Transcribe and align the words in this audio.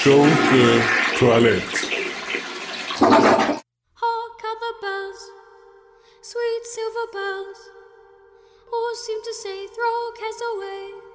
Schunke 0.00 0.80
Toilette. 1.18 1.76
Hark 3.94 4.40
how 4.42 4.54
the 4.64 4.72
bells, 4.80 5.22
sweet 6.22 6.64
silver 6.64 7.06
bells, 7.12 7.60
all 8.72 8.94
seem 8.94 9.20
to 9.22 9.34
say, 9.34 9.66
throw 9.66 10.12
cares 10.18 10.40
away. 10.54 11.09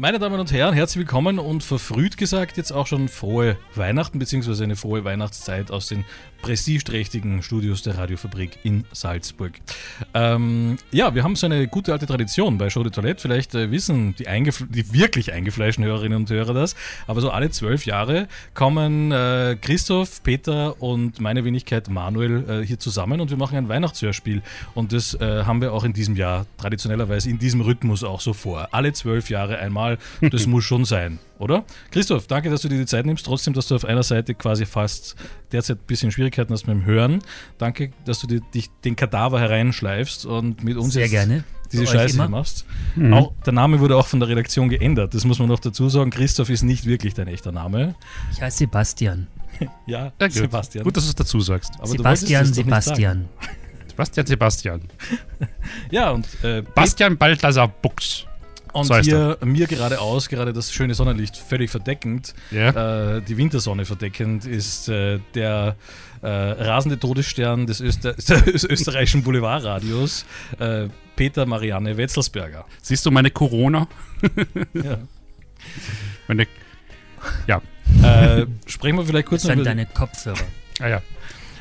Meine 0.00 0.18
Damen 0.18 0.40
und 0.40 0.50
Herren, 0.50 0.72
herzlich 0.72 1.00
willkommen 1.00 1.38
und 1.38 1.62
verfrüht 1.62 2.16
gesagt 2.16 2.56
jetzt 2.56 2.72
auch 2.72 2.86
schon 2.86 3.06
frohe 3.08 3.58
Weihnachten 3.74 4.18
bzw. 4.18 4.64
eine 4.64 4.74
frohe 4.74 5.04
Weihnachtszeit 5.04 5.70
aus 5.70 5.88
den 5.88 6.06
prestigeträchtigen 6.40 7.42
Studios 7.42 7.82
der 7.82 7.98
Radiofabrik 7.98 8.58
in 8.62 8.84
Salzburg. 8.92 9.52
Ähm, 10.14 10.78
ja, 10.90 11.14
wir 11.14 11.22
haben 11.22 11.36
so 11.36 11.46
eine 11.46 11.68
gute 11.68 11.92
alte 11.92 12.06
Tradition 12.06 12.58
bei 12.58 12.70
Show 12.70 12.82
de 12.82 12.90
Toilette. 12.90 13.20
Vielleicht 13.20 13.54
äh, 13.54 13.70
wissen 13.70 14.14
die, 14.16 14.24
die 14.24 14.92
wirklich 14.92 15.32
eingefleischten 15.32 15.84
Hörerinnen 15.84 16.16
und 16.16 16.30
Hörer 16.30 16.54
das, 16.54 16.76
aber 17.06 17.20
so 17.20 17.30
alle 17.30 17.50
zwölf 17.50 17.86
Jahre 17.86 18.28
kommen 18.54 19.12
äh, 19.12 19.56
Christoph, 19.60 20.22
Peter 20.22 20.80
und 20.80 21.20
meine 21.20 21.44
Wenigkeit 21.44 21.88
Manuel 21.88 22.48
äh, 22.48 22.66
hier 22.66 22.78
zusammen 22.78 23.20
und 23.20 23.30
wir 23.30 23.36
machen 23.36 23.58
ein 23.58 23.68
Weihnachtshörspiel. 23.68 24.42
Und 24.74 24.92
das 24.92 25.14
äh, 25.14 25.44
haben 25.44 25.60
wir 25.60 25.72
auch 25.72 25.84
in 25.84 25.92
diesem 25.92 26.16
Jahr 26.16 26.46
traditionellerweise 26.56 27.28
in 27.28 27.38
diesem 27.38 27.60
Rhythmus 27.60 28.02
auch 28.02 28.20
so 28.20 28.32
vor. 28.32 28.68
Alle 28.72 28.92
zwölf 28.92 29.28
Jahre 29.28 29.58
einmal, 29.58 29.89
das 30.30 30.46
muss 30.48 30.64
schon 30.64 30.84
sein, 30.84 31.18
oder? 31.38 31.64
Christoph, 31.90 32.26
danke, 32.26 32.50
dass 32.50 32.62
du 32.62 32.68
dir 32.68 32.78
die 32.78 32.86
Zeit 32.86 33.06
nimmst. 33.06 33.24
Trotzdem, 33.26 33.54
dass 33.54 33.68
du 33.68 33.74
auf 33.74 33.84
einer 33.84 34.02
Seite 34.02 34.34
quasi 34.34 34.66
fast 34.66 35.16
derzeit 35.52 35.78
ein 35.78 35.86
bisschen 35.86 36.10
Schwierigkeiten 36.10 36.52
hast 36.52 36.66
mit 36.66 36.76
dem 36.76 36.84
Hören. 36.84 37.20
Danke, 37.58 37.92
dass 38.04 38.20
du 38.20 38.26
dir, 38.26 38.40
dich 38.54 38.70
den 38.84 38.96
Kadaver 38.96 39.40
hereinschleifst 39.40 40.26
und 40.26 40.62
mit 40.64 40.76
uns 40.76 40.92
Sehr 40.94 41.02
jetzt 41.02 41.10
gerne. 41.12 41.44
diese 41.72 41.86
Scheiße 41.86 42.14
immer. 42.16 42.28
machst. 42.28 42.64
Auch, 43.12 43.32
der 43.46 43.52
Name 43.52 43.80
wurde 43.80 43.96
auch 43.96 44.06
von 44.06 44.20
der 44.20 44.28
Redaktion 44.28 44.68
geändert. 44.68 45.14
Das 45.14 45.24
muss 45.24 45.38
man 45.38 45.48
noch 45.48 45.60
dazu 45.60 45.88
sagen. 45.88 46.10
Christoph 46.10 46.50
ist 46.50 46.62
nicht 46.62 46.86
wirklich 46.86 47.14
dein 47.14 47.28
echter 47.28 47.52
Name. 47.52 47.94
Ich 48.32 48.40
heiße 48.42 48.58
Sebastian. 48.58 49.26
Ja, 49.86 50.10
Ja, 50.18 50.26
gut. 50.26 50.32
Sebastian. 50.32 50.84
Gut, 50.84 50.96
dass 50.96 51.04
du 51.04 51.10
es 51.10 51.14
dazu 51.16 51.40
sagst. 51.40 51.72
Aber 51.78 51.86
Sebastian. 51.88 52.46
Sebastian. 52.46 53.28
Sebastian, 53.88 54.26
Sebastian. 54.26 54.80
Ja, 55.90 56.10
und 56.12 56.26
äh, 56.42 56.62
Bastian 56.74 57.18
Balthasar 57.18 57.68
Buchs. 57.68 58.24
Und 58.72 58.84
So 58.86 58.96
hier 58.98 59.38
mir 59.44 59.66
geradeaus, 59.66 60.28
gerade 60.28 60.52
das 60.52 60.72
schöne 60.72 60.94
Sonnenlicht 60.94 61.36
völlig 61.36 61.70
verdeckend, 61.70 62.34
Ja. 62.50 63.16
äh, 63.16 63.22
die 63.22 63.36
Wintersonne 63.36 63.84
verdeckend, 63.84 64.44
ist 64.46 64.88
äh, 64.88 65.18
der 65.34 65.76
äh, 66.22 66.28
rasende 66.28 66.98
Todesstern 66.98 67.66
des, 67.66 67.80
Öster 67.80 68.12
des 68.16 68.64
österreichischen 68.64 69.22
Boulevardradios, 69.22 70.24
äh, 70.58 70.88
Peter 71.16 71.46
Marianne 71.46 71.96
Wetzelsberger. 71.96 72.64
Siehst 72.82 73.04
du 73.06 73.10
meine 73.10 73.30
Corona? 73.30 73.88
Ja. 74.74 74.98
Meine. 76.28 76.46
Ja. 77.46 77.60
Äh, 78.02 78.46
sprechen 78.66 78.96
wir 78.96 79.04
vielleicht 79.04 79.26
kurz 79.26 79.42
Das 79.42 79.48
noch 79.48 79.54
sind 79.54 79.60
über, 79.60 79.70
deine 79.70 79.86
Kopfhörer. 79.86 80.36
Ah 80.80 80.88
ja. 80.88 81.02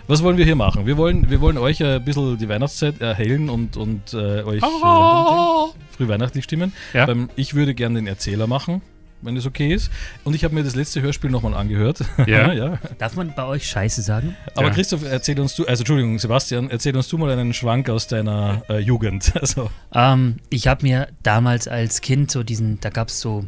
Was 0.10 0.24
wollen 0.24 0.38
wir 0.38 0.46
hier 0.46 0.56
machen? 0.56 0.88
Wir 0.88 0.98
wollen, 0.98 1.30
wir 1.30 1.40
wollen 1.40 1.60
euch 1.60 1.84
ein 1.84 2.04
bisschen 2.04 2.36
die 2.40 2.50
Weihnachtszeit 2.50 3.00
erhellen 3.00 3.48
und, 3.48 3.78
und 3.78 4.12
äh, 4.16 4.42
euch 4.42 4.64
Oh. 4.64 5.70
äh, 5.70 5.96
früh 5.96 6.08
weihnachtlich 6.08 6.46
stimmen. 6.46 6.74
Ja. 6.96 7.08
Ähm, 7.08 7.30
ich 7.36 7.54
würde 7.54 7.76
gerne 7.76 8.00
den 8.00 8.08
Erzähler 8.08 8.48
machen, 8.48 8.82
wenn 9.22 9.36
das 9.36 9.46
okay 9.46 9.72
ist. 9.72 9.92
Und 10.24 10.34
ich 10.34 10.44
habe 10.44 10.56
mir 10.56 10.64
das 10.64 10.74
letzte 10.76 11.04
Hörspiel 11.04 11.30
nochmal 11.30 11.54
angehört. 11.54 12.00
Ja. 12.26 12.52
ja. 12.54 12.80
Darf 12.98 13.16
man 13.18 13.36
bei 13.36 13.46
euch 13.46 13.68
Scheiße 13.68 14.02
sagen? 14.02 14.36
Aber 14.56 14.70
Ja. 14.70 14.74
Christoph, 14.74 15.04
erzähl 15.04 15.40
uns 15.40 15.54
du, 15.54 15.68
also 15.68 15.82
Entschuldigung, 15.82 16.18
Sebastian, 16.18 16.72
erzähl 16.72 16.98
uns 16.98 17.08
du 17.08 17.20
mal 17.20 17.30
einen 17.30 17.54
Schwank 17.54 17.88
aus 17.92 18.08
deiner 18.08 18.64
äh, 18.68 18.80
Jugend. 18.80 19.32
Also, 19.40 19.70
Ähm, 19.94 20.38
ich 20.50 20.68
habe 20.68 20.82
mir 20.88 21.10
damals 21.22 21.68
als 21.68 22.02
Kind 22.02 22.32
so 22.32 22.42
diesen, 22.42 22.80
da 22.80 22.90
gab 22.90 23.10
es 23.10 23.20
so, 23.20 23.46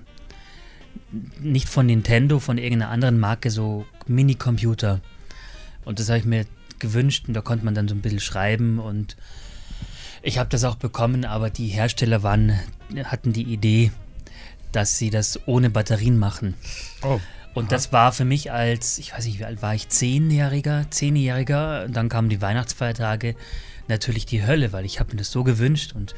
nicht 1.39 1.67
von 1.67 1.88
Nintendo, 1.88 2.38
von 2.38 2.59
irgendeiner 2.59 2.91
anderen 2.91 3.19
Marke, 3.19 3.49
so 3.49 3.88
Mini-Computer. 4.05 5.01
Und 5.86 6.00
das 6.00 6.09
habe 6.09 6.19
ich 6.19 6.25
mir 6.25 6.46
gewünscht 6.80 7.28
und 7.28 7.34
da 7.34 7.42
konnte 7.42 7.66
man 7.66 7.75
dann 7.75 7.88
so 7.88 7.96
ein 7.96 8.02
bisschen 8.02 8.19
schreiben 8.19 8.80
und 8.80 9.16
ich 10.24 10.38
habe 10.38 10.50
das 10.50 10.64
auch 10.64 10.75
bekommen, 10.75 11.25
aber 11.25 11.50
die 11.50 11.68
Hersteller 11.68 12.24
waren, 12.24 12.59
hatten 13.06 13.34
die 13.34 13.44
Idee, 13.44 13.91
dass 14.72 14.97
sie 14.97 15.09
das 15.09 15.40
ohne 15.47 15.70
Batterien 15.70 16.20
machen. 16.20 16.53
Oh. 17.02 17.20
Und 17.53 17.72
das 17.72 17.91
war 17.91 18.12
für 18.12 18.24
mich 18.24 18.52
als, 18.52 18.97
ich 18.97 19.14
weiß 19.14 19.25
nicht, 19.25 19.40
wie 19.40 19.46
alt 19.46 19.62
war 19.62 19.75
ich, 19.75 19.90
Zehnjähriger, 19.90 20.86
Zehnjähriger. 20.90 21.86
Und 21.86 21.96
dann 21.96 22.08
kamen 22.08 22.30
die 22.30 22.41
Weihnachtsfeiertage, 22.41 23.36
natürlich 23.88 24.25
die 24.25 24.46
Hölle, 24.46 24.72
weil 24.72 24.86
ich 24.86 25.00
habe 25.00 25.12
mir 25.12 25.18
das 25.18 25.31
so 25.31 25.44
gewünscht 25.44 25.94
und 25.94 26.16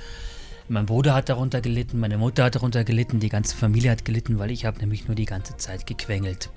mein 0.69 0.85
Bruder 0.85 1.13
hat 1.13 1.29
darunter 1.29 1.59
gelitten, 1.59 2.00
meine 2.00 2.18
Mutter 2.18 2.46
hat 2.46 2.56
darunter 2.56 2.84
gelitten, 2.84 3.19
die 3.19 3.29
ganze 3.29 3.56
Familie 3.56 3.91
hat 3.91 4.06
gelitten, 4.06 4.40
weil 4.40 4.52
ich 4.52 4.66
habe 4.66 4.79
nämlich 4.79 5.07
nur 5.07 5.16
die 5.16 5.25
ganze 5.25 5.57
Zeit 5.57 5.85
gequengelt. 5.85 6.50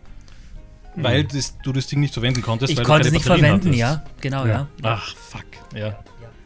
Weil 0.97 1.25
das, 1.25 1.57
du 1.63 1.73
das 1.73 1.87
Ding 1.87 2.01
nicht 2.01 2.13
verwenden 2.15 2.43
konntest. 2.43 2.71
Ich 2.73 2.77
weil 2.79 2.85
du 2.85 2.91
konnte 2.91 3.09
es 3.09 3.13
keine 3.13 3.17
nicht 3.19 3.29
Batterien 3.29 3.61
verwenden, 3.63 3.81
hattest. 3.83 4.05
ja, 4.05 4.21
genau, 4.21 4.47
ja. 4.47 4.67
Ach, 4.83 5.15
fuck. 5.17 5.45
Ja, 5.75 5.99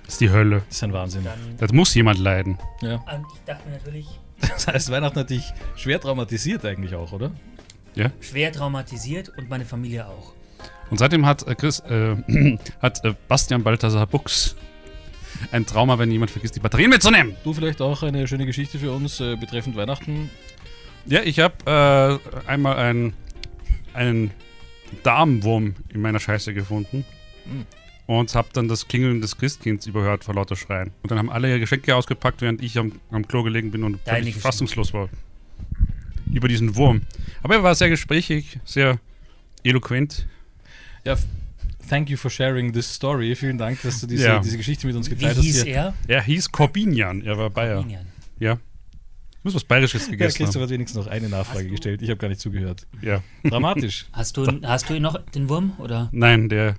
Das 0.05 0.15
ist 0.15 0.21
die 0.21 0.31
Hölle. 0.31 0.63
das 0.69 0.77
ist 0.77 0.85
ein 0.85 0.93
Wahnsinn. 0.93 1.27
Das 1.59 1.73
muss 1.73 1.95
jemand 1.95 2.19
leiden. 2.19 2.59
Ja. 2.83 2.95
Und 2.97 3.27
ich 3.35 3.41
dachte 3.47 3.69
mir 3.69 3.77
natürlich, 3.77 4.07
Das 4.41 4.67
heißt, 4.67 4.91
Weihnachten 4.91 5.19
hat 5.19 5.31
dich 5.31 5.53
schwer 5.77 6.01
traumatisiert 6.01 6.65
eigentlich 6.65 6.95
auch, 6.95 7.13
oder? 7.13 7.31
Ja. 7.97 8.11
schwer 8.21 8.53
traumatisiert 8.53 9.31
und 9.37 9.49
meine 9.51 9.65
Familie 9.65 10.07
auch. 10.07 10.33
Und 10.91 10.99
seitdem 10.99 11.27
hat 11.27 11.47
äh, 11.47 11.55
Chris, 11.57 11.81
äh, 11.81 12.17
hat 12.83 13.05
äh, 13.05 13.15
Bastian 13.29 13.63
Balthasar 13.63 14.07
Buchs 14.07 14.57
ein 15.53 15.67
Trauma, 15.67 15.99
wenn 15.99 16.11
jemand 16.11 16.31
vergisst, 16.31 16.55
die 16.57 16.61
Batterien 16.61 16.91
mitzunehmen. 16.91 17.35
Du 17.45 17.53
vielleicht 17.53 17.81
auch 17.81 18.03
eine 18.03 18.27
schöne 18.29 18.47
Geschichte 18.47 18.79
für 18.79 18.93
uns 18.93 19.21
äh, 19.21 19.37
betreffend 19.37 19.77
Weihnachten. 19.77 20.31
Ja, 21.07 21.21
ich 21.23 21.41
habe 21.41 22.21
äh, 22.47 22.49
einmal 22.49 22.77
einen, 22.77 23.15
einen 24.01 24.31
Darmwurm 25.03 25.75
in 25.91 26.01
meiner 26.01 26.19
Scheiße 26.21 26.53
gefunden. 26.55 27.05
Hm. 27.45 27.67
Und 28.07 28.35
habe 28.35 28.49
dann 28.53 28.67
das 28.67 28.89
Klingeln 28.89 29.21
des 29.21 29.39
Christkinds 29.39 29.87
überhört 29.87 30.25
vor 30.25 30.35
lauter 30.35 30.57
Schreien. 30.57 30.91
Und 31.03 31.13
dann 31.13 31.19
haben 31.19 31.31
alle 31.31 31.49
ihre 31.49 31.61
Geschenke 31.61 31.95
ausgepackt, 31.95 32.41
während 32.43 32.61
ich 32.61 32.77
am, 32.77 32.93
am 33.13 33.29
Klo 33.29 33.45
gelegen 33.45 33.71
bin 33.71 33.85
und 33.85 34.01
völlig 34.05 34.35
fassungslos 34.37 34.93
war. 34.93 35.09
Über 36.33 36.49
diesen 36.49 36.75
Wurm. 36.75 37.03
Aber 37.45 37.55
er 37.55 37.63
war 37.63 37.75
sehr 37.77 37.89
gesprächig, 37.89 38.59
sehr 38.65 38.99
eloquent. 39.63 40.27
Ja, 41.05 41.17
thank 41.89 42.11
you 42.11 42.17
for 42.17 42.31
sharing 42.33 42.73
this 42.73 42.93
story. 42.93 43.37
Vielen 43.37 43.59
Dank, 43.59 43.81
dass 43.83 44.01
du 44.01 44.09
diese, 44.09 44.25
Ja. 44.27 44.39
diese 44.41 44.57
Geschichte 44.57 44.89
mit 44.89 44.97
uns 44.97 45.09
Wie 45.09 45.15
geteilt 45.15 45.37
hast. 45.37 45.45
hieß 45.45 45.63
hier. 45.65 45.75
er? 45.75 45.95
Er 46.09 46.23
hieß 46.23 46.51
Corbinian, 46.51 47.23
er 47.23 47.39
war 47.39 47.49
Bayer. 47.51 47.79
Arminian. 47.79 48.07
Ja. 48.41 48.59
Ich 49.41 49.45
muss 49.45 49.55
was 49.55 49.65
Bayerisches 49.65 50.05
Ja, 50.05 50.11
gegessen 50.13 50.37
Christoph 50.37 50.57
haben. 50.57 50.63
hat 50.65 50.71
wenigstens 50.71 51.05
noch 51.07 51.11
eine 51.11 51.31
Nachfrage 51.31 51.69
gestellt. 51.71 52.03
Ich 52.03 52.11
habe 52.11 52.19
gar 52.19 52.29
nicht 52.29 52.41
zugehört. 52.41 52.87
Ja. 53.01 53.23
Dramatisch. 53.43 54.07
Hast 54.13 54.37
du, 54.37 54.47
hast 54.63 54.91
du 54.91 54.95
ihn 54.95 55.03
noch, 55.03 55.19
den 55.31 55.49
Wurm? 55.49 55.73
Oder? 55.79 56.11
Nein, 56.13 56.51
der 56.51 56.77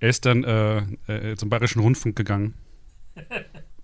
er 0.00 0.10
ist 0.10 0.26
dann 0.26 0.44
äh, 0.44 0.82
äh, 1.06 1.36
zum 1.36 1.48
Bayerischen 1.48 1.80
Rundfunk 1.80 2.14
gegangen. 2.16 2.54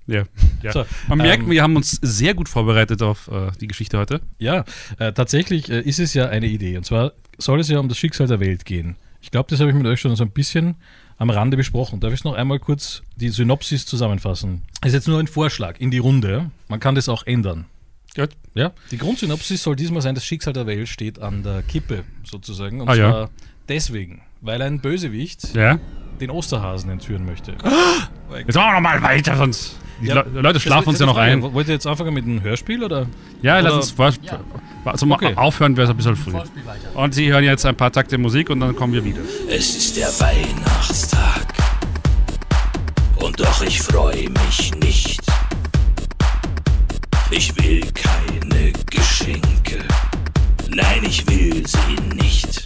Ja. 0.07 0.25
ja. 0.61 0.73
So, 0.73 0.85
Man 1.07 1.19
merkt, 1.19 1.45
ähm, 1.45 1.51
wir 1.51 1.63
haben 1.63 1.77
uns 1.77 1.93
sehr 2.03 2.35
gut 2.35 2.49
vorbereitet 2.49 3.01
auf 3.01 3.29
äh, 3.29 3.53
die 3.61 3.69
Geschichte 3.69 3.97
heute. 3.97 4.21
Ja, 4.39 4.65
äh, 4.99 5.13
tatsächlich 5.13 5.71
äh, 5.71 5.83
ist 5.83 6.01
es 6.01 6.15
ja 6.15 6.29
eine 6.29 6.49
Idee. 6.49 6.77
Und 6.77 6.85
zwar 6.85 7.13
soll 7.39 7.61
es 7.61 7.69
ja 7.69 7.79
um 7.79 7.89
das 7.89 7.97
Schicksal 7.97 8.27
der 8.27 8.41
Welt 8.41 8.65
gehen. 8.65 8.97
Ich 9.21 9.31
glaube, 9.31 9.49
das 9.51 9.61
habe 9.61 9.71
ich 9.71 9.77
mit 9.77 9.87
euch 9.87 10.01
schon 10.01 10.17
so 10.17 10.25
ein 10.25 10.33
bisschen 10.33 10.75
am 11.17 11.31
Rande 11.31 11.57
besprochen. 11.57 12.01
Darf 12.01 12.13
ich 12.13 12.25
noch 12.25 12.35
einmal 12.35 12.59
kurz 12.59 13.03
die 13.15 13.29
Synopsis 13.29 13.87
zusammenfassen? 13.87 14.63
Das 14.81 14.89
ist 14.89 14.95
jetzt 14.95 15.07
nur 15.07 15.21
ein 15.21 15.29
Vorschlag 15.29 15.79
in 15.79 15.93
die 15.93 15.99
Runde. 15.99 16.51
Man 16.67 16.81
kann 16.81 16.97
das 16.97 17.09
auch 17.09 17.25
ändern. 17.25 17.67
Gut. 18.17 18.31
Ja, 18.55 18.73
die 18.91 18.99
Grundsynopsis 18.99 19.63
soll 19.63 19.77
diesmal 19.77 20.03
sein, 20.03 20.15
das 20.15 20.25
Schicksal 20.25 20.53
der 20.53 20.67
Welt 20.67 20.89
steht 20.89 21.21
an 21.21 21.43
der 21.43 21.63
Kippe 21.63 22.05
sozusagen. 22.25 22.81
Und 22.81 22.89
Ah, 22.89 22.95
ja. 22.95 23.11
zwar 23.11 23.31
deswegen, 23.69 24.23
weil 24.41 24.61
ein 24.63 24.81
Bösewicht 24.81 25.55
Ja. 25.55 25.79
den 26.21 26.31
Osterhasen 26.31 26.91
entführen 26.91 27.25
möchte. 27.25 27.53
Jetzt 27.53 28.55
machen 28.57 28.69
wir 28.69 28.75
noch 28.75 28.81
mal 28.81 29.03
weiter, 29.03 29.37
sonst. 29.37 29.77
Die 30.03 30.07
Ja, 30.07 30.23
Le 30.23 30.41
Leute 30.41 30.59
schlafen 30.61 30.89
uns 30.89 30.99
ja 30.99 31.05
noch 31.07 31.17
ein. 31.19 31.43
Wollt 31.43 31.69
ihr 31.69 31.75
jetzt 31.75 31.87
anfangen 31.87 32.15
mit 32.15 32.25
einem 32.25 32.41
Hörspiel 32.43 32.83
oder? 32.83 33.07
Ja, 33.43 33.55
Oder- 33.59 33.63
lass 33.63 33.75
uns 33.75 33.91
vor. 33.93 34.11
Also 34.87 35.07
Okay. 35.11 35.35
aufhören 35.37 35.77
wäre 35.77 35.85
es 35.85 35.91
ein 35.91 35.97
bisschen 35.97 36.17
früh. 36.17 36.33
Und 36.95 37.15
Sie 37.15 37.31
hören 37.31 37.45
jetzt 37.45 37.67
ein 37.67 37.77
paar 37.77 37.93
Takte 37.93 38.17
Musik 38.19 38.49
und 38.51 38.61
dann 38.61 38.75
kommen 38.75 38.93
wir 38.95 39.05
wieder. 39.05 39.21
Es 39.49 39.77
ist 39.77 39.97
der 39.99 40.09
Weihnachtstag. 40.19 41.47
Und 43.17 43.39
doch 43.39 43.63
ich 43.63 43.81
freue 43.83 44.31
mich 44.31 44.75
nicht. 44.83 45.21
Ich 47.33 47.55
will 47.57 47.83
keine 47.93 48.73
Geschenke. 48.91 49.85
Nein, 50.69 51.05
ich 51.05 51.25
will 51.29 51.65
sie 51.67 52.17
nicht. 52.17 52.63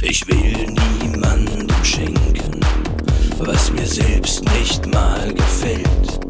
Ich 0.00 0.26
will 0.26 0.74
niemandem 1.00 1.68
schenken, 1.82 2.60
was 3.38 3.70
mir 3.70 3.86
selbst 3.86 4.44
nicht 4.56 4.86
mal 4.86 5.32
gefällt. 5.34 6.20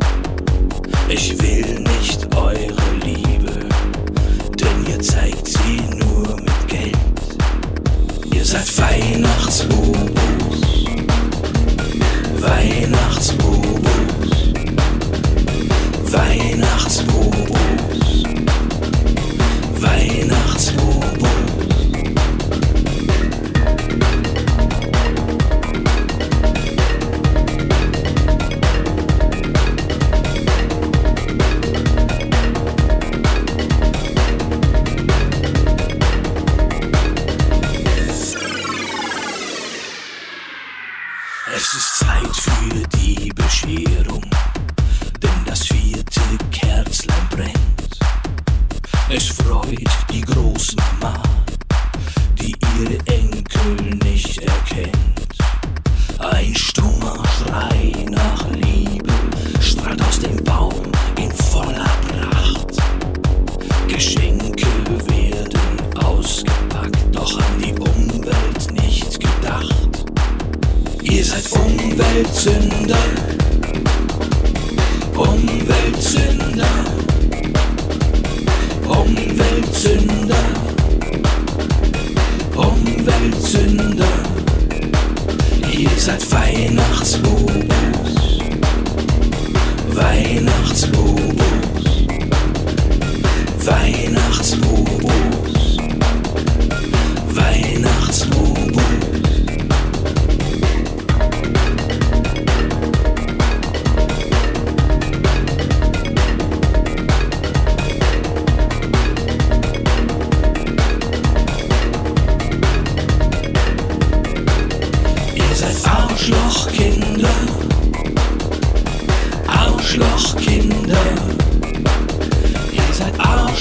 Ich 1.09 1.41
will 1.41 1.81
nicht 1.81 2.35
eure 2.35 2.91
Liebe, 3.05 3.69
denn 4.59 4.87
ihr 4.89 5.01
zeigt 5.01 5.47
sie 5.47 5.81
nur 5.99 6.37
mit 6.41 6.69
Geld. 6.69 6.97
Ihr 8.35 8.45
seid 8.45 8.79
Weihnachtsbobos, 8.79 10.61
Weihnachtsbobos, 12.41 13.84
Weihnachtsbobos, 16.15 17.64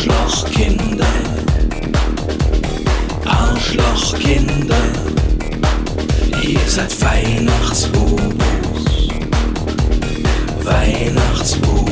Arschlochkinder, 0.05 1.05
Arschlochkinder. 3.25 4.75
Ihr 6.45 6.59
seid 6.67 7.01
Weihnachtsbobos, 7.01 9.07
Weihnachtsbobos, 10.63 11.82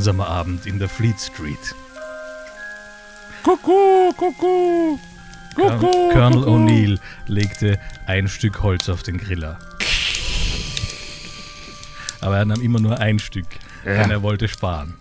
einsamer 0.00 0.28
Abend 0.28 0.64
in 0.64 0.78
der 0.78 0.88
Fleet 0.88 1.20
Street. 1.20 1.74
Kuckuck, 3.42 4.16
Kuckuck. 4.16 4.98
Kuckuck, 5.54 6.12
Colonel. 6.12 6.44
O'Neill 6.44 6.98
legte 7.26 7.78
ein 8.06 8.26
Stück 8.26 8.62
Holz 8.62 8.88
auf 8.88 9.02
den 9.02 9.18
Griller. 9.18 9.58
Aber 12.22 12.38
er 12.38 12.46
nahm 12.46 12.62
immer 12.62 12.80
nur 12.80 12.98
ein 12.98 13.18
Stück, 13.18 13.44
denn 13.84 14.10
er 14.10 14.22
wollte 14.22 14.48
sparen. 14.48 14.94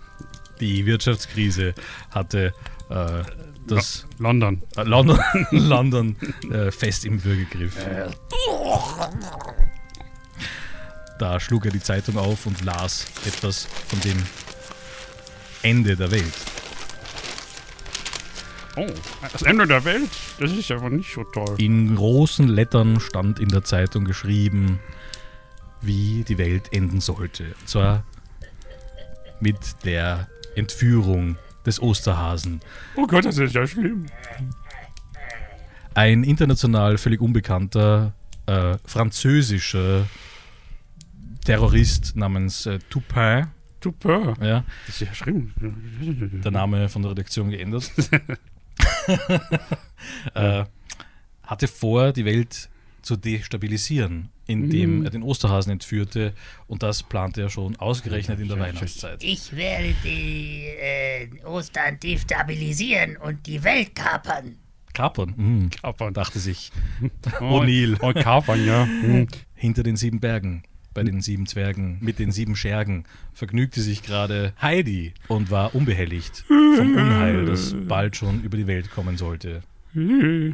Die 0.59 0.85
Wirtschaftskrise 0.85 1.73
hatte 2.11 2.53
äh, 2.89 3.23
das 3.67 4.05
London. 4.17 4.61
äh, 4.75 4.83
London, 4.83 5.17
London 5.51 6.17
äh, 6.51 6.71
fest 6.71 7.05
im 7.05 7.23
Würgegriff. 7.23 7.77
Da 11.19 11.39
schlug 11.39 11.63
er 11.63 11.71
die 11.71 11.81
Zeitung 11.81 12.17
auf 12.17 12.45
und 12.45 12.65
las 12.65 13.05
etwas 13.25 13.65
von 13.87 14.01
dem 14.01 14.17
Ende 15.61 15.95
der 15.95 16.11
Welt. 16.11 16.33
Oh, 18.75 18.87
das 19.31 19.41
Ende 19.41 19.67
der 19.67 19.83
Welt? 19.83 20.09
Das 20.39 20.51
ist 20.51 20.71
aber 20.71 20.89
nicht 20.89 21.13
so 21.13 21.23
toll. 21.23 21.55
In 21.57 21.95
großen 21.95 22.47
Lettern 22.47 22.99
stand 22.99 23.39
in 23.39 23.49
der 23.49 23.63
Zeitung 23.63 24.05
geschrieben, 24.05 24.79
wie 25.81 26.23
die 26.23 26.37
Welt 26.37 26.71
enden 26.71 27.01
sollte. 27.01 27.43
Und 27.59 27.67
zwar 27.67 28.03
mit 29.39 29.57
der 29.83 30.27
Entführung 30.55 31.37
des 31.65 31.81
Osterhasen. 31.81 32.61
Oh 32.95 33.07
Gott, 33.07 33.25
das 33.25 33.37
ist 33.37 33.53
ja 33.53 33.67
schlimm. 33.67 34.05
Ein 35.93 36.23
international 36.23 36.97
völlig 36.97 37.19
unbekannter 37.19 38.13
äh, 38.45 38.77
französischer 38.85 40.05
Terrorist 41.43 42.15
namens 42.15 42.65
äh, 42.65 42.79
Toupin, 42.89 43.47
Super. 43.83 44.33
ja, 44.41 44.63
Das 44.87 45.01
ist 45.01 45.07
ja 45.07 45.13
schlimm. 45.13 45.53
der 46.43 46.51
Name 46.51 46.89
von 46.89 47.01
der 47.01 47.11
Redaktion 47.11 47.49
geändert, 47.49 47.91
äh, 50.33 50.65
hatte 51.43 51.67
vor, 51.67 52.11
die 52.11 52.25
Welt 52.25 52.69
zu 53.01 53.15
destabilisieren, 53.15 54.29
indem 54.45 55.03
er 55.03 55.09
den 55.09 55.23
Osterhasen 55.23 55.71
entführte 55.71 56.33
und 56.67 56.83
das 56.83 57.01
plante 57.03 57.41
er 57.41 57.49
schon 57.49 57.75
ausgerechnet 57.77 58.39
in 58.39 58.47
der 58.49 58.59
Weihnachtszeit. 58.59 59.23
Ich 59.23 59.55
werde 59.55 59.95
die 60.03 60.65
äh, 60.65 61.29
Ostern 61.45 61.99
destabilisieren 61.99 63.17
und 63.17 63.47
die 63.47 63.63
Welt 63.63 63.95
kapern. 63.95 64.57
Kapern, 64.93 65.35
hm, 65.37 65.69
Kapern. 65.69 66.13
dachte 66.13 66.39
sich 66.39 66.71
Oh, 67.39 67.61
O'Neill. 67.61 67.97
Oh, 68.01 68.11
Kapern, 68.13 68.65
ja. 68.65 68.85
Hm. 68.85 69.27
hinter 69.55 69.83
den 69.83 69.95
sieben 69.95 70.19
Bergen. 70.19 70.63
Bei 70.93 71.03
den 71.03 71.21
sieben 71.21 71.45
Zwergen 71.45 71.97
mit 72.01 72.17
den 72.19 72.31
sieben 72.31 72.55
Schergen 72.55 73.03
vergnügte 73.33 73.81
sich 73.81 74.01
gerade 74.03 74.53
Heidi 74.61 75.13
und 75.27 75.51
war 75.51 75.75
unbehelligt 75.75 76.43
vom 76.47 76.95
Unheil, 76.95 77.45
das 77.45 77.75
bald 77.87 78.15
schon 78.15 78.41
über 78.41 78.57
die 78.57 78.67
Welt 78.67 78.89
kommen 78.91 79.15
sollte. 79.17 79.61
Immer 79.93 80.53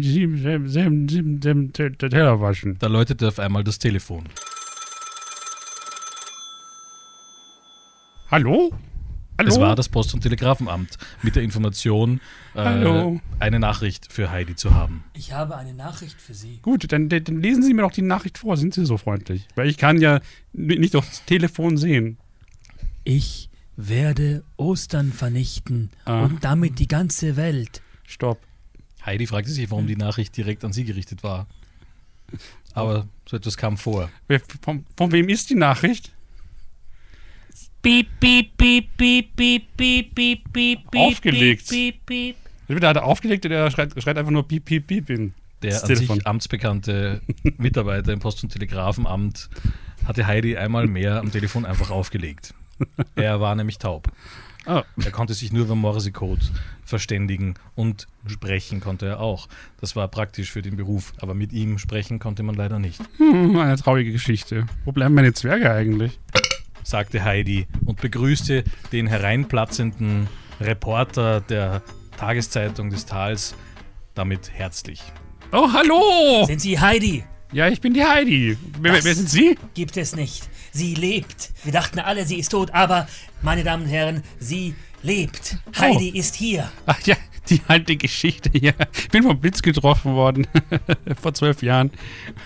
sieben, 0.00 0.36
sieben, 0.38 0.68
sieben, 0.68 1.08
sieben, 1.08 1.40
sieben 1.42 1.72
Te- 1.72 1.92
Te- 1.92 2.08
Teller 2.08 2.40
waschen. 2.40 2.76
Da 2.78 2.86
läutete 2.88 3.28
auf 3.28 3.38
einmal 3.38 3.64
das 3.64 3.78
Telefon. 3.78 4.24
Hallo? 8.30 8.72
Hallo? 9.38 9.48
Es 9.50 9.60
war 9.60 9.76
das 9.76 9.88
Post- 9.88 10.14
und 10.14 10.22
Telegrafenamt 10.22 10.96
mit 11.22 11.36
der 11.36 11.42
Information, 11.42 12.20
äh, 12.54 12.60
eine 13.38 13.58
Nachricht 13.60 14.10
für 14.10 14.30
Heidi 14.30 14.56
zu 14.56 14.74
haben. 14.74 15.04
Ich 15.14 15.32
habe 15.32 15.56
eine 15.56 15.74
Nachricht 15.74 16.18
für 16.20 16.32
Sie. 16.32 16.58
Gut, 16.62 16.90
dann, 16.90 17.08
dann 17.10 17.24
lesen 17.42 17.62
Sie 17.62 17.74
mir 17.74 17.82
doch 17.82 17.92
die 17.92 18.02
Nachricht 18.02 18.38
vor. 18.38 18.56
Sind 18.56 18.72
Sie 18.74 18.86
so 18.86 18.96
freundlich? 18.96 19.46
Weil 19.54 19.68
ich 19.68 19.76
kann 19.76 20.00
ja 20.00 20.20
nicht 20.54 20.96
aufs 20.96 21.24
Telefon 21.26 21.76
sehen. 21.76 22.16
Ich 23.04 23.50
werde 23.76 24.42
Ostern 24.56 25.12
vernichten 25.12 25.90
Ah. 26.06 26.24
und 26.24 26.42
damit 26.42 26.78
die 26.78 26.88
ganze 26.88 27.36
Welt. 27.36 27.82
Stopp. 28.04 28.40
Heidi 29.04 29.26
fragte 29.26 29.50
sich, 29.50 29.70
warum 29.70 29.86
die 29.86 29.96
Nachricht 29.96 30.34
direkt 30.36 30.64
an 30.64 30.72
sie 30.72 30.84
gerichtet 30.84 31.22
war. 31.22 31.46
Aber 32.72 33.06
so 33.28 33.36
etwas 33.36 33.56
kam 33.56 33.76
vor. 33.76 34.10
Von, 34.62 34.84
von 34.96 35.12
wem 35.12 35.28
ist 35.28 35.50
die 35.50 35.54
Nachricht? 35.54 36.12
Piep, 37.86 38.08
piep, 38.18 38.58
piep, 38.58 38.88
piep, 38.96 39.36
piep, 39.36 39.76
piep, 39.76 40.12
piep, 40.12 40.52
piep, 40.52 40.90
piep, 40.90 40.96
Aufgelegt. 40.96 41.68
piep, 41.68 42.04
piep. 42.04 42.34
Entweder 42.66 42.88
hat 42.88 42.96
er 42.96 43.04
aufgelegt 43.04 43.46
oder 43.46 43.58
er 43.58 43.70
schreit, 43.70 43.92
schreit 44.02 44.18
einfach 44.18 44.32
nur 44.32 44.48
piep, 44.48 44.64
piep, 44.64 44.88
piep 44.88 45.08
in 45.08 45.34
Der 45.62 45.80
an 45.84 45.94
sich 45.94 46.26
amtsbekannte 46.26 47.20
Mitarbeiter 47.58 48.12
im 48.12 48.18
Post- 48.18 48.42
und 48.42 48.50
Telegrafenamt 48.50 49.48
hatte 50.04 50.26
Heidi 50.26 50.56
einmal 50.56 50.88
mehr 50.88 51.20
am 51.20 51.30
Telefon 51.30 51.64
einfach 51.64 51.90
aufgelegt. 51.92 52.54
Er 53.14 53.40
war 53.40 53.54
nämlich 53.54 53.78
taub. 53.78 54.10
Ah. 54.64 54.82
Er 55.04 55.12
konnte 55.12 55.34
sich 55.34 55.52
nur 55.52 55.66
über 55.66 55.76
Morsecode 55.76 56.50
verständigen 56.84 57.54
und 57.76 58.08
sprechen 58.26 58.80
konnte 58.80 59.06
er 59.06 59.20
auch. 59.20 59.46
Das 59.80 59.94
war 59.94 60.08
praktisch 60.08 60.50
für 60.50 60.60
den 60.60 60.74
Beruf, 60.76 61.12
aber 61.20 61.34
mit 61.34 61.52
ihm 61.52 61.78
sprechen 61.78 62.18
konnte 62.18 62.42
man 62.42 62.56
leider 62.56 62.80
nicht, 62.80 63.00
Hm, 63.18 63.56
eine 63.56 63.76
traurige 63.76 64.10
Geschichte. 64.10 64.66
Wo 64.84 64.90
bleiben 64.90 65.14
meine 65.14 65.34
Zwerge 65.34 65.70
eigentlich? 65.70 66.18
Sagte 66.86 67.24
Heidi 67.24 67.66
und 67.84 68.00
begrüßte 68.00 68.62
den 68.92 69.08
hereinplatzenden 69.08 70.28
Reporter 70.60 71.40
der 71.40 71.82
Tageszeitung 72.16 72.90
des 72.90 73.06
Tals 73.06 73.54
damit 74.14 74.52
herzlich. 74.52 75.02
Oh, 75.52 75.68
hallo! 75.72 76.44
Sind 76.46 76.60
Sie 76.60 76.78
Heidi? 76.78 77.24
Ja, 77.52 77.68
ich 77.68 77.80
bin 77.80 77.92
die 77.92 78.04
Heidi. 78.04 78.56
Wer, 78.80 78.94
wer, 78.94 79.04
wer 79.04 79.14
sind 79.14 79.28
Sie? 79.28 79.58
Gibt 79.74 79.96
es 79.96 80.14
nicht. 80.14 80.48
Sie 80.72 80.94
lebt. 80.94 81.52
Wir 81.64 81.72
dachten 81.72 81.98
alle, 81.98 82.24
sie 82.24 82.38
ist 82.38 82.50
tot, 82.50 82.70
aber, 82.72 83.08
meine 83.42 83.64
Damen 83.64 83.84
und 83.84 83.88
Herren, 83.88 84.22
sie 84.38 84.74
lebt. 85.02 85.56
Heidi 85.78 86.10
ist 86.10 86.34
hier. 86.34 86.70
Ach 86.86 87.00
ja, 87.02 87.16
die 87.50 87.60
alte 87.68 87.96
Geschichte. 87.96 88.50
Ja, 88.58 88.72
ich 88.92 89.08
bin 89.08 89.22
vom 89.22 89.38
Blitz 89.38 89.62
getroffen 89.62 90.14
worden. 90.14 90.46
Vor 91.20 91.34
zwölf 91.34 91.62
Jahren. 91.62 91.90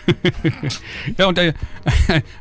ja, 1.18 1.26
und 1.26 1.38
äh, 1.38 1.52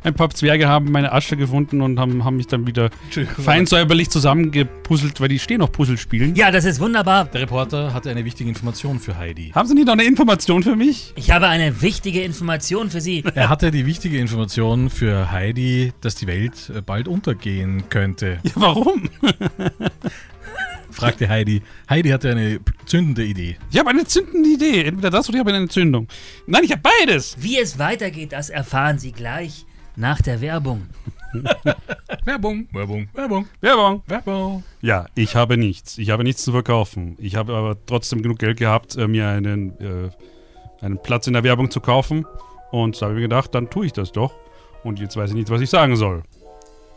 ein 0.02 0.14
paar 0.14 0.30
Zwerge 0.30 0.68
haben 0.68 0.90
meine 0.90 1.12
Asche 1.12 1.36
gefunden 1.36 1.80
und 1.80 1.98
haben, 1.98 2.24
haben 2.24 2.36
mich 2.36 2.46
dann 2.46 2.66
wieder 2.66 2.90
fein 3.38 3.66
säuberlich 3.66 4.10
zusammengepuzzelt, 4.10 5.20
weil 5.20 5.28
die 5.28 5.38
stehen 5.38 5.62
auf 5.62 5.72
Puzzlespielen. 5.72 6.34
Ja, 6.34 6.50
das 6.50 6.64
ist 6.64 6.80
wunderbar. 6.80 7.26
Der 7.26 7.42
Reporter 7.42 7.94
hatte 7.94 8.10
eine 8.10 8.24
wichtige 8.24 8.48
Information 8.48 8.98
für 8.98 9.16
Heidi. 9.16 9.52
Haben 9.54 9.68
Sie 9.68 9.74
nicht 9.74 9.86
noch 9.86 9.94
eine 9.94 10.04
Information 10.04 10.62
für 10.62 10.76
mich? 10.76 11.12
Ich 11.16 11.30
habe 11.30 11.48
eine 11.48 11.80
wichtige 11.82 12.22
Information 12.22 12.90
für 12.90 13.00
Sie. 13.00 13.24
Er 13.34 13.48
hatte 13.48 13.70
die 13.70 13.86
wichtige 13.86 14.18
Information 14.18 14.90
für 14.90 15.30
Heidi, 15.30 15.92
dass 16.00 16.14
die 16.14 16.26
Welt 16.26 16.70
äh, 16.74 16.80
bald 16.82 17.08
untergehen 17.08 17.84
könnte, 17.88 18.38
Ja, 18.42 18.50
warum? 18.54 19.08
Fragte 21.00 21.28
Heidi. 21.28 21.62
Heidi 21.88 22.10
hatte 22.10 22.30
eine 22.30 22.60
zündende 22.86 23.24
Idee. 23.24 23.56
Ich 23.70 23.78
habe 23.78 23.90
eine 23.90 24.04
zündende 24.04 24.48
Idee. 24.48 24.84
Entweder 24.84 25.10
das 25.10 25.28
oder 25.28 25.36
ich 25.36 25.40
habe 25.40 25.50
eine 25.50 25.64
Entzündung. 25.64 26.08
Nein, 26.46 26.64
ich 26.64 26.72
habe 26.72 26.82
beides. 26.82 27.36
Wie 27.38 27.58
es 27.58 27.78
weitergeht, 27.78 28.32
das 28.32 28.50
erfahren 28.50 28.98
Sie 28.98 29.12
gleich 29.12 29.64
nach 29.96 30.20
der 30.20 30.40
Werbung. 30.40 30.86
Werbung, 32.24 32.68
Werbung, 32.72 33.08
Werbung, 33.12 33.46
Werbung. 33.60 34.02
Werbung. 34.06 34.64
Ja, 34.80 35.06
ich 35.14 35.36
habe 35.36 35.56
nichts. 35.56 35.98
Ich 35.98 36.10
habe 36.10 36.24
nichts 36.24 36.42
zu 36.42 36.52
verkaufen. 36.52 37.16
Ich 37.18 37.36
habe 37.36 37.54
aber 37.54 37.76
trotzdem 37.86 38.22
genug 38.22 38.38
Geld 38.38 38.58
gehabt, 38.58 38.96
äh, 38.96 39.06
mir 39.06 39.28
einen, 39.28 39.78
äh, 39.78 40.10
einen 40.84 41.00
Platz 41.00 41.26
in 41.26 41.34
der 41.34 41.44
Werbung 41.44 41.70
zu 41.70 41.80
kaufen. 41.80 42.26
Und 42.72 43.00
da 43.00 43.06
habe 43.06 43.14
ich 43.14 43.16
mir 43.16 43.28
gedacht, 43.28 43.54
dann 43.54 43.70
tue 43.70 43.86
ich 43.86 43.92
das 43.92 44.12
doch. 44.12 44.32
Und 44.82 44.98
jetzt 44.98 45.16
weiß 45.16 45.30
ich 45.30 45.36
nicht, 45.36 45.50
was 45.50 45.60
ich 45.60 45.70
sagen 45.70 45.96
soll. 45.96 46.22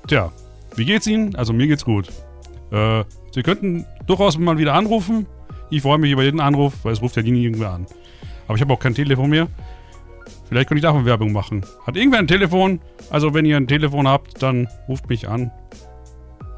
Tja, 0.08 0.32
wie 0.76 0.86
geht's 0.86 1.08
Ihnen? 1.08 1.36
Also 1.36 1.54
mir 1.54 1.68
geht's 1.68 1.86
gut. 1.86 2.10
Äh, 2.74 3.04
Sie 3.32 3.44
könnten 3.44 3.86
durchaus 4.06 4.38
mal 4.38 4.58
wieder 4.58 4.74
anrufen. 4.74 5.26
Ich 5.70 5.82
freue 5.82 5.98
mich 5.98 6.12
über 6.12 6.24
jeden 6.24 6.40
Anruf, 6.40 6.74
weil 6.84 6.94
es 6.94 7.02
ruft 7.02 7.16
ja 7.16 7.24
nie 7.24 7.44
irgendwer 7.44 7.72
an. 7.72 7.88
Aber 8.48 8.56
ich 8.56 8.62
habe 8.62 8.74
auch 8.74 8.80
kein 8.80 8.94
Telefon 8.94 9.30
mehr. 9.30 9.48
Vielleicht 10.50 10.68
könnte 10.68 10.80
ich 10.80 10.84
davon 10.84 11.06
Werbung 11.06 11.32
machen. 11.32 11.66
Hat 11.88 11.96
irgendwer 11.96 12.20
ein 12.20 12.28
Telefon? 12.28 12.80
Also 13.10 13.34
wenn 13.34 13.46
ihr 13.46 13.58
ein 13.58 13.68
Telefon 13.68 14.08
habt, 14.08 14.44
dann 14.44 14.68
ruft 14.88 15.10
mich 15.10 15.28
an. 15.28 15.52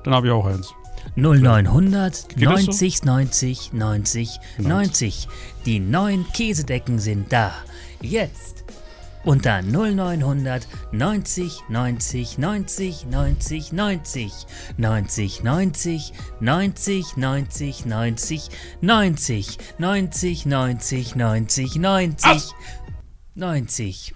Dann 0.03 0.13
habe 0.13 0.27
ich 0.27 0.33
auch 0.33 0.45
eins. 0.45 0.73
0900 1.15 2.29
Geht 2.29 2.47
das 2.47 2.61
so? 2.63 2.71
90 2.71 3.03
90 3.03 3.73
90 3.73 4.39
90. 4.57 5.27
Die 5.65 5.79
neuen 5.79 6.25
Käsedecken 6.33 6.99
sind 6.99 7.31
da. 7.31 7.53
Jetzt. 8.01 8.54
Unter 9.25 9.61
0900 9.63 10.67
90 10.91 11.49
90 11.69 12.37
90 12.37 13.05
90 13.09 13.71
90 13.71 13.71
90 14.77 15.41
90 15.41 16.11
90 16.41 17.03
90 17.15 17.85
90 17.85 18.49
90 18.81 19.57
90 19.79 20.45
90 20.45 21.15
90 21.15 21.79
90 21.79 22.53
90 23.35 24.13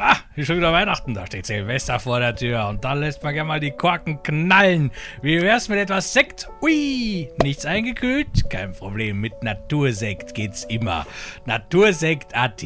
Ah, 0.00 0.16
ist 0.36 0.46
schon 0.46 0.58
wieder 0.58 0.72
Weihnachten, 0.72 1.12
da 1.12 1.26
steht 1.26 1.46
Silvester 1.46 1.98
vor 1.98 2.20
der 2.20 2.36
Tür 2.36 2.68
und 2.68 2.84
dann 2.84 3.00
lässt 3.00 3.20
man 3.24 3.34
gerne 3.34 3.48
mal 3.48 3.58
die 3.58 3.72
Korken 3.72 4.22
knallen. 4.22 4.92
Wie 5.22 5.42
wär's 5.42 5.68
mit 5.68 5.78
etwas 5.78 6.12
Sekt? 6.12 6.48
Ui, 6.62 7.28
nichts 7.42 7.66
eingekühlt? 7.66 8.48
Kein 8.48 8.72
Problem, 8.72 9.20
mit 9.20 9.42
Natursekt 9.42 10.34
geht's 10.34 10.62
immer. 10.62 11.04
Natursekt.at. 11.46 12.62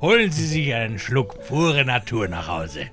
Holen 0.00 0.32
Sie 0.32 0.46
sich 0.46 0.74
einen 0.74 0.98
Schluck 0.98 1.46
pure 1.46 1.84
Natur 1.84 2.26
nach 2.26 2.48
Hause. 2.48 2.86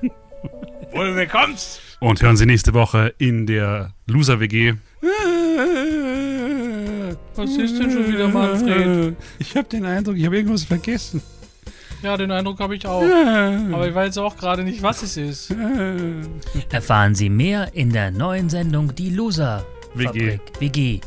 Wohl 0.92 1.12
bekommst! 1.14 1.82
Und 2.00 2.22
hören 2.22 2.38
Sie 2.38 2.46
nächste 2.46 2.72
Woche 2.72 3.14
in 3.18 3.46
der 3.46 3.90
Loser 4.06 4.40
WG. 4.40 4.74
Was 7.34 7.50
ist 7.50 7.78
denn 7.78 7.90
schon 7.90 8.08
wieder, 8.08 8.28
Manfred? 8.28 9.14
Ich 9.38 9.54
habe 9.54 9.68
den 9.68 9.84
Eindruck, 9.84 10.16
ich 10.16 10.24
habe 10.24 10.36
irgendwas 10.36 10.64
vergessen. 10.64 11.22
Ja, 12.02 12.16
den 12.16 12.30
Eindruck 12.30 12.60
habe 12.60 12.76
ich 12.76 12.86
auch. 12.86 13.02
Aber 13.72 13.88
ich 13.88 13.94
weiß 13.94 14.18
auch 14.18 14.36
gerade 14.36 14.64
nicht, 14.64 14.82
was 14.82 15.02
es 15.02 15.16
ist. 15.16 15.54
Erfahren 16.70 17.14
Sie 17.14 17.28
mehr 17.28 17.70
in 17.74 17.92
der 17.92 18.10
neuen 18.10 18.48
Sendung 18.50 18.94
Die 18.94 19.10
Loser 19.10 19.64
WG. 19.94 20.38
WG. 20.58 21.00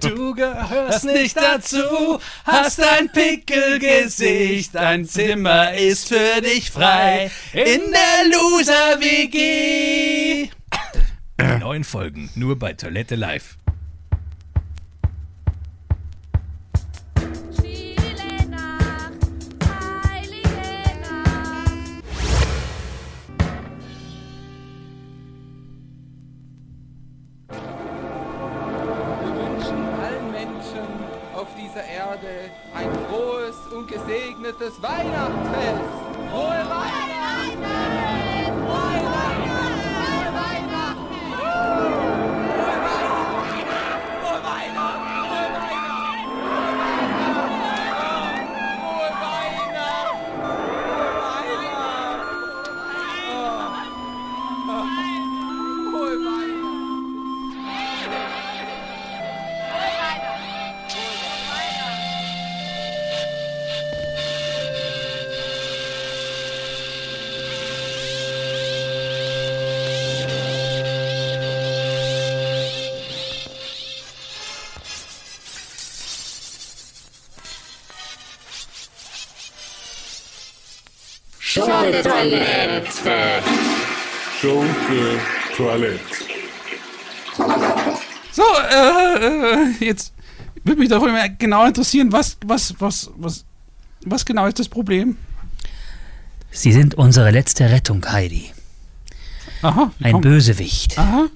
Du 0.00 0.34
gehörst 0.34 1.04
nicht 1.04 1.36
dazu, 1.36 2.20
hast 2.44 2.80
ein 2.80 3.10
Pickelgesicht, 3.10 4.74
dein 4.74 5.04
Zimmer 5.06 5.74
ist 5.74 6.08
für 6.08 6.40
dich 6.40 6.70
frei 6.70 7.30
in 7.52 7.80
der 7.90 8.30
Loser 8.30 9.00
WG. 9.00 10.50
Die 11.40 11.58
neuen 11.58 11.82
Folgen 11.84 12.30
nur 12.36 12.56
bei 12.58 12.74
Toilette 12.74 13.16
Live. 13.16 13.58
Und 33.78 33.86
gesegnetes 33.86 34.82
Weihnachtsfest. 34.82 35.82
Frohe 36.30 36.64
Weihnachten! 36.68 37.62
Frohe 38.66 39.04
Weihnachten! 39.04 39.37
Schunke 84.40 85.20
Toilette. 85.56 86.00
So, 88.32 88.42
äh, 88.70 89.24
äh, 89.24 89.84
jetzt 89.84 90.12
würde 90.64 90.80
mich 90.80 90.88
doch 90.88 91.02
immer 91.04 91.28
genau 91.28 91.64
interessieren, 91.66 92.10
was, 92.12 92.36
was, 92.44 92.74
was, 92.80 93.10
was, 93.16 93.44
was 94.04 94.24
genau 94.24 94.46
ist 94.46 94.58
das 94.58 94.68
Problem? 94.68 95.16
Sie 96.50 96.72
sind 96.72 96.94
unsere 96.96 97.30
letzte 97.30 97.70
Rettung, 97.70 98.04
Heidi. 98.10 98.52
Aha. 99.62 99.92
Ein 100.02 100.12
kommt- 100.12 100.22
Bösewicht 100.24 100.98
Aha. 100.98 101.26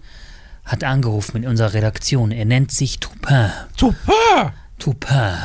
hat 0.64 0.84
angerufen 0.84 1.38
in 1.44 1.48
unserer 1.48 1.74
Redaktion. 1.74 2.30
Er 2.32 2.44
nennt 2.44 2.72
sich 2.72 2.98
Toupin. 2.98 3.50
Super! 3.76 4.52
Toupin. 4.78 5.38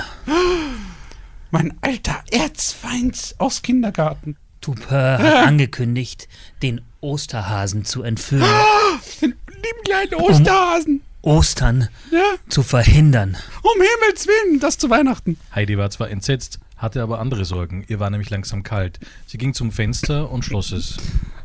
Mein 1.51 1.77
alter 1.81 2.23
Erzfeind 2.31 3.35
aus 3.37 3.61
Kindergarten. 3.61 4.35
Toupin 4.75 4.97
hat 5.17 5.21
angekündigt, 5.47 6.27
den 6.61 6.81
Osterhasen 6.99 7.85
zu 7.85 8.03
entführen, 8.03 8.43
Den 9.21 9.29
lieben 9.47 9.83
kleinen 9.85 10.13
Osterhasen. 10.15 11.01
Ostern 11.21 11.87
Ja, 12.11 12.35
zu 12.49 12.63
verhindern. 12.63 13.37
um 13.63 13.71
Himmels 13.81 14.27
Willen, 14.27 14.59
das 14.59 14.77
zu 14.77 14.89
Weihnachten. 14.89 15.37
Heidi 15.55 15.77
war 15.77 15.89
zwar 15.89 16.09
entsetzt, 16.09 16.59
hatte 16.77 17.01
aber 17.01 17.19
andere 17.19 17.45
Sorgen. 17.45 17.83
Ihr 17.87 17.99
war 17.99 18.09
nämlich 18.09 18.29
langsam 18.29 18.63
kalt. 18.63 18.99
Sie 19.25 19.37
ging 19.37 19.53
zum 19.53 19.71
Fenster 19.71 20.29
und 20.31 20.43
schloss 20.45 20.71
es. 20.71 20.97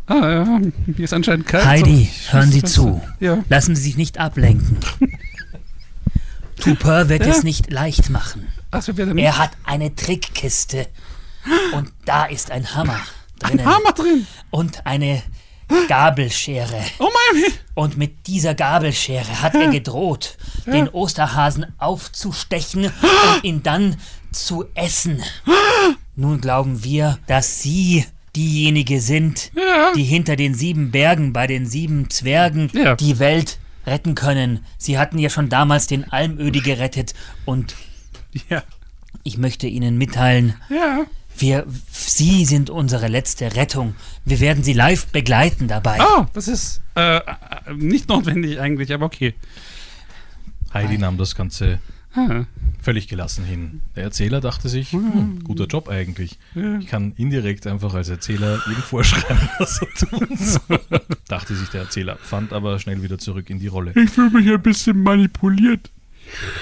Ah, 0.06 0.28
ja, 0.30 0.44
mir 0.86 1.04
ist 1.04 1.12
anscheinend 1.14 1.46
kalt. 1.46 1.64
Heidi, 1.64 2.10
So, 2.26 2.32
hören 2.32 2.50
Sie 2.52 2.62
zu. 2.64 3.00
Ja. 3.20 3.44
Lassen 3.48 3.74
Sie 3.76 3.82
sich 3.82 3.96
nicht 3.96 4.18
ablenken. 4.18 4.78
Toupin 6.60 7.08
wird 7.08 7.24
Ja. 7.26 7.32
es 7.32 7.42
nicht 7.44 7.70
leicht 7.70 8.10
machen. 8.10 8.46
Denn 8.96 9.14
nicht? 9.14 9.24
Er 9.24 9.38
hat 9.38 9.50
eine 9.64 9.94
Trickkiste. 9.94 10.86
Und 11.72 11.92
da 12.04 12.24
ist 12.26 12.50
ein 12.50 12.74
Hammer 12.74 12.98
drinnen. 13.38 13.64
Hammer 13.66 13.92
drin. 13.92 14.26
Und 14.50 14.86
eine 14.86 15.22
Gabelschere. 15.88 16.82
Oh 16.98 17.08
mein 17.34 17.52
Und 17.74 17.96
mit 17.96 18.26
dieser 18.26 18.54
Gabelschere 18.54 19.40
hat 19.42 19.54
er 19.54 19.68
gedroht, 19.68 20.36
den 20.66 20.88
Osterhasen 20.88 21.66
aufzustechen 21.78 22.84
und 22.86 23.44
ihn 23.44 23.62
dann 23.62 23.96
zu 24.32 24.66
essen. 24.74 25.22
Nun 26.14 26.40
glauben 26.40 26.84
wir, 26.84 27.18
dass 27.26 27.62
Sie 27.62 28.04
diejenige 28.36 29.00
sind, 29.00 29.50
Ja. 29.54 29.92
die 29.94 30.04
hinter 30.04 30.36
den 30.36 30.54
sieben 30.54 30.90
Bergen 30.90 31.32
bei 31.32 31.46
den 31.46 31.66
sieben 31.66 32.10
Zwergen 32.10 32.70
Ja. 32.74 32.94
die 32.96 33.18
Welt 33.18 33.58
retten 33.86 34.14
können. 34.14 34.64
Sie 34.78 34.98
hatten 34.98 35.18
ja 35.18 35.28
schon 35.30 35.48
damals 35.48 35.86
den 35.86 36.10
Almödi 36.12 36.60
gerettet 36.60 37.14
und 37.46 37.74
ich 39.24 39.38
möchte 39.38 39.66
Ihnen 39.66 39.98
mitteilen. 39.98 40.54
Wir, 41.38 41.66
Sie 41.90 42.44
sind 42.44 42.70
unsere 42.70 43.08
letzte 43.08 43.54
Rettung. 43.56 43.94
Wir 44.24 44.40
werden 44.40 44.62
Sie 44.62 44.72
live 44.72 45.06
begleiten 45.06 45.68
dabei. 45.68 45.98
Oh, 46.00 46.26
das 46.34 46.48
ist 46.48 46.80
äh, 46.94 47.16
äh, 47.16 47.22
nicht 47.76 48.08
notwendig 48.08 48.60
eigentlich, 48.60 48.92
aber 48.92 49.06
okay. 49.06 49.34
Heidi 50.74 50.98
nahm 50.98 51.18
das 51.18 51.34
Ganze 51.34 51.78
Ah. 52.14 52.44
völlig 52.82 53.08
gelassen 53.08 53.42
hin. 53.42 53.80
Der 53.96 54.02
Erzähler 54.04 54.42
dachte 54.42 54.68
sich, 54.68 54.92
hm, 54.92 55.42
guter 55.44 55.64
Job 55.64 55.88
eigentlich. 55.88 56.38
Ich 56.80 56.86
kann 56.86 57.12
indirekt 57.16 57.66
einfach 57.66 57.94
als 57.94 58.10
Erzähler 58.10 58.60
jedem 58.68 58.82
vorschreiben, 58.82 59.48
was 59.58 59.80
er 59.80 59.88
tun 60.08 60.28
soll. 60.36 60.80
dachte 61.26 61.56
sich 61.56 61.70
der 61.70 61.82
Erzähler, 61.82 62.18
fand 62.22 62.52
aber 62.52 62.78
schnell 62.80 63.02
wieder 63.02 63.16
zurück 63.16 63.48
in 63.48 63.60
die 63.60 63.68
Rolle, 63.68 63.92
Ich 63.96 64.10
fühle 64.10 64.28
mich 64.28 64.46
ein 64.46 64.60
bisschen 64.60 65.02
manipuliert. 65.02 65.90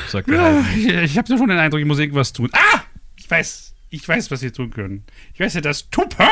sagte 0.08 0.34
Ja, 0.36 0.62
Heidi. 0.64 0.88
ich, 0.92 1.10
ich 1.10 1.18
habe 1.18 1.36
schon 1.36 1.48
den 1.48 1.58
Eindruck, 1.58 1.80
ich 1.80 1.86
muss 1.86 1.98
irgendwas 1.98 2.32
tun. 2.32 2.48
Ah! 2.52 2.82
Ich 3.16 3.28
weiß, 3.28 3.69
ich 3.90 4.08
weiß, 4.08 4.30
was 4.30 4.42
wir 4.42 4.52
tun 4.52 4.70
können. 4.70 5.02
Ich 5.34 5.40
weiß 5.40 5.54
ja, 5.54 5.60
dass 5.60 5.90
Tupper 5.90 6.28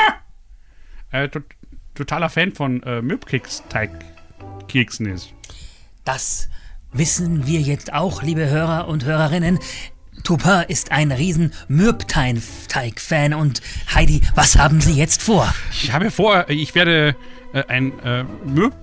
äh, 1.11 1.29
to 1.29 1.41
totaler 1.95 2.31
Fan 2.31 2.53
von 2.53 2.83
äh, 2.85 3.03
Möbkeks-Teig-Keksen 3.03 5.07
ist. 5.07 5.35
Das 6.05 6.49
wissen 6.93 7.45
wir 7.47 7.61
jetzt 7.61 7.93
auch, 7.93 8.23
liebe 8.23 8.49
Hörer 8.49 8.87
und 8.87 9.05
Hörerinnen. 9.05 9.59
Toupin 10.23 10.63
ist 10.69 10.93
ein 10.93 11.11
riesen 11.11 11.53
Mürbteig-Fan 11.67 13.35
und 13.35 13.61
Heidi, 13.93 14.21
was 14.35 14.57
haben 14.57 14.81
Sie 14.81 14.95
jetzt 14.95 15.23
vor? 15.23 15.53
Ich 15.73 15.93
habe 15.93 16.13
vor, 16.13 16.49
ich 16.49 16.77
werde 16.77 17.17
äh, 17.53 17.65
ein 17.67 17.99
äh, 18.01 18.25
Möb 18.45 18.75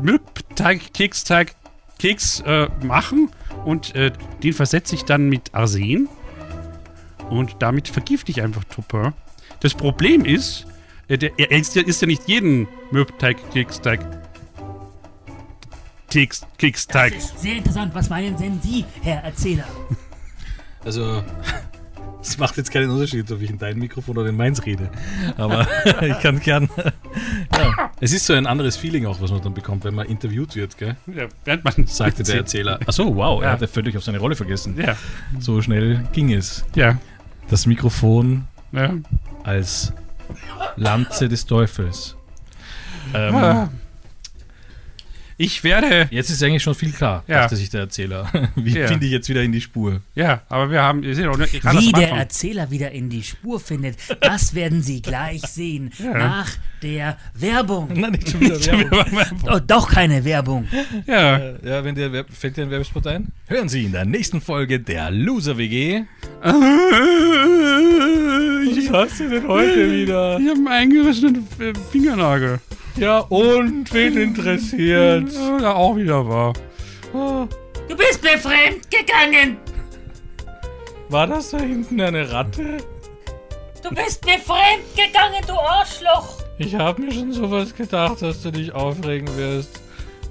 Möbteig-Keksteig 0.00 1.54
Keks 1.98 2.40
äh, 2.40 2.68
machen 2.82 3.30
und 3.64 3.94
äh, 3.94 4.10
den 4.42 4.52
versetze 4.52 4.94
ich 4.94 5.04
dann 5.04 5.28
mit 5.28 5.54
Arsen 5.54 6.08
und 7.32 7.56
damit 7.60 7.88
vergifte 7.88 8.30
ich 8.30 8.42
einfach 8.42 8.64
Tupper. 8.64 9.12
Das 9.60 9.74
Problem 9.74 10.24
ist, 10.24 10.66
äh, 11.08 11.16
der, 11.18 11.32
er 11.38 11.50
ist 11.52 11.74
ja, 11.74 11.82
ist 11.82 12.00
ja 12.00 12.06
nicht 12.06 12.28
jeden 12.28 12.68
Möbteig-Keksteig 12.90 14.00
Keks, 16.10 16.46
Keksteig. 16.58 17.14
Sehr 17.38 17.56
interessant. 17.56 17.94
Was 17.94 18.10
meinen 18.10 18.36
denn 18.36 18.60
Sie, 18.62 18.84
Herr 19.02 19.22
Erzähler? 19.24 19.64
Also, 20.84 21.22
es 22.20 22.38
macht 22.38 22.56
jetzt 22.56 22.72
keinen 22.72 22.90
Unterschied, 22.90 23.30
ob 23.30 23.40
ich 23.40 23.50
in 23.50 23.56
dein 23.56 23.78
Mikrofon 23.78 24.18
oder 24.18 24.30
in 24.30 24.36
meins 24.36 24.66
rede. 24.66 24.90
Aber 25.36 25.64
ich 26.02 26.18
kann 26.18 26.40
gern. 26.40 26.68
Ja. 27.56 27.92
Es 28.00 28.12
ist 28.12 28.26
so 28.26 28.32
ein 28.32 28.48
anderes 28.48 28.76
Feeling 28.76 29.06
auch, 29.06 29.20
was 29.20 29.30
man 29.30 29.40
dann 29.42 29.54
bekommt, 29.54 29.84
wenn 29.84 29.94
man 29.94 30.08
interviewt 30.08 30.56
wird, 30.56 30.76
gell? 30.78 30.96
Ja, 31.06 31.26
während 31.44 31.62
man 31.62 31.86
Sagte 31.86 32.24
der 32.24 32.34
Erzähler. 32.34 32.80
Achso, 32.84 33.14
wow, 33.14 33.40
er 33.40 33.46
Ja. 33.46 33.52
hat 33.52 33.60
ja 33.60 33.68
völlig 33.68 33.96
auf 33.96 34.02
seine 34.02 34.18
Rolle 34.18 34.34
vergessen. 34.34 34.76
Ja, 34.76 34.96
So 35.38 35.62
schnell 35.62 36.02
ging 36.12 36.32
es. 36.32 36.64
ja, 36.74 36.98
Das 37.48 37.66
Mikrofon 37.66 38.44
ja. 38.72 38.94
als 39.44 39.92
Lanze 40.76 41.28
des 41.28 41.44
Teufels. 41.46 42.16
Ähm, 43.14 43.34
Ah. 43.34 43.68
Ich 45.44 45.64
werde. 45.64 46.06
Jetzt 46.12 46.30
ist 46.30 46.40
eigentlich 46.42 46.62
schon 46.62 46.76
viel 46.76 46.92
klar, 46.92 47.24
Ja. 47.26 47.42
dachte 47.42 47.56
sich 47.56 47.68
der 47.68 47.80
Erzähler. 47.80 48.30
Wie 48.54 48.78
Ja. 48.78 48.86
finde 48.86 49.06
ich 49.06 49.12
jetzt 49.12 49.28
wieder 49.28 49.42
in 49.42 49.50
die 49.50 49.60
Spur? 49.60 50.00
Ja, 50.14 50.42
aber 50.48 50.70
wir 50.70 50.82
haben. 50.82 51.02
Wir 51.02 51.16
sind 51.16 51.26
auch 51.26 51.36
nicht 51.36 51.52
Wie 51.64 51.92
der. 51.92 52.10
Erzähler 52.10 52.70
wieder 52.70 52.92
in 52.92 53.10
die 53.10 53.24
Spur 53.24 53.58
findet, 53.58 53.96
das 54.20 54.54
werden 54.54 54.82
Sie 54.82 55.02
gleich 55.02 55.42
sehen. 55.42 55.90
Nach 56.00 56.48
der 56.80 57.16
Werbung. 57.34 57.88
Nein, 57.94 58.12
nicht 58.12 58.30
schon 58.30 58.40
wieder 58.40 58.64
Werbung. 58.64 59.16
Oh, 59.50 59.58
doch 59.66 59.88
keine 59.90 60.24
Werbung. 60.24 60.68
Ja. 61.06 61.38
Ja, 61.64 61.84
wenn 61.84 61.96
dir 61.96 62.12
Werb- 62.12 62.30
fällt 62.32 62.56
dir 62.56 62.62
ein 62.62 62.70
Werbespot 62.70 63.06
ein? 63.08 63.32
Hören 63.48 63.68
Sie 63.68 63.84
in 63.84 63.92
der 63.92 64.04
nächsten 64.04 64.40
Folge 64.40 64.78
der 64.78 65.10
Loser 65.10 65.58
WG. 65.58 66.02
Ich, 68.64 68.90
hast 68.92 69.20
du 69.20 69.28
denn 69.28 69.46
heute 69.48 69.90
wieder? 69.92 70.38
ich 70.38 70.48
habe 70.48 70.58
einen 70.58 70.68
eingerissenen 70.68 71.46
Fingernagel. 71.90 72.60
Ja, 72.96 73.20
und 73.20 73.92
wen 73.92 74.16
interessiert? 74.16 75.32
Ja, 75.32 75.74
auch 75.74 75.96
wieder 75.96 76.28
war. 76.28 76.52
Du 77.12 77.96
bist 77.96 78.22
mir 78.22 78.38
fremd 78.38 78.90
gegangen. 78.90 79.56
War 81.08 81.26
das 81.26 81.50
da 81.50 81.58
hinten 81.58 82.00
eine 82.00 82.30
Ratte? 82.30 82.78
Du 83.82 83.90
bist 83.90 84.24
mir 84.24 84.38
fremd 84.38 84.84
gegangen, 84.94 85.42
du 85.46 85.54
Arschloch. 85.54 86.38
Ich 86.58 86.74
habe 86.74 87.02
mir 87.02 87.12
schon 87.12 87.32
sowas 87.32 87.74
gedacht, 87.74 88.22
dass 88.22 88.42
du 88.42 88.50
dich 88.50 88.72
aufregen 88.72 89.28
wirst. 89.36 89.80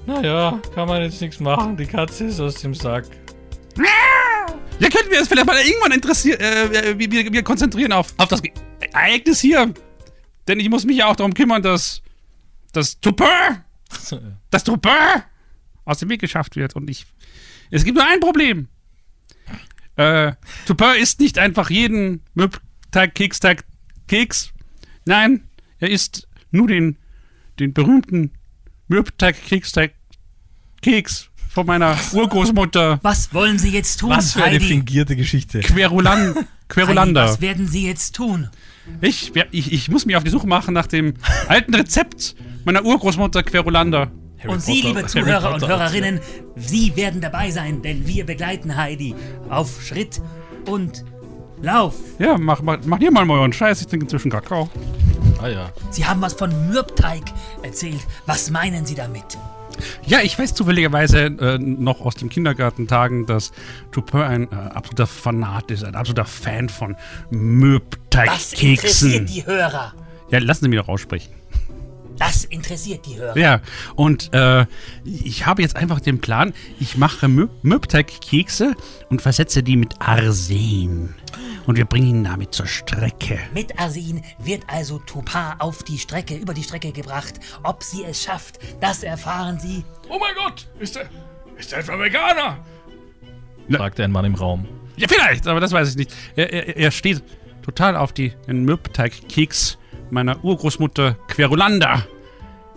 Naja, 0.05 0.59
kann 0.73 0.87
man 0.87 1.01
jetzt 1.01 1.21
nichts 1.21 1.39
machen. 1.39 1.77
Die 1.77 1.85
Katze 1.85 2.25
ist 2.25 2.39
aus 2.39 2.55
dem 2.55 2.73
Sack. 2.73 3.05
Ja, 3.77 4.89
könnten 4.89 5.11
wir 5.11 5.19
uns 5.19 5.27
vielleicht 5.27 5.45
mal 5.45 5.57
irgendwann 5.57 5.91
interessieren, 5.91 6.39
äh, 6.39 6.97
wir, 6.97 7.11
wir, 7.11 7.31
wir 7.31 7.43
konzentrieren 7.43 7.91
auf, 7.91 8.13
auf 8.17 8.29
das 8.29 8.41
Ereignis 8.79 9.39
hier. 9.39 9.73
Denn 10.47 10.59
ich 10.59 10.69
muss 10.69 10.85
mich 10.85 10.97
ja 10.97 11.07
auch 11.07 11.15
darum 11.15 11.33
kümmern, 11.33 11.61
dass 11.61 12.01
das 12.71 12.99
Tupper, 12.99 13.63
das 14.49 14.63
Tupper 14.63 15.23
aus 15.85 15.99
dem 15.99 16.09
Weg 16.09 16.21
geschafft 16.21 16.55
wird. 16.55 16.75
Und 16.75 16.89
ich, 16.89 17.05
es 17.69 17.83
gibt 17.83 17.97
nur 17.97 18.07
ein 18.07 18.19
Problem. 18.19 18.67
Äh, 19.97 20.33
Tupper 20.65 20.95
isst 20.95 21.19
nicht 21.19 21.37
einfach 21.37 21.69
jeden 21.69 22.21
Möbteig, 22.33 23.13
Keksteig, 23.15 23.65
Keks. 24.07 24.51
Nein, 25.05 25.43
er 25.79 25.89
isst 25.89 26.27
nur 26.51 26.67
den, 26.67 26.97
den 27.59 27.73
berühmten 27.73 28.31
Möbteig, 28.87 29.35
Keksteig, 29.45 29.93
Keks 30.81 31.29
von 31.49 31.65
meiner 31.65 31.97
Urgroßmutter 32.13 32.99
Was 33.03 33.33
wollen 33.33 33.59
Sie 33.59 33.69
jetzt 33.71 33.99
tun, 33.99 34.11
Was 34.11 34.33
für 34.33 34.43
eine 34.43 34.55
Heidi? 34.55 34.65
fingierte 34.67 35.15
Geschichte. 35.17 35.59
Querulan 35.59 36.35
Heidi, 36.35 36.45
Querulander. 36.69 37.25
was 37.25 37.41
werden 37.41 37.67
Sie 37.67 37.85
jetzt 37.85 38.15
tun? 38.15 38.49
Ich, 39.01 39.31
wer- 39.33 39.47
ich, 39.51 39.71
ich 39.73 39.89
muss 39.89 40.05
mich 40.05 40.15
auf 40.15 40.23
die 40.23 40.29
Suche 40.29 40.47
machen 40.47 40.73
nach 40.73 40.87
dem 40.87 41.13
alten 41.47 41.75
Rezept 41.75 42.35
meiner 42.65 42.83
Urgroßmutter 42.83 43.43
Querulander. 43.43 44.11
Harry 44.39 44.53
und 44.53 44.61
Sie, 44.61 44.81
liebe 44.81 45.05
Zuhörer 45.05 45.53
und 45.53 45.67
Hörerinnen, 45.67 46.19
Sie 46.55 46.95
werden 46.95 47.21
dabei 47.21 47.51
sein, 47.51 47.81
denn 47.81 48.07
wir 48.07 48.25
begleiten 48.25 48.75
Heidi 48.75 49.15
auf 49.49 49.81
Schritt 49.83 50.19
und 50.65 51.03
Lauf. 51.61 51.95
Ja, 52.17 52.37
mach, 52.39 52.61
mach, 52.61 52.79
mach 52.85 52.97
dir 52.97 53.11
mal 53.11 53.23
mal 53.25 53.37
euren 53.37 53.53
Scheiß, 53.53 53.81
ich 53.81 53.87
trinke 53.87 54.05
inzwischen 54.05 54.31
Kakao. 54.31 54.67
Ah 55.39 55.47
ja. 55.47 55.71
Sie 55.91 56.05
haben 56.05 56.21
was 56.21 56.33
von 56.33 56.69
Mürbteig 56.69 57.23
erzählt. 57.61 57.99
Was 58.25 58.49
meinen 58.49 58.85
Sie 58.85 58.95
damit? 58.95 59.37
Ja, 60.05 60.19
ich 60.21 60.37
weiß 60.37 60.53
zufälligerweise 60.53 61.25
äh, 61.25 61.57
noch 61.57 62.01
aus 62.01 62.15
den 62.15 62.29
Kindergartentagen, 62.29 63.25
dass 63.25 63.51
Tupin 63.91 64.21
ein 64.21 64.51
äh, 64.51 64.55
absoluter 64.55 65.07
Fanat 65.07 65.71
ist, 65.71 65.83
ein 65.83 65.95
absoluter 65.95 66.25
Fan 66.25 66.69
von 66.69 66.95
Das 68.09 68.53
interessiert 68.53 69.29
die 69.29 69.45
Hörer. 69.45 69.93
Ja, 70.29 70.39
lassen 70.39 70.65
Sie 70.65 70.69
mich 70.69 70.79
doch 70.79 70.89
aussprechen. 70.89 71.31
Das 72.21 72.45
interessiert 72.45 73.07
die 73.07 73.17
Hörer. 73.17 73.35
Ja, 73.35 73.61
und 73.95 74.31
äh, 74.31 74.67
ich 75.03 75.47
habe 75.47 75.63
jetzt 75.63 75.75
einfach 75.75 75.99
den 75.99 76.21
Plan, 76.21 76.53
ich 76.79 76.95
mache 76.95 77.27
Mö 77.27 77.47
Möbteigkekse 77.63 78.75
und 79.09 79.23
versetze 79.23 79.63
die 79.63 79.75
mit 79.75 79.99
Arsen. 79.99 81.15
Und 81.65 81.77
wir 81.77 81.85
bringen 81.85 82.07
ihn 82.07 82.23
damit 82.23 82.53
zur 82.53 82.67
Strecke. 82.67 83.39
Mit 83.55 83.79
Arsin 83.79 84.21
wird 84.37 84.61
also 84.67 84.99
Tupar 84.99 85.55
auf 85.57 85.81
die 85.81 85.97
Strecke, 85.97 86.35
über 86.35 86.53
die 86.53 86.61
Strecke 86.61 86.91
gebracht. 86.91 87.39
Ob 87.63 87.81
sie 87.81 88.03
es 88.03 88.21
schafft, 88.21 88.59
das 88.79 89.01
erfahren 89.01 89.59
Sie. 89.59 89.83
Oh 90.07 90.19
mein 90.19 90.35
Gott, 90.35 90.67
ist 90.79 90.97
er, 90.97 91.09
ist 91.57 91.73
er 91.73 91.79
etwa 91.79 91.97
Veganer? 91.97 92.63
fragte 93.67 94.03
ein 94.03 94.11
Mann 94.11 94.25
im 94.25 94.35
Raum. 94.35 94.67
Ja, 94.95 95.07
vielleicht, 95.07 95.47
aber 95.47 95.59
das 95.59 95.71
weiß 95.71 95.89
ich 95.89 95.95
nicht. 95.95 96.13
Er, 96.35 96.53
er, 96.53 96.77
er 96.77 96.91
steht 96.91 97.23
total 97.63 97.95
auf 97.95 98.13
die, 98.13 98.31
den 98.45 98.63
Meiner 100.11 100.43
Urgroßmutter 100.43 101.15
Querulanda, 101.27 102.05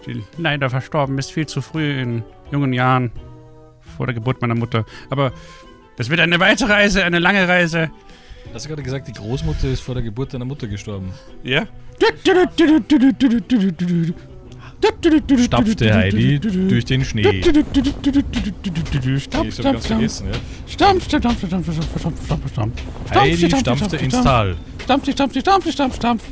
die 0.07 0.23
leider 0.39 0.71
verstorben 0.71 1.19
ist, 1.19 1.33
viel 1.33 1.47
zu 1.47 1.61
früh 1.61 2.01
in 2.01 2.23
jungen 2.53 2.73
Jahren, 2.73 3.11
vor 3.97 4.07
der 4.07 4.15
Geburt 4.15 4.41
meiner 4.41 4.55
Mutter. 4.55 4.85
Aber 5.11 5.33
das 5.97 6.11
wird 6.11 6.21
eine 6.21 6.39
weite 6.39 6.69
Reise, 6.69 7.05
eine 7.05 7.19
lange 7.19 7.47
Reise. 7.49 7.91
Hast 8.53 8.65
du 8.67 8.69
gerade 8.69 8.83
gesagt, 8.85 9.09
die 9.09 9.13
Großmutter 9.13 9.69
ist 9.69 9.81
vor 9.81 9.95
der 9.95 10.05
Geburt 10.05 10.33
deiner 10.33 10.45
Mutter 10.45 10.69
gestorben? 10.69 11.13
Ja? 11.43 11.67
Stapfte 15.39 15.95
Heidi 15.95 16.39
durch 16.39 16.85
den 16.85 17.05
Schnee. 17.05 17.43
Stampf, 17.43 17.57
Ich 19.17 19.25
stampf, 19.25 19.35
hab 19.35 19.43
ganz 19.43 19.57
stampf. 19.57 19.87
vergessen, 19.87 20.27
ja. 20.29 20.39
Stampf, 20.67 21.05
stampf, 21.05 21.39
stampf, 21.39 21.47
stampf, 21.47 21.73
stampf, 21.73 21.99
stampf, 21.99 22.25
stampf, 22.25 22.53
stampf. 22.53 22.83
Heidi 23.15 23.51
stampfte 23.51 23.97
ins 23.97 24.23
Tal. 24.23 24.57
Stampf, 24.83 25.11
stampf, 25.11 25.39
stampf, 25.41 25.71
stampf, 25.73 25.97
stampf. 25.97 26.25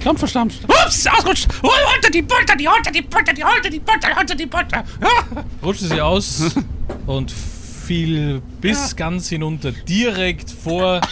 Stampf, 0.00 0.28
stampf. 0.28 0.54
Ups, 0.64 1.06
ausrutscht. 1.06 1.48
Oh, 1.62 1.70
unter 1.94 2.10
die 2.10 2.22
Butter, 2.22 2.56
die 2.56 2.68
unter 2.68 2.90
die 2.90 3.02
Butter, 3.02 3.32
die 3.32 3.42
unter 3.42 3.70
die 3.70 3.80
Butter, 3.80 4.08
unter 4.20 4.34
die 4.34 4.46
Butter. 4.46 4.84
Ah. 5.00 5.42
rutschte 5.62 5.86
sie 5.86 6.00
aus 6.00 6.54
und 7.06 7.30
fiel 7.30 8.42
bis 8.60 8.94
ganz 8.96 9.28
hinunter, 9.28 9.72
direkt 9.72 10.50
vor. 10.50 11.00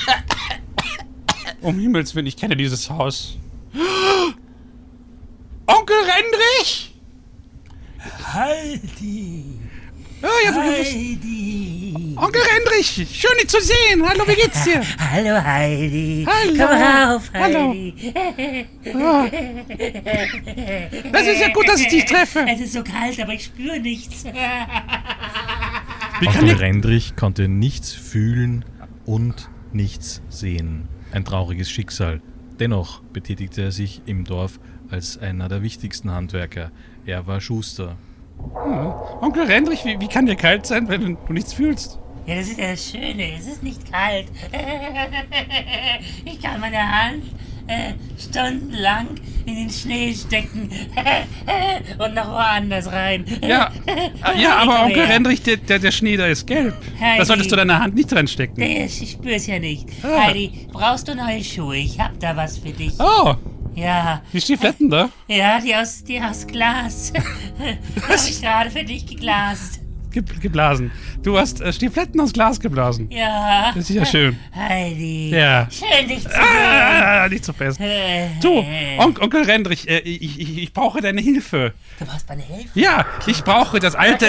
Um 1.61 1.79
Himmels 1.79 2.14
Willen, 2.16 2.27
ich 2.27 2.37
kenne 2.37 2.57
dieses 2.57 2.90
Haus. 2.90 3.38
Onkel 5.66 5.97
Rendrich! 5.97 6.92
Heidi! 8.33 9.61
Ah, 9.61 9.71
ja, 10.22 10.54
Heidi! 10.54 12.14
Onkel 12.16 12.40
Rendrich, 12.42 13.06
schön 13.12 13.30
dich 13.40 13.48
zu 13.48 13.61
sehen. 13.61 14.02
Hallo, 14.06 14.24
wie 14.26 14.35
geht's 14.35 14.64
dir? 14.64 14.82
Hallo 15.12 15.42
Heidi! 15.42 16.26
Hallo. 16.28 16.54
Komm 16.56 16.82
rauf, 16.82 17.30
Hallo. 17.35 17.70
Heidi! 17.70 18.66
Ah. 18.94 19.26
Das 21.12 21.26
ist 21.26 21.40
ja 21.40 21.48
gut, 21.52 21.68
dass 21.68 21.80
ich 21.80 21.88
dich 21.88 22.04
treffe. 22.04 22.44
Es 22.48 22.61
ist 22.61 22.72
so 22.74 22.85
kalt, 22.85 23.18
aber 23.20 23.32
ich 23.32 23.44
spüre 23.44 23.80
nichts. 23.80 24.24
Wie 24.24 24.30
kann 26.26 26.26
Onkel 26.26 26.50
ich... 26.50 26.61
Rendrich 26.61 27.16
konnte 27.16 27.48
nichts 27.48 27.92
fühlen 27.92 28.64
und 29.04 29.48
nichts 29.72 30.22
sehen. 30.28 30.88
Ein 31.12 31.24
trauriges 31.24 31.70
Schicksal. 31.70 32.20
Dennoch 32.61 33.00
betätigte 33.00 33.62
er 33.62 33.72
sich 33.72 34.02
im 34.06 34.24
Dorf 34.24 34.61
als 34.90 35.18
einer 35.18 35.48
der 35.48 35.62
wichtigsten 35.62 36.11
Handwerker. 36.11 36.70
Er 37.06 37.26
war 37.26 37.40
Schuster. 37.40 37.96
Onkel 39.20 39.44
Rendrich, 39.44 39.85
wie, 39.85 39.98
wie 40.00 40.09
kann 40.09 40.26
dir 40.26 40.37
kalt 40.37 40.66
sein, 40.66 40.88
wenn 40.88 41.16
du 41.26 41.33
nichts 41.33 41.52
fühlst? 41.52 41.98
Ja, 42.26 42.37
das 42.37 42.48
ist 42.48 42.59
ja 42.59 42.70
das 42.70 42.90
Schöne. 42.90 43.33
Es 43.37 43.46
ist 43.46 43.62
nicht 43.62 43.90
kalt. 43.90 44.26
Ich 46.24 46.40
kann 46.40 46.61
meine 46.61 46.78
Hand 46.78 47.24
äh, 47.66 47.92
stundenlang 48.18 49.09
in 49.46 49.55
den 49.57 49.70
Schnee 49.70 50.14
stecken 50.14 50.70
und 51.98 52.14
noch 52.14 52.28
woanders 52.28 52.90
rein. 52.90 53.24
Ja, 53.42 53.72
ah, 54.22 54.33
ja 54.37 54.57
aber 54.59 54.85
Onkel. 54.85 55.05
Rendrich, 55.05 55.42
der, 55.42 55.57
der, 55.57 55.78
der 55.78 55.90
Schnee 55.90 56.16
da 56.16 56.26
ist 56.26 56.46
gelb. 56.46 56.74
Heidi. 57.00 57.18
Da 57.18 57.24
solltest 57.24 57.50
du 57.50 57.57
deine 57.57 57.78
Hand 57.78 57.94
nicht 57.94 58.12
reinstecken. 58.12 58.62
Ich 58.62 59.11
spür's 59.11 59.46
ja 59.46 59.59
nicht. 59.59 59.88
Ah. 60.02 60.26
Heidi, 60.26 60.68
brauchst 60.72 61.09
du 61.09 61.14
neue 61.14 61.42
Schuhe? 61.42 61.76
Ich 61.76 61.98
hab 61.98 62.18
da 62.20 62.37
was 62.37 62.59
für 62.59 62.70
dich. 62.70 62.94
Oh, 62.98 63.35
Ja, 63.74 64.20
die 64.32 64.40
Stiefeletten 64.40 64.90
da. 64.90 65.08
ja, 65.28 65.58
die 65.61 65.74
aus, 65.74 66.04
die 66.04 66.20
aus 66.20 66.46
Glas. 66.46 67.12
hab 68.08 68.14
ich 68.28 68.40
gerade 68.42 68.70
für 68.70 68.85
dich 68.85 69.06
geglast. 69.06 69.80
Ge 70.11 70.22
geblasen. 70.42 70.90
Du 71.22 71.38
hast 71.38 71.62
äh, 71.62 71.72
Stiefeletten 71.72 72.20
aus 72.20 72.35
Glas 72.35 72.61
geblasen. 72.61 73.11
Ja. 73.11 73.72
Das 73.74 73.88
ist 73.88 73.96
ja 73.96 74.04
schön. 74.04 74.38
Heidi. 74.54 75.30
Ja. 75.30 75.66
Schön, 75.70 76.06
dich 76.06 76.22
zu 76.24 76.28
sehen. 76.28 76.38
Ah, 76.38 77.26
nicht 77.30 77.46
so 77.46 77.54
fest. 77.54 77.80
Äh, 77.80 78.28
Du, 78.42 78.58
On 78.98 79.16
Onkel 79.18 79.44
Rendrich, 79.44 79.88
äh, 79.88 80.00
ich, 80.00 80.38
ich, 80.38 80.58
ich 80.58 80.72
brauche 80.74 81.00
deine 81.00 81.22
Hilfe. 81.22 81.72
Du 81.98 82.04
brauchst 82.04 82.28
meine 82.28 82.42
Hilfe. 82.42 82.78
Ja, 82.78 83.06
ich 83.26 83.42
brauche 83.42 83.80
das 83.80 83.94
alte. 83.94 84.26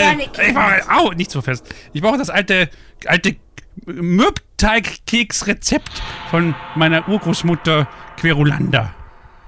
Ich 0.47 0.53
brauche, 0.53 0.89
au, 0.89 1.11
nicht 1.11 1.31
so 1.31 1.41
fest. 1.41 1.65
Ich 1.91 2.01
brauche 2.01 2.17
das 2.17 2.29
alte, 2.29 2.69
alte 3.05 3.35
Mürbteigkeks-Rezept 3.85 6.01
von 6.31 6.55
meiner 6.75 7.09
Urgroßmutter 7.09 7.89
Querulanda. 8.15 8.95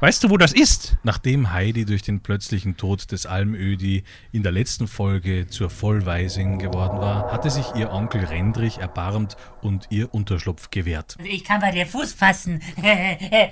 Weißt 0.01 0.23
du, 0.23 0.29
wo 0.29 0.37
das 0.37 0.51
ist? 0.51 0.97
Nachdem 1.03 1.53
Heidi 1.53 1.85
durch 1.85 2.01
den 2.01 2.19
plötzlichen 2.19 2.75
Tod 2.75 3.11
des 3.13 3.25
Almödi 3.25 4.03
in 4.33 4.43
der 4.43 4.51
letzten 4.51 4.87
Folge 4.87 5.47
zur 5.47 5.69
Vollwaisin 5.69 6.59
geworden 6.59 6.99
war, 6.99 7.31
hatte 7.31 7.49
sich 7.49 7.65
ihr 7.75 7.91
Onkel 7.91 8.25
Rendrich 8.25 8.79
erbarmt 8.79 9.37
und 9.61 9.87
ihr 9.91 10.13
Unterschlupf 10.13 10.69
gewährt. 10.69 11.15
Ich 11.23 11.45
kann 11.45 11.61
bei 11.61 11.71
dir 11.71 11.85
Fuß 11.85 12.13
fassen. 12.13 12.61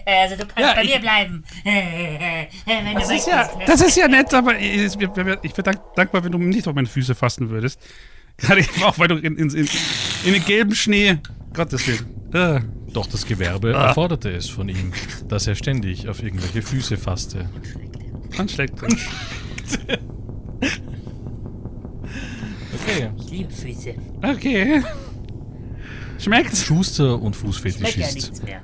Also 0.06 0.36
du 0.36 0.46
kannst 0.46 0.58
Ja, 0.58 0.74
bei 0.74 0.84
mir 0.84 1.00
bleiben. 1.00 1.44
Das 2.94 3.10
ist, 3.10 3.28
ja, 3.28 3.38
möchtest. 3.56 3.70
das 3.70 3.82
ist 3.82 3.98
ja 3.98 4.08
nett, 4.08 4.34
aber 4.34 4.60
ich, 4.60 5.00
wäre 5.00 5.40
dank, 5.64 5.80
dankbar, 5.96 6.24
wenn 6.24 6.32
du 6.32 6.38
nicht 6.38 6.68
auf 6.68 6.76
meine 6.76 6.88
Füße 6.88 7.16
fassen 7.16 7.50
würdest. 7.50 7.80
Gerade 8.38 8.66
auch, 8.84 8.98
weil 9.00 9.08
du 9.08 9.16
in, 9.16 9.38
in, 9.38 9.50
in, 9.50 9.70
in 10.26 10.34
den 10.34 10.46
gelben 10.46 10.76
Schnee. 10.76 11.20
Gottes 11.54 11.88
Willen. 11.88 12.34
Äh. 12.34 12.62
Doch 12.94 13.08
das 13.08 13.26
Gewerbe 13.26 13.76
Ah. 13.76 13.88
erforderte 13.88 14.30
es 14.30 14.50
von 14.50 14.70
ihm, 14.70 14.92
dass 15.28 15.48
er 15.48 15.56
ständig 15.56 16.08
auf 16.10 16.22
irgendwelche 16.22 16.62
Füße 16.62 16.98
fasste. 16.98 17.50
Anschlägt. 18.38 18.80
Okay. 22.86 23.10
Ich 23.18 23.30
liebe 23.32 23.52
Füße. 23.54 23.94
Okay. 24.22 24.84
Schmeckt's? 26.20 26.64
Schuster 26.64 27.22
und 27.22 27.36
Schmeckt 27.36 27.46
ja 27.46 27.52
Fußfetischist. 27.52 28.16
nichts 28.16 28.44
mehr. 28.44 28.62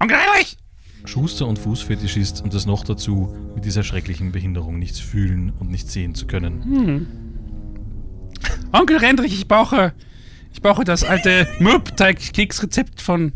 Onkel 0.00 0.16
Heinrich! 0.16 0.56
Schuster 1.04 1.46
und 1.46 1.58
Fußfetischist 1.58 2.42
und 2.42 2.54
das 2.54 2.64
noch 2.66 2.84
dazu, 2.84 3.34
mit 3.54 3.64
dieser 3.64 3.82
schrecklichen 3.82 4.32
Behinderung 4.32 4.78
nichts 4.78 4.98
fühlen 5.00 5.52
und 5.58 5.70
nicht 5.70 5.90
sehen 5.90 6.14
zu 6.14 6.26
können. 6.26 7.06
Onkel 8.72 8.96
Rendrich, 8.98 9.34
ich 9.34 9.46
brauche, 9.46 9.92
ich 10.54 10.62
brauche 10.62 10.84
das 10.84 11.04
alte 11.04 11.48
Mürbteig-Keks-Rezept 11.58 13.02
von 13.02 13.32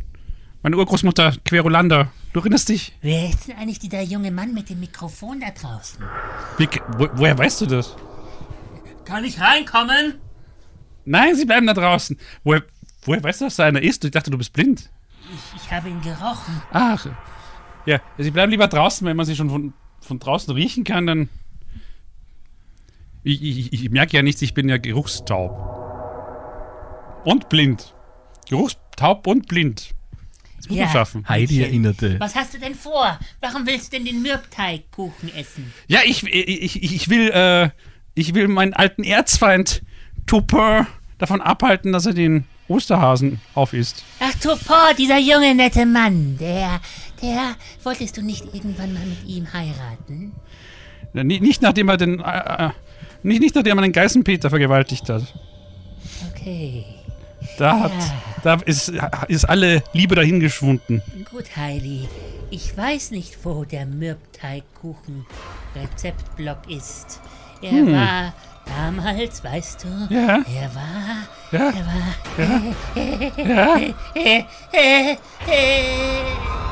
meiner 0.63 0.79
Urgroßmutter 0.79 1.35
Querulanda. 1.45 2.13
Du 2.33 2.41
erinnerst 2.41 2.69
dich? 2.69 2.97
Wer 3.03 3.29
ist 3.29 3.49
denn 3.49 3.57
eigentlich 3.57 3.81
dieser 3.81 4.03
junge 4.03 4.31
Mann 4.31 4.55
mit 4.55 4.71
dem 4.71 4.81
Mikrofon 4.81 5.41
da 5.41 5.51
draußen? 5.51 6.05
Wie, 6.59 6.69
wo, 6.97 7.09
woher 7.15 7.37
weißt 7.37 7.63
du 7.63 7.67
das? 7.67 7.97
Kann 9.05 9.25
ich 9.25 9.41
reinkommen? 9.41 10.15
Nein, 11.05 11.35
sie 11.35 11.45
bleiben 11.45 11.67
da 11.67 11.75
draußen. 11.75 12.17
Woher, 12.45 12.63
woher 13.03 13.23
weißt 13.23 13.41
du, 13.41 13.47
dass 13.47 13.57
da 13.57 13.65
einer 13.65 13.83
ist? 13.83 14.05
Ich 14.05 14.13
dachte, 14.13 14.31
du 14.31 14.39
bist 14.39 14.53
blind. 14.53 14.89
Ich 15.57 15.73
habe 15.73 15.89
ihn 15.89 16.01
gerochen. 16.01 16.63
Ach. 16.73 17.07
Ja, 17.85 18.01
sie 18.17 18.31
bleiben 18.31 18.53
lieber 18.53 18.69
draußen, 18.69 19.07
wenn 19.07 19.17
man 19.17 19.27
sie 19.27 19.35
schon 19.35 19.51
von, 19.51 19.73
von 20.01 20.19
draußen 20.21 20.55
riechen 20.55 20.85
kann, 20.85 21.07
dann. 21.07 21.29
Ich, 23.25 23.43
ich, 23.43 23.73
ich 23.73 23.91
merke 23.91 24.17
ja 24.17 24.23
nichts, 24.23 24.41
ich 24.41 24.55
bin 24.55 24.69
ja 24.69 24.79
geruchstaub. 24.79 25.88
Und 27.29 27.51
blind. 27.51 27.93
Geruchstaub 28.49 29.27
und 29.27 29.49
blind. 29.49 29.91
Das 30.57 30.67
muss 30.71 30.79
man 30.79 30.89
schaffen. 30.89 31.29
Heidi 31.29 31.63
erinnerte, 31.63 32.19
Was 32.19 32.35
hast 32.35 32.55
du 32.55 32.59
denn 32.59 32.75
vor? 32.75 33.19
Warum 33.41 33.67
willst 33.67 33.93
du 33.93 33.99
denn 33.99 34.07
den 34.07 34.23
Mürbteigkuchen 34.23 35.35
essen? 35.35 35.71
Ja, 35.89 36.01
ich, 36.07 36.23
ich, 36.25 36.83
ich, 36.83 36.95
ich 36.95 37.11
will, 37.11 37.29
äh, 37.29 37.69
ich 38.15 38.33
will 38.33 38.49
meinen 38.49 38.73
alten 38.73 39.05
Erzfeind 39.05 39.83
Tupper 40.25 40.87
davon 41.19 41.43
abhalten, 41.43 41.93
dass 41.93 42.07
er 42.07 42.15
den 42.15 42.45
Osterhasen 42.67 43.43
aufisst. 43.55 44.05
Ach, 44.21 44.33
Tupor, 44.37 44.95
dieser 44.97 45.19
junge, 45.19 45.55
nette 45.55 45.85
Mann. 45.85 46.39
Der, 46.39 46.81
der, 47.21 47.57
wolltest 47.83 48.17
du 48.17 48.23
nicht 48.23 48.55
irgendwann 48.55 48.95
mal 48.95 49.05
mit 49.05 49.27
ihm 49.27 49.53
heiraten? 49.53 50.33
Ja, 51.13 51.25
Nicht, 51.25 51.43
nicht 51.43 51.61
nachdem 51.61 51.91
er 51.91 51.99
den, 51.99 52.21
äh, 52.21 52.69
äh, 52.69 52.71
nicht, 53.23 53.43
nicht 53.43 53.55
nachdem 53.55 53.77
er 53.77 53.83
den 53.83 53.93
Geißenpeter 53.93 54.49
vergewaltigt 54.49 55.11
hat. 55.11 55.35
Okay. 56.33 56.98
Da 57.57 57.81
hat, 57.81 57.93
da 58.43 58.55
ist, 58.65 58.93
ist 59.29 59.45
alle 59.45 59.83
Liebe 59.93 60.15
dahingeschwunden. 60.15 61.03
Gut, 61.31 61.57
Heidi. 61.57 62.09
Ich 62.51 62.77
weiß 62.77 63.11
nicht, 63.11 63.39
wo 63.45 63.65
der 63.65 63.87
Mürbteigkuchen-Rezeptblock 63.87 66.69
ist. 66.69 67.21
Er 67.61 67.87
war 67.87 68.33
damals, 68.67 69.43
weißt 69.43 69.85
du? 69.85 69.89
Ja. 70.15 70.45
Er 70.55 70.75
war. 70.75 71.27
Ja. 71.51 71.71
Er 71.71 71.87
war. 71.87 72.15
Ja. 72.39 72.61
Ja, 74.73 75.17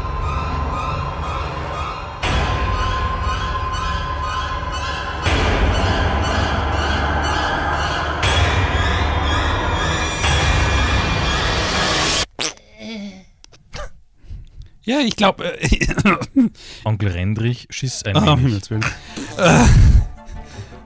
ich 15.01 15.17
glaube. 15.17 15.61
Äh, 15.61 15.87
Onkel 16.85 17.09
Rendrich 17.11 17.67
schiss 17.71 18.05
ein 18.05 18.17
oh, 18.17 18.39
wenig. 18.39 18.63
Äh, 19.37 19.65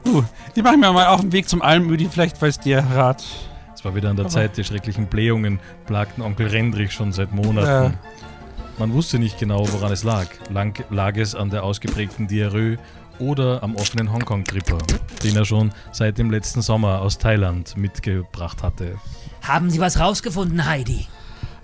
du, 0.04 0.24
die 0.56 0.62
machen 0.62 0.80
wir 0.80 0.92
mal 0.92 1.06
auf 1.08 1.20
dem 1.20 1.32
Weg 1.32 1.48
zum 1.48 1.60
Almödi, 1.60 2.08
vielleicht 2.10 2.40
weiß 2.40 2.60
der 2.60 2.82
Rat. 2.90 3.22
Es 3.74 3.84
war 3.84 3.94
wieder 3.94 4.10
an 4.10 4.16
der 4.16 4.26
Aber- 4.26 4.32
Zeit, 4.32 4.56
die 4.56 4.64
schrecklichen 4.64 5.06
Blähungen 5.06 5.60
plagten 5.86 6.22
Onkel 6.22 6.48
Rendrich 6.48 6.92
schon 6.92 7.12
seit 7.12 7.32
Monaten. 7.32 7.98
Man 8.78 8.92
wusste 8.94 9.18
nicht 9.18 9.38
genau, 9.38 9.70
woran 9.70 9.92
es 9.92 10.04
lag. 10.04 10.26
Lang, 10.48 10.82
lag 10.88 11.16
es 11.16 11.34
an 11.34 11.50
der 11.50 11.62
ausgeprägten 11.62 12.26
Diarrhoe 12.26 12.78
oder 13.18 13.62
am 13.62 13.76
offenen 13.76 14.10
Hongkong-Gripper, 14.10 14.78
den 15.22 15.36
er 15.36 15.44
schon 15.44 15.72
seit 15.92 16.16
dem 16.16 16.30
letzten 16.30 16.62
Sommer 16.62 17.02
aus 17.02 17.18
Thailand 17.18 17.76
mitgebracht 17.76 18.62
hatte. 18.62 18.96
Haben 19.42 19.68
Sie 19.68 19.80
was 19.80 20.00
rausgefunden, 20.00 20.64
Heidi? 20.64 21.06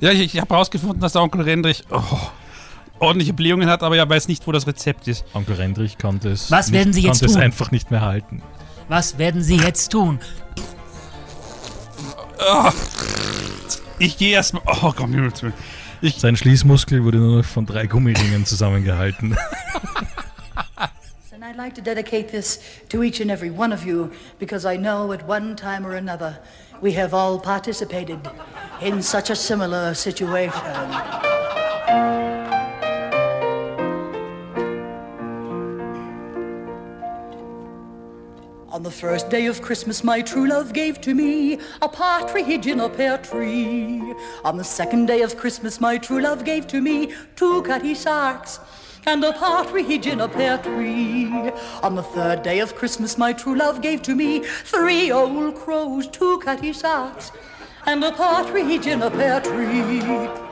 Ja, 0.00 0.10
ich, 0.10 0.20
ich 0.34 0.40
habe 0.40 0.54
herausgefunden, 0.54 1.00
dass 1.00 1.12
der 1.12 1.22
Onkel 1.22 1.40
Rendrich 1.42 1.84
oh, 1.90 2.02
ordentliche 2.98 3.32
Blähungen 3.32 3.68
hat, 3.68 3.82
aber 3.82 3.96
er 3.96 4.08
weiß 4.08 4.28
nicht, 4.28 4.46
wo 4.46 4.52
das 4.52 4.66
Rezept 4.66 5.08
ist. 5.08 5.24
Onkel 5.34 5.56
Rendrich 5.56 5.98
konnte 5.98 6.30
es, 6.30 6.50
Was 6.50 6.66
nicht, 6.70 6.78
werden 6.78 6.92
Sie 6.92 7.02
jetzt 7.02 7.20
konnte 7.20 7.26
es 7.26 7.32
tun? 7.32 7.42
einfach 7.42 7.70
nicht 7.70 7.90
mehr 7.90 8.02
halten. 8.02 8.42
Was 8.88 9.18
werden 9.18 9.42
Sie 9.42 9.56
jetzt 9.56 9.88
tun? 9.88 10.20
Ich 13.98 14.18
gehe 14.18 14.32
erstmal. 14.32 14.62
Oh, 14.66 14.92
komm, 14.94 15.12
Himmels 15.12 15.42
Willen. 15.42 15.54
Ich, 16.02 16.16
Sein 16.16 16.36
Schließmuskel 16.36 17.02
wurde 17.02 17.18
nur 17.18 17.38
noch 17.38 17.44
von 17.44 17.64
drei 17.64 17.86
Gummiringen 17.86 18.44
zusammengehalten. 18.44 19.36
And 21.36 21.44
I'd 21.44 21.56
like 21.56 21.74
to 21.74 21.82
dedicate 21.82 22.30
this 22.30 22.66
to 22.88 23.02
each 23.02 23.20
and 23.20 23.30
every 23.30 23.50
one 23.50 23.70
of 23.70 23.84
you 23.84 24.10
because 24.38 24.64
I 24.64 24.78
know 24.78 25.12
at 25.12 25.26
one 25.26 25.54
time 25.54 25.86
or 25.86 25.94
another 25.94 26.38
we 26.80 26.92
have 26.92 27.12
all 27.12 27.38
participated 27.38 28.26
in 28.80 29.02
such 29.02 29.28
a 29.28 29.36
similar 29.36 29.92
situation. 29.92 30.62
On 38.70 38.82
the 38.82 38.90
first 38.90 39.28
day 39.28 39.44
of 39.44 39.60
Christmas, 39.60 40.02
my 40.02 40.22
true 40.22 40.48
love 40.48 40.72
gave 40.72 41.02
to 41.02 41.14
me 41.14 41.60
a 41.82 41.88
partridge 41.90 42.66
in 42.66 42.80
a 42.80 42.88
pear 42.88 43.18
tree. 43.18 44.14
On 44.42 44.56
the 44.56 44.64
second 44.64 45.04
day 45.04 45.20
of 45.20 45.36
Christmas, 45.36 45.82
my 45.82 45.98
true 45.98 46.22
love 46.22 46.46
gave 46.46 46.66
to 46.68 46.80
me 46.80 47.12
two 47.34 47.60
cutty 47.60 47.94
sarks 47.94 48.58
and 49.06 49.24
a 49.24 49.32
partridge 49.32 50.06
in 50.06 50.20
a 50.20 50.28
pear 50.28 50.58
tree. 50.58 51.52
On 51.82 51.94
the 51.94 52.02
third 52.02 52.42
day 52.42 52.58
of 52.60 52.74
Christmas, 52.74 53.16
my 53.16 53.32
true 53.32 53.54
love 53.56 53.80
gave 53.80 54.02
to 54.02 54.14
me 54.14 54.40
three 54.40 55.10
old 55.10 55.54
crows, 55.54 56.08
two 56.08 56.38
cutty 56.40 56.72
sarks 56.72 57.30
and 57.86 58.02
a 58.02 58.12
partridge 58.12 58.86
in 58.86 59.02
a 59.02 59.10
pear 59.10 59.40
tree. 59.40 60.46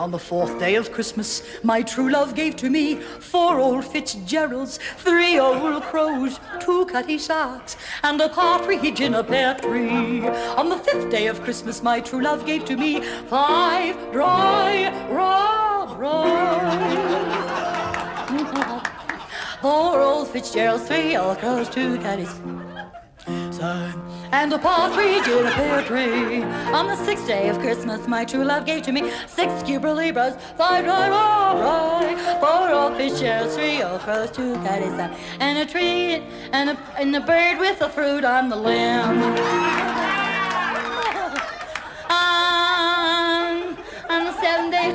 On 0.00 0.10
the 0.10 0.18
fourth 0.18 0.58
day 0.58 0.76
of 0.76 0.92
Christmas, 0.92 1.42
my 1.62 1.82
true 1.82 2.08
love 2.08 2.34
gave 2.34 2.56
to 2.56 2.70
me 2.70 2.94
four 2.94 3.58
old 3.60 3.84
Fitzgeralds, 3.84 4.78
three 4.96 5.38
old 5.38 5.82
crows, 5.82 6.40
two 6.58 6.86
cutty 6.86 7.18
sarks, 7.18 7.76
and 8.02 8.18
a 8.18 8.30
partridge 8.30 9.02
in 9.02 9.12
a 9.12 9.22
pear 9.22 9.56
tree. 9.56 10.26
On 10.56 10.70
the 10.70 10.78
fifth 10.78 11.10
day 11.10 11.26
of 11.26 11.42
Christmas, 11.42 11.82
my 11.82 12.00
true 12.00 12.22
love 12.22 12.46
gave 12.46 12.64
to 12.64 12.78
me 12.78 13.02
five 13.28 13.94
dry 14.10 14.90
raw 15.10 15.84
Four 19.60 20.00
old 20.00 20.28
Fitzgeralds, 20.28 20.88
three 20.88 21.14
old 21.14 21.36
crows, 21.40 21.68
two 21.68 21.98
cutties. 21.98 22.69
And 23.62 24.52
a 24.52 24.58
partridge 24.58 25.28
in 25.28 25.46
a 25.46 25.50
pear 25.50 25.82
tree. 25.82 26.42
On 26.72 26.86
the 26.86 26.96
sixth 26.96 27.26
day 27.26 27.48
of 27.48 27.58
Christmas, 27.58 28.06
my 28.08 28.24
true 28.24 28.44
love 28.44 28.64
gave 28.64 28.82
to 28.84 28.92
me 28.92 29.10
six 29.26 29.62
Cuba 29.62 29.88
Libras, 29.88 30.34
five 30.56 30.84
dry, 30.84 31.10
right, 31.10 32.38
four 32.40 32.70
old 32.70 32.96
Fitzgeralds, 32.96 33.54
three 33.54 33.82
old 33.82 34.00
crows, 34.00 34.30
two 34.30 34.54
son, 34.54 35.14
and 35.40 35.58
a 35.58 35.66
tree, 35.70 36.22
and 36.52 36.70
a, 36.70 36.78
and 36.98 37.14
a 37.14 37.20
bird 37.20 37.58
with 37.58 37.80
a 37.82 37.88
fruit 37.90 38.24
on 38.24 38.48
the 38.48 38.56
limb. 38.56 39.79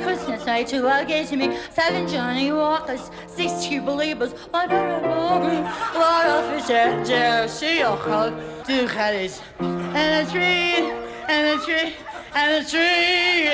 Christmas 0.02 0.44
Day 0.44 0.64
to 0.64 0.88
our 0.88 1.04
guests 1.04 1.30
to 1.30 1.36
me. 1.36 1.58
Seven 1.72 2.08
Johnny 2.08 2.52
Walkers, 2.52 3.10
six 3.26 3.66
Jubilees, 3.66 4.16
one 4.16 4.34
I 4.54 4.66
don't 4.66 5.02
know 5.02 5.62
what 5.94 6.26
off 6.26 6.52
is 6.54 6.68
that. 6.68 7.50
See 7.50 7.78
your 7.78 7.96
hug, 7.96 8.34
two 8.66 8.86
caddies. 8.88 9.40
And 9.58 10.26
a 10.26 10.30
tree, 10.30 10.90
and 11.28 11.60
a 11.60 11.64
tree, 11.64 11.94
and 12.34 12.66
a 12.66 12.68
tree 12.68 13.48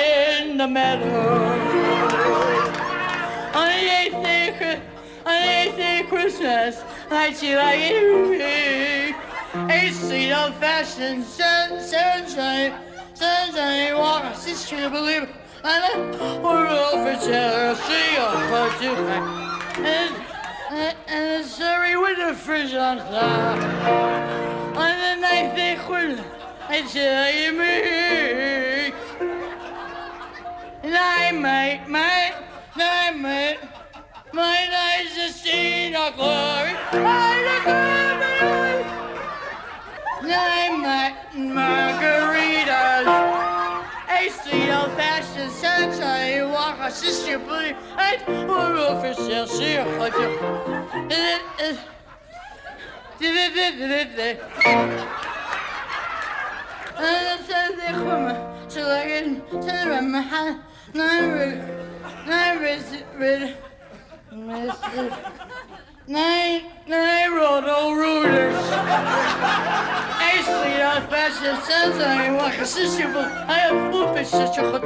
in 0.49 0.57
the 0.57 0.67
meadow. 0.67 1.73
On 3.53 3.67
the, 3.67 4.79
underneath 5.25 5.77
the 5.77 6.07
Christmas 6.09 6.83
lights 7.09 7.43
you 7.43 7.55
like 7.55 7.79
it. 7.79 9.15
It's 9.55 10.07
the 10.07 10.31
of 10.33 10.55
fashioned 10.57 11.23
sunshine. 11.23 11.79
sunshine, 11.79 12.73
sunshine, 13.13 13.95
walk, 13.95 14.35
sister, 14.35 14.89
believer 14.89 15.29
and 15.63 16.43
we're 16.43 16.67
over 16.67 17.15
Tennessee 17.15 18.17
on 18.17 18.35
Pacific. 18.49 19.23
And, 19.77 20.15
and, 20.71 20.97
and 21.07 21.45
Surrey 21.45 21.95
with 21.95 22.17
the 22.17 22.33
fridge 22.33 22.73
on 22.73 22.97
top. 22.97 23.57
And 24.75 25.23
then 25.23 25.23
I 25.23 25.49
think 25.55 25.89
when 25.89 26.23
I 26.67 26.81
tell 26.81 27.33
you 27.33 27.53
me, 27.53 28.91
night, 30.91 31.31
mate, 31.31 31.87
mate, 31.87 32.33
night, 32.75 33.17
mate. 33.17 33.59
My 34.33 34.67
eyes 34.67 35.15
have 35.15 35.31
seen 35.31 35.95
our 35.95 36.11
glory. 36.11 36.73
Night, 40.23 40.75
mate, 40.81 41.15
margaritas 41.35 43.22
A 45.42 45.42
sweet 45.42 45.42
old 45.42 45.52
fashioned 45.52 45.52
sunshine 45.52 46.50
walk 46.52 46.78
a 46.80 46.90
sister 46.92 47.38
believe 47.40 47.76
and 47.98 48.48
we're 48.48 48.76
over 48.76 49.14
sale 49.14 49.46
see 49.48 49.74
a 49.74 49.84
hundred. 49.84 50.38
أنا 56.98 57.36
سألت 57.48 57.80
خمة 57.96 58.68
شغالين 58.68 59.42
سلمة 59.60 60.00
محل 60.00 60.56
نعرف 60.94 61.58
نعرف 62.26 62.92
رد 63.20 63.54
Nej, 66.07 66.65
nej 66.87 67.29
Rodo 67.29 67.95
Ruders. 67.95 68.71
Actually, 70.19 70.83
I 70.83 70.99
fashion 71.09 71.55
it 71.55 71.63
says 71.63 71.99
I 72.01 72.29
want 72.31 72.59
a 72.59 72.65
sister, 72.65 73.07
but 73.13 73.31
I 73.47 73.59
have 73.59 74.27
such 74.27 74.57
a 74.57 74.69
hot 74.69 74.85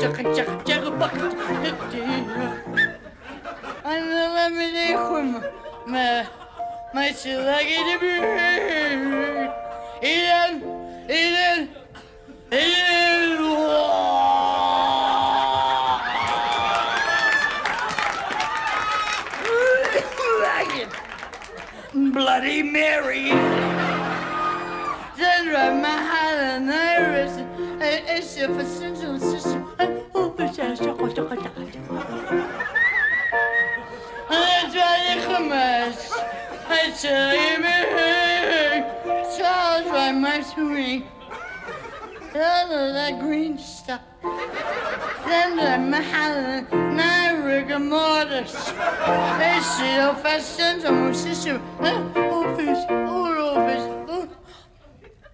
bucket. 1.00 1.34
And 3.84 4.12
the 4.12 4.30
lemonade 4.36 4.98
him, 4.98 5.44
my, 5.88 6.28
my 6.94 7.12
silly 7.12 7.66
beer. 8.00 9.54
Eden, 10.04 10.62
Eden, 11.10 11.70
Eden. 12.52 12.98
Bloody 22.28 22.62
Mary. 22.62 23.30
Syndrome, 25.16 25.82
my 25.82 25.98
heart 26.10 26.38
an 26.38 26.70
iris, 26.70 27.38
an 27.80 28.18
issue 28.18 28.54
for 28.54 28.66
system, 29.18 29.74
and 29.80 30.04
overseas, 30.14 30.78
chocolate, 30.78 31.16
chocolate, 31.16 31.40
And 34.30 34.74
I 34.76 35.24
commerce. 35.26 36.12
I 36.68 36.92
tell 37.00 37.34
you, 37.34 37.64
Charles, 39.38 39.90
by 39.90 40.12
my 40.12 40.42
sweet. 40.42 41.06
All 42.40 42.72
of 42.72 42.94
that 42.94 43.20
green 43.20 43.58
stuff. 43.58 44.02
Then 45.26 45.56
the 45.56 45.78
mahal, 45.80 46.68
na 46.94 47.32
rigor 47.44 47.80
mortis. 47.80 48.54
Facial 49.40 50.14
fashions, 50.22 50.86
I'm 50.86 51.08
a 51.08 51.14
system. 51.16 51.60
Office, 51.80 52.86
or 52.90 53.38
office, 53.40 53.86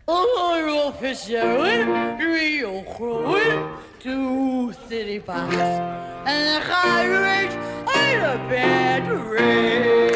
or 0.08 0.70
office, 0.70 1.26
three 1.26 2.62
eh? 2.62 2.64
or 2.64 3.38
eh? 3.38 3.78
two, 4.00 4.72
city 4.88 5.20
pass. 5.20 5.54
And 6.26 6.56
the 6.56 6.60
high 6.72 7.06
rage, 7.06 7.52
and 7.98 8.24
a 8.24 8.38
bad 8.48 9.12
rage. 9.12 10.13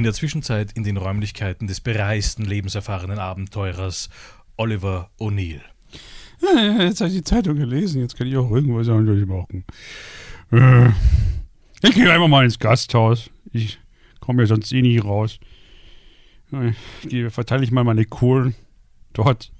In 0.00 0.04
der 0.04 0.14
Zwischenzeit 0.14 0.72
in 0.72 0.82
den 0.82 0.96
Räumlichkeiten 0.96 1.66
des 1.66 1.82
bereisten, 1.82 2.46
lebenserfahrenen 2.46 3.18
Abenteurers 3.18 4.08
Oliver 4.56 5.10
O'Neill. 5.20 5.60
Ja, 6.40 6.84
Jetzt 6.84 7.02
habe 7.02 7.10
ich 7.10 7.16
die 7.18 7.22
Zeitung 7.22 7.56
gelesen, 7.56 8.00
jetzt 8.00 8.16
kann 8.16 8.26
ich 8.26 8.34
auch 8.38 8.50
irgendwas 8.50 8.88
anderes 8.88 9.26
machen. 9.26 9.62
Äh, 10.52 10.88
Ich 11.86 11.94
gehe 11.94 12.10
einfach 12.10 12.28
mal 12.28 12.46
ins 12.46 12.58
Gasthaus. 12.58 13.28
Ich 13.52 13.78
komme 14.20 14.44
ja 14.44 14.46
sonst 14.46 14.72
eh 14.72 14.80
nie 14.80 14.96
raus. 14.96 15.38
Ich 17.02 17.08
gehe, 17.10 17.30
verteile 17.30 17.62
ich 17.62 17.70
mal 17.70 17.84
meine 17.84 18.06
Kohlen 18.06 18.54
dort. 19.12 19.52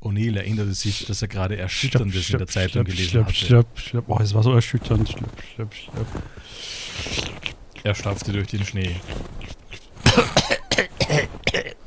O'Neill 0.00 0.36
erinnerte 0.36 0.74
sich, 0.74 1.06
dass 1.06 1.22
er 1.22 1.26
gerade 1.26 1.56
Erschütterndes 1.56 2.30
in 2.30 2.38
der 2.38 2.46
Zeitung 2.46 2.84
gelesen 2.84 3.08
schlepp, 3.10 3.24
hatte. 3.26 3.34
schlepp, 3.34 3.66
schlepp. 3.80 4.04
Oh, 4.06 4.20
es 4.20 4.32
war 4.32 4.44
so 4.44 4.52
erschütternd. 4.52 5.08
Schlepp, 5.08 5.74
schlepp, 5.74 5.74
schlepp. 5.74 6.06
Er 7.86 7.94
stapfte 7.94 8.32
durch 8.32 8.48
den 8.48 8.64
Schnee. 8.64 8.96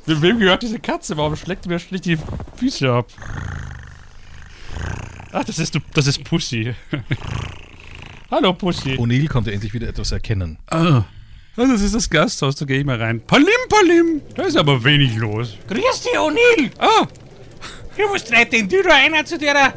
We- 0.06 0.22
Wem 0.22 0.40
gehört 0.40 0.64
diese 0.64 0.80
Katze? 0.80 1.18
Warum 1.18 1.36
schlägt 1.36 1.66
die 1.66 1.70
mir 1.70 1.78
schlicht 1.78 2.06
die 2.06 2.18
Füße 2.56 2.90
ab? 2.90 3.08
Ach, 5.34 5.44
das 5.44 5.60
ist, 5.60 5.76
du- 5.76 5.82
das 5.94 6.08
ist 6.08 6.24
Pussy. 6.24 6.74
Hallo, 8.32 8.54
Pussy. 8.54 8.94
O'Neill 8.94 9.28
konnte 9.28 9.52
endlich 9.52 9.74
wieder 9.74 9.90
etwas 9.90 10.14
erkennen. 10.14 10.58
Ah, 10.68 11.04
das 11.58 11.82
ist 11.82 11.94
das 11.94 12.10
Gasthaus, 12.10 12.56
da 12.56 12.64
gehe 12.64 12.80
ich 12.80 12.86
mal 12.86 12.96
rein. 13.02 13.20
Palim, 13.28 13.48
Palim. 13.68 14.22
Da 14.36 14.44
ist 14.44 14.56
aber 14.56 14.82
wenig 14.82 15.18
los. 15.18 15.58
Grüß 15.68 16.02
dich, 16.02 16.18
O'Neill. 16.18 16.72
Ah, 16.78 17.08
Du 17.98 18.08
musst 18.08 18.32
reiten 18.32 18.56
in 18.56 18.70
Tür 18.70 18.86
einer 18.96 19.26
zu 19.26 19.38
der, 19.38 19.74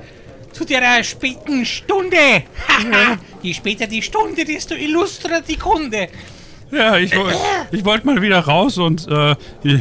zu 0.53 0.65
der 0.65 1.03
späten 1.03 1.67
Stunde. 1.67 2.45
Haha, 2.69 3.19
Je 3.43 3.53
später 3.55 3.87
die 3.87 4.03
Stunde, 4.03 4.45
desto 4.45 4.75
illustrer 4.75 5.41
die 5.47 5.57
Kunde. 5.57 6.09
ja, 6.71 6.97
ich, 6.97 7.15
woll- 7.17 7.35
ich 7.73 7.85
wollte 7.85 8.07
mal 8.07 8.21
wieder 8.23 8.39
raus 8.41 8.79
und 8.79 9.07
äh, 9.09 9.35
ich, 9.65 9.81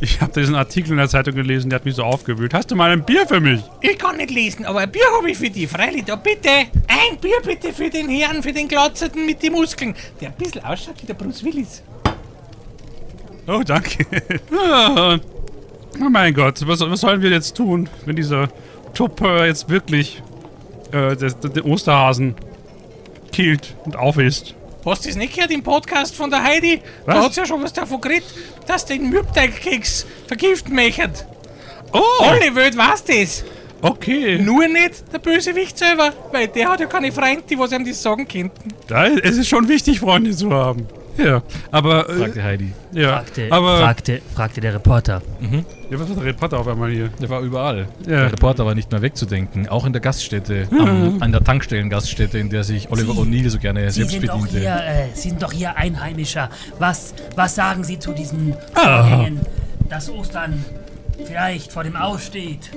ich 0.00 0.20
habe 0.20 0.32
diesen 0.38 0.54
Artikel 0.54 0.90
in 0.92 0.98
der 0.98 1.08
Zeitung 1.08 1.34
gelesen, 1.34 1.70
der 1.70 1.78
hat 1.80 1.84
mich 1.86 1.94
so 1.96 2.04
aufgewühlt. 2.04 2.52
Hast 2.54 2.70
du 2.70 2.76
mal 2.76 2.90
ein 2.90 3.04
Bier 3.04 3.26
für 3.26 3.40
mich? 3.40 3.60
Ich 3.80 3.98
kann 3.98 4.16
nicht 4.18 4.30
lesen, 4.30 4.64
aber 4.66 4.80
ein 4.80 4.90
Bier 4.92 5.06
habe 5.16 5.30
ich 5.30 5.38
für 5.38 5.48
dich, 5.50 5.66
freilich. 5.68 6.04
Da 6.04 6.16
bitte, 6.16 6.50
ein 6.50 7.18
Bier 7.20 7.38
bitte 7.44 7.72
für 7.72 7.88
den 7.90 8.08
Herrn, 8.08 8.42
für 8.42 8.52
den 8.52 8.68
Glatzerten 8.68 9.24
mit 9.26 9.42
den 9.42 9.52
Muskeln, 9.54 9.94
der 10.20 10.28
ein 10.28 10.34
bisschen 10.34 10.62
ausschaut 10.64 10.94
wie 11.02 11.06
der 11.06 11.14
Bruce 11.14 11.42
Willis. 11.44 11.82
Oh, 13.46 13.62
danke. 13.64 14.04
Oh 16.00 16.08
mein 16.10 16.32
Gott, 16.34 16.60
was, 16.66 16.78
was 16.80 17.00
sollen 17.00 17.22
wir 17.22 17.30
jetzt 17.30 17.56
tun, 17.56 17.88
wenn 18.04 18.14
dieser 18.14 18.48
Tupper 18.94 19.46
jetzt 19.46 19.68
wirklich 19.68 20.22
äh, 20.92 21.16
den 21.16 21.62
Osterhasen 21.62 22.36
killt 23.32 23.74
und 23.84 23.96
aufisst? 23.96 24.54
Hast 24.84 25.04
du 25.04 25.08
das 25.08 25.16
nicht 25.16 25.34
gehört 25.34 25.50
im 25.50 25.62
Podcast 25.62 26.14
von 26.16 26.30
der 26.30 26.42
Heidi? 26.42 26.80
Da 27.06 27.16
Was? 27.16 27.24
hat's 27.26 27.36
ja 27.36 27.44
schon 27.46 27.62
was 27.62 27.72
davon 27.72 28.00
geredet, 28.00 28.24
dass 28.66 28.86
den 28.86 29.10
Mürbteigkeks 29.10 30.06
vergiften 30.26 30.74
möchten. 30.74 31.12
Oh, 31.92 32.00
Alle 32.22 32.54
Welt 32.54 32.76
weiß 32.76 33.04
das. 33.04 33.44
okay. 33.82 34.38
Nur 34.38 34.66
nicht 34.68 35.12
der 35.12 35.18
Bösewicht 35.18 35.76
selber, 35.76 36.12
weil 36.32 36.48
der 36.48 36.68
hat 36.70 36.80
ja 36.80 36.86
keine 36.86 37.10
Freunde, 37.12 37.42
die 37.48 37.58
was 37.58 37.72
ihm 37.72 37.84
das 37.84 38.02
sagen 38.02 38.26
könnten. 38.26 38.68
Da, 38.86 39.06
es 39.08 39.36
ist 39.36 39.48
schon 39.48 39.68
wichtig, 39.68 40.00
Freunde 40.00 40.34
zu 40.34 40.50
haben. 40.52 40.86
Ja, 41.18 41.42
aber. 41.72 42.08
Äh, 42.08 42.12
Fragte 42.14 42.42
Heidi. 42.44 42.72
ja, 42.92 43.08
Fragte, 43.16 43.48
aber. 43.50 43.78
fragte, 43.78 44.22
fragte 44.34 44.60
der 44.60 44.74
Reporter. 44.74 45.20
ja, 45.90 45.98
was 45.98 46.08
war 46.08 46.16
der 46.16 46.24
Reporter 46.26 46.58
auf 46.60 46.68
einmal 46.68 46.90
hier? 46.90 47.08
Der 47.20 47.28
war 47.28 47.40
überall. 47.40 47.88
Ja. 48.06 48.20
Der 48.22 48.32
Reporter 48.32 48.64
war 48.64 48.74
nicht 48.74 48.90
mehr 48.92 49.02
wegzudenken. 49.02 49.68
Auch 49.68 49.84
in 49.84 49.92
der 49.92 50.00
Gaststätte, 50.00 50.68
am, 50.70 51.16
an 51.20 51.32
der 51.32 51.42
Tankstellen-Gaststätte, 51.42 52.38
in 52.38 52.50
der 52.50 52.62
sich 52.64 52.90
Oliver 52.90 53.14
O'Neill 53.14 53.48
so 53.50 53.58
gerne 53.58 53.90
Sie 53.90 54.00
selbst 54.02 54.12
sind, 54.12 54.28
doch 54.28 54.34
bediente. 54.40 54.58
hier, 54.60 54.76
äh, 54.76 55.08
Sie 55.14 55.28
sind 55.30 55.42
doch 55.42 55.52
hier 55.52 55.76
Einheimischer. 55.76 56.50
Was, 56.78 57.14
was 57.34 57.54
sagen 57.56 57.82
Sie 57.84 57.98
zu 57.98 58.12
diesen 58.12 58.54
Ah. 58.74 59.02
Vorgängen, 59.08 59.40
dass 59.88 60.08
Ostern 60.10 60.64
vielleicht 61.24 61.72
vor 61.72 61.82
dem 61.82 61.96
Aussteht? 61.96 62.70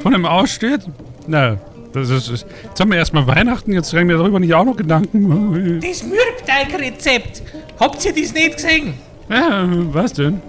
Von 0.00 0.12
dem 0.12 0.26
aussteht? 0.26 0.80
Na, 1.28 1.58
das 1.92 2.10
ist. 2.10 2.28
ist 2.28 2.46
jetzt 2.64 2.80
haben 2.80 2.90
wir 2.90 2.98
erstmal 2.98 3.26
Weihnachten, 3.26 3.72
jetzt 3.72 3.90
kriegen 3.90 4.08
wir 4.08 4.18
darüber 4.18 4.40
nicht 4.40 4.52
auch 4.54 4.64
noch 4.64 4.76
Gedanken. 4.76 5.80
Das 5.80 6.02
Mürbteigrezept, 6.02 7.42
habt 7.78 8.04
ihr 8.04 8.12
das 8.14 8.32
nicht 8.32 8.56
gesehen? 8.56 8.94
Ja, 9.28 9.64
was 9.92 10.12
denn? 10.12 10.40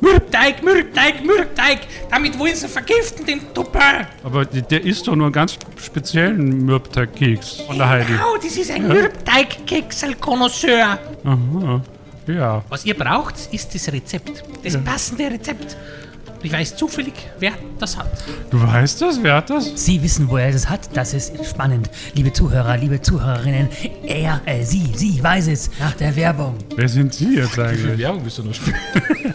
Mürbteig, 0.00 0.62
Mürbteig, 0.64 1.24
Mürbteig, 1.24 1.80
damit 2.10 2.36
wollen 2.38 2.56
sie 2.56 2.66
vergiften, 2.66 3.24
den 3.24 3.54
Tupper. 3.54 4.08
Aber 4.24 4.44
der 4.44 4.84
isst 4.84 5.06
doch 5.06 5.14
nur 5.14 5.26
einen 5.26 5.32
ganz 5.32 5.56
speziellen 5.76 6.66
Mürbteigkeks 6.66 7.60
von 7.60 7.78
der 7.78 7.88
Heidi. 7.88 8.12
Genau, 8.12 8.36
das 8.36 8.56
ist 8.56 8.72
ein 8.72 8.88
Mürbteigkeksel-Konnoisseur. 8.88 10.98
Aha. 11.24 11.82
Ja. 12.26 12.64
Was 12.68 12.84
ihr 12.84 12.94
braucht, 12.94 13.34
ist 13.52 13.72
das 13.74 13.92
Rezept. 13.92 14.42
Das 14.64 14.76
passende 14.82 15.30
Rezept. 15.30 15.76
Ich 16.44 16.52
weiß 16.52 16.76
zufällig, 16.76 17.14
wer 17.38 17.52
das 17.78 17.96
hat. 17.96 18.10
Du 18.50 18.60
weißt 18.60 19.00
das? 19.00 19.22
Wer 19.22 19.36
hat 19.36 19.50
das? 19.50 19.70
Sie 19.76 20.02
wissen, 20.02 20.28
wo 20.28 20.36
er 20.36 20.50
das 20.50 20.68
hat. 20.68 20.88
Das 20.94 21.14
ist 21.14 21.32
spannend. 21.46 21.88
Liebe 22.14 22.32
Zuhörer, 22.32 22.76
liebe 22.76 23.00
Zuhörerinnen, 23.00 23.68
er, 24.04 24.40
äh, 24.44 24.64
sie, 24.64 24.92
sie 24.94 25.22
weiß 25.22 25.46
es 25.48 25.70
nach 25.78 25.94
der 25.94 26.14
Werbung. 26.16 26.56
Wer 26.74 26.88
sind 26.88 27.14
Sie 27.14 27.36
jetzt 27.36 27.52
Wie 27.52 27.54
viel 27.54 27.64
eigentlich? 27.64 27.98
Werbung 27.98 28.24
bist 28.24 28.38
du 28.38 28.42
noch 28.42 28.54
spielen? 28.54 28.76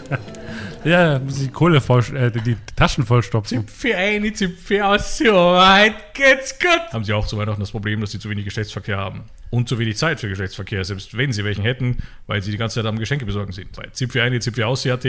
Ja, 0.84 1.18
muss 1.18 1.40
die 1.40 1.48
Kohle 1.48 1.80
voll, 1.80 2.04
äh, 2.16 2.30
die 2.30 2.56
Taschen 2.76 3.04
vollstopfen. 3.04 3.66
Für 3.66 3.96
eine 3.96 4.32
Zipfe 4.32 4.84
aus, 4.84 5.18
so 5.18 5.32
weit 5.32 6.14
geht's 6.14 6.58
gut. 6.58 6.92
haben 6.92 7.04
sie 7.04 7.12
auch 7.12 7.26
zu 7.26 7.36
Weihnachten 7.36 7.60
das 7.60 7.70
Problem, 7.70 8.00
dass 8.00 8.12
sie 8.12 8.18
zu 8.18 8.30
wenig 8.30 8.44
Geschlechtsverkehr 8.44 8.96
haben. 8.96 9.24
Und 9.50 9.68
zu 9.68 9.78
wenig 9.78 9.96
Zeit 9.96 10.20
für 10.20 10.28
Geschlechtsverkehr, 10.28 10.84
selbst 10.84 11.16
wenn 11.16 11.32
sie 11.32 11.44
welchen 11.44 11.62
hätten, 11.62 11.98
weil 12.26 12.42
sie 12.42 12.50
die 12.50 12.58
ganze 12.58 12.76
Zeit 12.76 12.86
am 12.86 12.98
Geschenke 12.98 13.24
besorgen 13.24 13.52
sind. 13.52 13.72
Bei 13.72 13.84
Zipfel 13.92 14.20
eine, 14.22 14.40
Zipfel 14.40 14.64
aus.at 14.64 15.06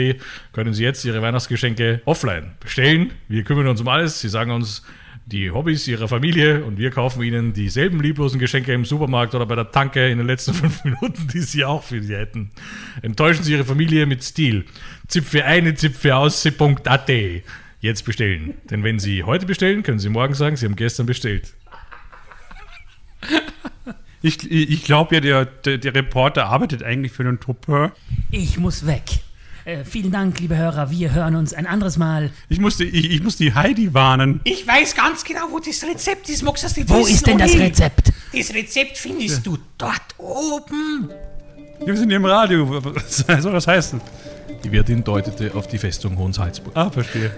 können 0.52 0.74
sie 0.74 0.82
jetzt 0.82 1.04
ihre 1.04 1.20
Weihnachtsgeschenke 1.20 2.02
offline 2.04 2.52
bestellen. 2.60 3.12
Wir 3.28 3.44
kümmern 3.44 3.66
uns 3.66 3.80
um 3.80 3.88
alles. 3.88 4.20
Sie 4.20 4.28
sagen 4.28 4.50
uns 4.50 4.82
die 5.30 5.50
Hobbys 5.50 5.88
ihrer 5.88 6.08
Familie 6.08 6.64
und 6.64 6.78
wir 6.78 6.90
kaufen 6.90 7.22
ihnen 7.22 7.52
dieselben 7.52 8.00
lieblosen 8.02 8.38
Geschenke 8.38 8.74
im 8.74 8.84
Supermarkt 8.84 9.34
oder 9.34 9.46
bei 9.46 9.54
der 9.54 9.70
Tanke 9.70 10.10
in 10.10 10.18
den 10.18 10.26
letzten 10.26 10.52
fünf 10.62 10.84
Minuten, 10.84 11.28
die 11.32 11.40
sie 11.40 11.64
auch 11.64 11.82
für 11.82 12.02
sie 12.02 12.16
hätten. 12.16 12.50
Enttäuschen 13.00 13.42
sie 13.42 13.52
ihre 13.52 13.64
Familie 13.64 14.06
mit 14.06 14.22
Stil. 14.22 14.66
Zipfel 15.08 15.42
eine, 15.42 15.74
Zipfel 15.74 16.12
aus.at. 16.12 17.10
Jetzt 17.80 18.04
bestellen. 18.04 18.54
Denn 18.70 18.84
wenn 18.84 18.98
Sie 18.98 19.22
heute 19.22 19.46
bestellen, 19.46 19.82
können 19.82 19.98
Sie 19.98 20.10
morgen 20.10 20.34
sagen, 20.34 20.56
Sie 20.56 20.66
haben 20.66 20.76
gestern 20.76 21.06
bestellt. 21.06 21.54
Ich, 24.20 24.50
ich 24.50 24.84
glaube 24.84 25.14
ja, 25.14 25.20
der, 25.22 25.44
der, 25.46 25.78
der 25.78 25.94
Reporter 25.94 26.46
arbeitet 26.46 26.82
eigentlich 26.82 27.12
für 27.12 27.24
den 27.24 27.40
Tupper. 27.40 27.92
Ich 28.30 28.58
muss 28.58 28.86
weg. 28.86 29.04
Äh, 29.70 29.84
vielen 29.84 30.10
Dank, 30.10 30.40
liebe 30.40 30.56
Hörer. 30.56 30.90
Wir 30.90 31.14
hören 31.14 31.36
uns 31.36 31.54
ein 31.54 31.64
anderes 31.64 31.96
Mal. 31.96 32.30
Ich 32.48 32.58
muss, 32.58 32.78
die, 32.78 32.86
ich, 32.86 33.12
ich 33.12 33.22
muss 33.22 33.36
die 33.36 33.54
Heidi 33.54 33.94
warnen. 33.94 34.40
Ich 34.42 34.66
weiß 34.66 34.96
ganz 34.96 35.22
genau, 35.22 35.42
wo 35.52 35.60
das 35.60 35.84
Rezept 35.84 36.28
ist. 36.28 36.42
Magst 36.42 36.64
du 36.64 36.66
das 36.66 36.76
nicht 36.76 36.88
Wo 36.88 36.98
wissen, 36.98 37.14
ist 37.14 37.26
denn 37.28 37.38
das? 37.38 37.54
Rezept? 37.54 38.12
Das 38.36 38.52
Rezept 38.52 38.98
findest 38.98 39.46
du 39.46 39.58
dort 39.78 40.18
oben. 40.18 41.08
Wir 41.84 41.96
sind 41.96 42.08
hier 42.08 42.16
im 42.16 42.24
Radio. 42.24 42.82
Was 42.94 43.42
soll 43.42 43.52
das 43.52 43.68
heißen? 43.68 44.00
Die 44.64 44.72
Wirtin 44.72 45.04
deutete 45.04 45.54
auf 45.54 45.68
die 45.68 45.78
Festung 45.78 46.18
Hohensalzburg. 46.18 46.76
Ah, 46.76 46.90
verstehe. 46.90 47.30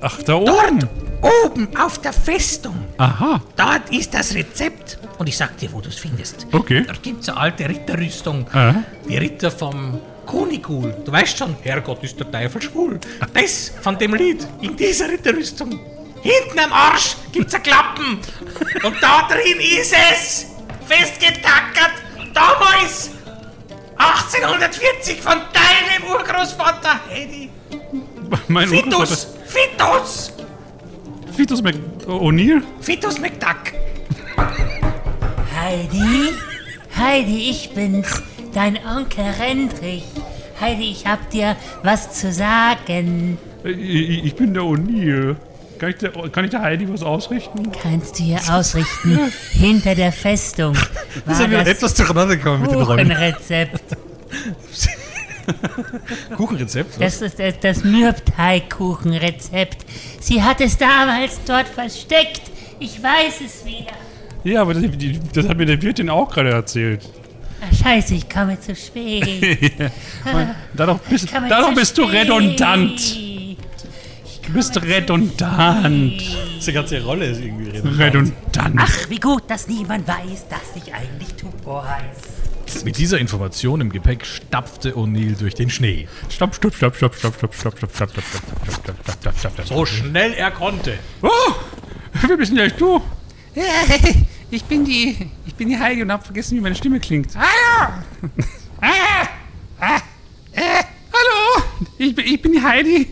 Ach, 0.00 0.20
da 0.24 0.34
oben. 0.34 0.80
Dort 1.20 1.46
oben 1.46 1.76
auf 1.76 2.00
der 2.00 2.12
Festung. 2.12 2.74
Aha, 2.98 3.40
Dort 3.54 3.88
ist 3.90 4.12
das 4.12 4.34
Rezept. 4.34 4.98
Und 5.16 5.28
ich 5.28 5.36
sag 5.36 5.56
dir, 5.58 5.72
wo 5.72 5.80
du 5.80 5.90
es 5.90 5.96
findest. 5.96 6.44
okay. 6.50 6.82
Dort 6.84 7.04
gibt's 7.04 7.28
eine 7.28 7.38
alte 7.38 7.68
Ritterrüstung. 7.68 8.48
Aha. 8.52 8.82
Die 9.08 9.16
Ritter 9.16 9.52
vom 9.52 10.00
Kunigul. 10.26 10.94
Du 11.04 11.12
weißt 11.12 11.38
schon, 11.38 11.56
Herrgott 11.62 12.02
ist 12.02 12.18
der 12.18 12.30
Teufel 12.30 12.62
schwul. 12.62 13.00
Das 13.34 13.72
von 13.80 13.98
dem 13.98 14.14
Lied 14.14 14.46
in 14.60 14.76
dieser 14.76 15.08
Ritterrüstung. 15.08 15.80
Hinten 16.22 16.58
am 16.58 16.72
Arsch 16.72 17.16
gibt's 17.32 17.54
ein 17.54 17.62
Klappen. 17.62 18.18
Und 18.82 18.96
da 19.00 19.28
drin 19.28 19.58
ist 19.60 19.92
es. 19.92 20.46
Festgetackert. 20.86 21.94
Damals. 22.32 23.10
1840 23.96 25.20
von 25.20 25.40
deinem 25.52 26.10
Urgroßvater 26.10 27.00
Hedy. 27.08 27.50
Mein 28.48 28.68
Fitus. 28.68 29.28
Fitus. 29.46 30.32
Fitus 31.36 31.62
Mc... 31.62 31.76
O'Neill? 32.06 32.62
Fitus 32.80 33.18
McDuck. 33.18 33.72
Heidi? 35.54 36.34
Heidi, 36.96 37.50
ich 37.50 37.70
bin's, 37.74 38.22
dein 38.54 38.78
Onkel 38.86 39.24
Rendrich. 39.40 40.04
Heidi, 40.60 40.90
ich 40.90 41.06
hab 41.06 41.30
dir 41.30 41.56
was 41.82 42.12
zu 42.14 42.32
sagen. 42.32 43.38
Äh, 43.64 43.70
Ich, 43.70 44.24
ich 44.26 44.34
bin 44.34 44.54
der 44.54 44.62
O'Neill. 44.62 45.36
Kann 45.78 45.90
ich, 45.90 45.96
der, 45.96 46.10
kann 46.30 46.44
ich 46.44 46.50
der 46.52 46.62
Heidi 46.62 46.88
was 46.92 47.02
ausrichten? 47.02 47.72
Kannst 47.82 48.16
du 48.18 48.22
hier 48.22 48.38
ausrichten, 48.48 49.18
hinter 49.50 49.96
der 49.96 50.12
Festung 50.12 50.76
war 51.26 51.48
das 51.48 51.66
etwas 51.68 51.94
durcheinander 51.94 52.36
gekommen 52.36 52.62
mit 52.62 52.70
den 52.70 52.82
Räumen. 52.82 53.08
Kuchenrezept. 53.08 53.80
Kuchenrezept? 56.36 57.00
Das 57.00 57.20
ist 57.20 57.36
das, 57.38 57.58
das 57.60 57.82
Mürbteigkuchenrezept. 57.82 59.78
Sie 60.20 60.40
hat 60.42 60.60
es 60.60 60.78
damals 60.78 61.40
dort 61.46 61.66
versteckt. 61.66 62.42
Ich 62.78 63.02
weiß 63.02 63.40
es 63.44 63.64
wieder. 63.64 63.90
Ja, 64.44 64.62
aber 64.62 64.74
das, 64.74 64.84
das 65.34 65.48
hat 65.48 65.56
mir 65.56 65.66
der 65.66 65.82
Wirtin 65.82 66.08
auch 66.10 66.30
gerade 66.32 66.50
erzählt. 66.50 67.00
Scheiße, 67.70 68.14
ich 68.14 68.28
komme 68.28 68.58
zu 68.60 68.74
spät. 68.74 69.28
Dadurch 70.74 70.98
bist, 71.02 71.28
dadurch 71.32 71.68
zu 71.68 71.74
bist 71.74 71.98
du 71.98 72.04
redundant. 72.04 73.16
Du 74.44 74.52
bist 74.52 74.82
redundant. 74.82 76.20
Diese 76.56 76.72
ganze 76.72 77.02
Rolle 77.02 77.26
ist 77.26 77.40
irgendwie 77.40 77.70
redundant. 77.70 78.00
Redundant. 78.00 78.76
Ach, 78.78 79.10
wie 79.10 79.20
gut, 79.20 79.44
dass 79.48 79.68
niemand 79.68 80.06
weiß, 80.08 80.48
dass 80.48 80.82
ich 80.82 80.92
eigentlich 80.92 81.34
Tupor 81.34 81.88
heiße. 81.88 82.84
Mit 82.84 82.98
dieser 82.98 83.18
Information 83.18 83.80
im 83.80 83.92
Gepäck 83.92 84.24
stapfte 84.24 84.96
O'Neill 84.96 85.38
durch 85.38 85.54
den 85.54 85.70
Schnee. 85.70 86.08
Stopp, 86.28 86.54
stopp, 86.54 86.74
stopp, 86.74 86.96
stopp, 86.96 87.14
stopp, 87.14 87.34
stopp, 87.36 87.54
stopp, 87.54 87.76
stopp, 87.76 87.90
stopp, 87.90 87.90
stopp, 87.90 88.24
stopp, 88.24 88.24
stopp, 88.24 88.82
stopp, 88.82 88.96
stopp, 89.02 89.20
stopp, 89.20 89.38
stopp, 89.38 89.52
stopp. 89.52 89.66
So 89.66 89.86
schnell 89.86 90.32
er 90.32 90.50
konnte. 90.50 90.98
Oh, 91.22 91.28
wer 92.26 92.36
bist 92.36 92.50
denn 92.50 92.60
eigentlich 92.60 92.78
du? 92.78 93.00
Ich 94.54 94.64
bin 94.64 94.84
die, 94.84 95.16
ich 95.46 95.54
bin 95.54 95.68
die 95.70 95.78
Heidi 95.78 96.02
und 96.02 96.12
hab 96.12 96.24
vergessen, 96.24 96.56
wie 96.58 96.60
meine 96.60 96.74
Stimme 96.74 97.00
klingt. 97.00 97.28
Hallo! 97.34 97.92
Ah, 98.84 99.28
ah, 99.78 99.96
äh, 100.50 100.82
hallo, 101.12 101.64
ich, 101.98 102.12
bin- 102.16 102.24
ich 102.26 102.42
bin 102.42 102.50
die 102.50 102.60
Heidi. 102.60 103.06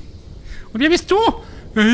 Und 0.73 0.81
wer 0.81 0.89
bist 0.89 1.09
du? 1.09 1.17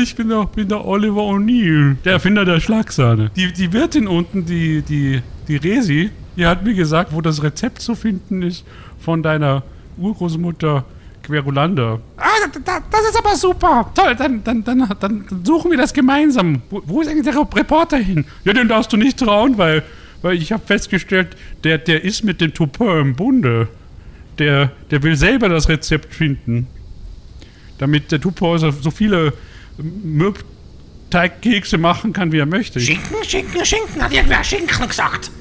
Ich 0.01 0.15
bin 0.15 0.29
der, 0.29 0.45
bin 0.47 0.67
der 0.67 0.83
Oliver 0.83 1.21
O'Neill, 1.21 1.95
der 2.03 2.13
Erfinder 2.13 2.43
der 2.43 2.59
Schlagsahne. 2.59 3.29
Die, 3.35 3.53
die 3.53 3.71
Wirtin 3.71 4.07
unten, 4.07 4.45
die, 4.47 4.81
die, 4.81 5.21
die 5.47 5.55
Resi, 5.57 6.09
die 6.35 6.47
hat 6.47 6.63
mir 6.63 6.73
gesagt, 6.73 7.13
wo 7.13 7.21
das 7.21 7.43
Rezept 7.43 7.79
zu 7.83 7.93
finden 7.93 8.41
ist 8.41 8.65
von 8.99 9.21
deiner 9.21 9.61
Urgroßmutter 9.99 10.83
Querulanda. 11.27 11.99
Ah, 12.17 12.23
da- 12.53 12.59
da- 12.63 12.83
das 12.89 13.01
ist 13.09 13.17
aber 13.17 13.35
super. 13.35 13.91
Toll, 13.93 14.15
dann, 14.15 14.43
dann, 14.43 14.63
dann, 14.63 14.87
dann 14.99 15.25
suchen 15.43 15.71
wir 15.71 15.77
das 15.77 15.93
gemeinsam. 15.93 16.61
Wo, 16.69 16.81
wo 16.85 17.01
ist 17.01 17.07
eigentlich 17.09 17.25
der 17.25 17.35
Reporter 17.55 17.97
hin? 17.97 18.25
Ja, 18.45 18.53
den 18.53 18.67
darfst 18.67 18.93
du 18.93 18.97
nicht 18.97 19.19
trauen, 19.19 19.57
weil, 19.57 19.83
weil 20.21 20.37
ich 20.37 20.51
habe 20.51 20.63
festgestellt, 20.65 21.35
der, 21.63 21.77
der 21.77 22.03
ist 22.03 22.23
mit 22.23 22.41
dem 22.41 22.53
Tupper 22.53 22.99
im 22.99 23.15
Bunde. 23.15 23.67
Der, 24.39 24.71
der 24.91 25.01
will 25.03 25.15
selber 25.15 25.49
das 25.49 25.67
Rezept 25.67 26.13
finden. 26.13 26.67
Damit 27.79 28.11
der 28.11 28.21
Tupper 28.21 28.57
so, 28.59 28.71
so 28.71 28.91
viele 28.91 29.33
Mürbteigkekse 29.77 31.77
machen 31.77 32.13
kann, 32.13 32.31
wie 32.31 32.39
er 32.39 32.45
möchte. 32.45 32.79
Schinken, 32.79 33.23
Schinken, 33.23 33.65
Schinken, 33.65 34.01
hat 34.01 34.11
irgendwer 34.13 34.43
Schinken 34.43 34.87
gesagt. 34.87 35.31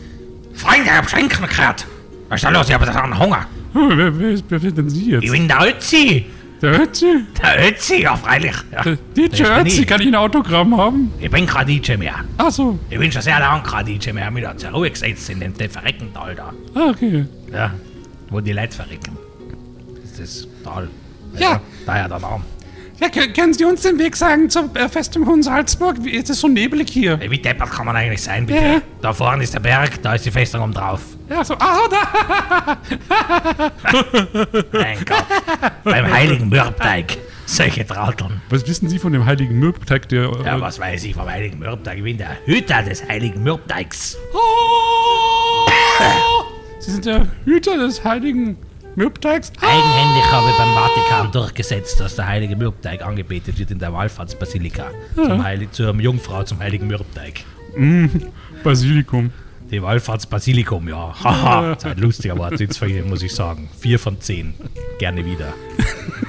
Freunde, 0.54 0.84
ich 0.86 0.92
hab 0.92 1.08
Schinken 1.10 1.46
gehört. 1.46 1.86
Was 2.28 2.36
ist 2.36 2.44
da 2.44 2.50
los? 2.50 2.68
Ich 2.68 2.74
hab 2.74 2.84
da 2.84 3.02
einen 3.02 3.18
Hunger. 3.18 3.46
Hm, 3.76 3.98
wer, 3.98 4.18
wer, 4.18 4.30
ist, 4.30 4.44
wer 4.48 4.58
sind 4.58 4.78
denn 4.78 4.88
Sie 4.88 5.00
Ich 5.00 5.06
jetzt? 5.22 5.32
bin 5.32 5.46
der 5.48 5.60
Ötzi. 5.68 6.24
Der 6.62 6.80
Ötzi? 6.80 7.24
Der 7.42 7.68
Ötzi, 7.68 8.00
ja, 8.02 8.16
freilich. 8.16 8.54
Ja. 8.72 8.82
Der 8.82 8.96
DJ 9.14 9.42
Ötzi, 9.42 9.82
ich. 9.82 9.86
kann 9.86 10.00
ich 10.00 10.06
ein 10.06 10.14
Autogramm 10.14 10.74
haben? 10.76 11.12
Ich 11.20 11.30
bin 11.30 11.44
kein 11.46 11.66
DJ 11.66 11.96
mehr. 11.96 12.14
Ach 12.38 12.50
so, 12.50 12.78
Ich 12.88 12.98
bin 12.98 13.12
schon 13.12 13.20
sehr 13.20 13.38
lange 13.38 13.62
kein 13.62 13.84
DJ 13.84 14.12
mehr. 14.12 14.28
Ich 14.28 14.32
mich 14.34 14.42
da 14.44 14.56
zur 14.56 14.70
Ruhe 14.70 14.90
gesetzt 14.90 15.28
in 15.28 15.40
den 15.40 15.52
verreckten 15.54 16.14
Tal 16.14 16.34
da. 16.34 16.52
ah, 16.74 16.88
okay. 16.90 17.26
Ja, 17.52 17.74
wo 18.30 18.40
die 18.40 18.52
Leute 18.52 18.74
verrecken. 18.74 19.18
Das 20.02 20.18
ist 20.18 20.48
Tal. 20.64 20.88
Ja. 21.38 21.60
Daher 21.84 22.08
der 22.08 22.18
Name. 22.20 22.42
Ja, 22.98 23.08
können 23.10 23.52
Sie 23.52 23.64
uns 23.64 23.82
den 23.82 23.98
Weg 23.98 24.16
sagen 24.16 24.48
zur 24.48 24.70
äh, 24.74 24.88
Festung 24.88 25.26
Hohen 25.26 25.42
Salzburg? 25.42 25.96
Wie 26.00 26.10
ist 26.12 26.30
es 26.30 26.40
so 26.40 26.48
nebelig 26.48 26.88
hier? 26.90 27.20
Wie 27.28 27.38
deppert 27.38 27.70
kann 27.70 27.84
man 27.84 27.94
eigentlich 27.94 28.22
sein, 28.22 28.46
bitte? 28.46 28.64
Ja. 28.64 28.80
Da 29.02 29.12
vorne 29.12 29.42
ist 29.44 29.52
der 29.52 29.60
Berg, 29.60 30.00
da 30.02 30.14
ist 30.14 30.24
die 30.24 30.30
Festung 30.30 30.62
oben 30.62 30.72
drauf. 30.72 31.00
Ja, 31.28 31.44
so, 31.44 31.54
ah, 31.58 31.76
so, 31.76 31.88
da. 31.90 32.78
Mein 34.72 35.04
Gott. 35.04 35.24
Beim 35.84 36.10
heiligen 36.12 36.48
Mürbteig. 36.48 37.18
Solche 37.44 37.86
Trauteln. 37.86 38.40
Was 38.48 38.66
wissen 38.66 38.88
Sie 38.88 38.98
von 38.98 39.12
dem 39.12 39.24
heiligen 39.26 39.58
Mürbteig, 39.58 40.08
der... 40.08 40.30
äh, 40.30 40.44
Ja, 40.46 40.60
was 40.60 40.78
weiß 40.80 41.04
ich 41.04 41.14
vom 41.14 41.26
heiligen 41.30 41.58
Mürbteig? 41.58 41.98
Ich 41.98 42.04
bin 42.04 42.16
der 42.18 42.36
Hüter 42.46 42.82
des 42.82 43.06
heiligen 43.06 43.42
Mürbteigs. 43.42 44.16
Sie 46.80 46.90
sind 46.92 47.04
der 47.04 47.26
Hüter 47.44 47.76
des 47.76 48.02
heiligen 48.04 48.56
Mürbteigs? 48.96 49.52
Eigenhändig 49.60 50.32
habe 50.32 50.48
ich 50.50 50.56
beim 50.56 50.74
Vatikan 50.74 51.32
durchgesetzt, 51.32 52.00
dass 52.00 52.16
der 52.16 52.26
heilige 52.26 52.56
Mürbteig 52.56 53.02
angebetet 53.02 53.58
wird 53.58 53.70
in 53.70 53.78
der 53.78 53.92
Wallfahrtsbasilika. 53.92 54.86
Zum 55.14 55.44
Heilig, 55.44 55.70
zur 55.72 55.94
Jungfrau 55.94 56.42
zum 56.44 56.58
heiligen 56.58 56.86
Mürbteig. 56.86 57.44
Basilikum. 58.64 59.30
Die 59.70 59.82
Wallfahrtsbasilikum, 59.82 60.88
ja. 60.88 61.14
Haha, 61.22 61.74
das 61.74 61.84
ist 61.84 61.90
ein 61.90 61.98
lustiger 61.98 62.38
Wortwitz 62.38 62.78
von 62.78 62.88
Ihnen, 62.88 63.08
muss 63.08 63.22
ich 63.22 63.34
sagen. 63.34 63.68
Vier 63.78 63.98
von 63.98 64.20
zehn. 64.20 64.54
Gerne 64.98 65.24
wieder. 65.24 65.52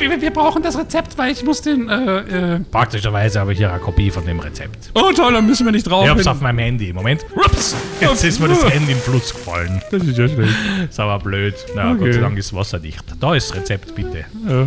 Wir, 0.00 0.20
wir 0.20 0.30
brauchen 0.32 0.62
das 0.62 0.78
Rezept, 0.78 1.16
weil 1.18 1.32
ich 1.32 1.42
muss 1.44 1.62
den, 1.62 1.88
äh, 1.88 2.54
äh. 2.56 2.60
Praktischerweise 2.70 3.40
habe 3.40 3.52
ich 3.52 3.58
hier 3.58 3.70
eine 3.70 3.80
Kopie 3.80 4.10
von 4.10 4.24
dem 4.26 4.40
Rezept. 4.40 4.90
Oh 4.94 5.12
toll, 5.12 5.32
dann 5.32 5.46
müssen 5.46 5.64
wir 5.64 5.72
nicht 5.72 5.84
drauf. 5.88 6.04
Ich 6.04 6.10
hab's 6.10 6.26
auf 6.26 6.40
meinem 6.40 6.58
Handy. 6.58 6.92
Moment. 6.92 7.24
Ups, 7.34 7.74
jetzt 8.00 8.24
ist 8.24 8.40
mir 8.40 8.48
das 8.48 8.64
Handy 8.68 8.92
im 8.92 8.98
Fluss 8.98 9.32
gefallen. 9.32 9.80
Das 9.90 10.02
ist 10.02 10.18
ja 10.18 10.28
schlecht. 10.28 10.52
Ist 10.90 11.00
aber 11.00 11.18
blöd. 11.18 11.54
Na, 11.74 11.92
Okay. 11.94 12.06
Gott 12.06 12.14
sei 12.14 12.20
Dank 12.20 12.38
ist 12.38 12.52
wasserdicht. 12.54 13.04
Da 13.20 13.34
ist 13.34 13.50
das 13.50 13.56
Rezept, 13.58 13.94
bitte. 13.94 14.24
Ja. 14.48 14.66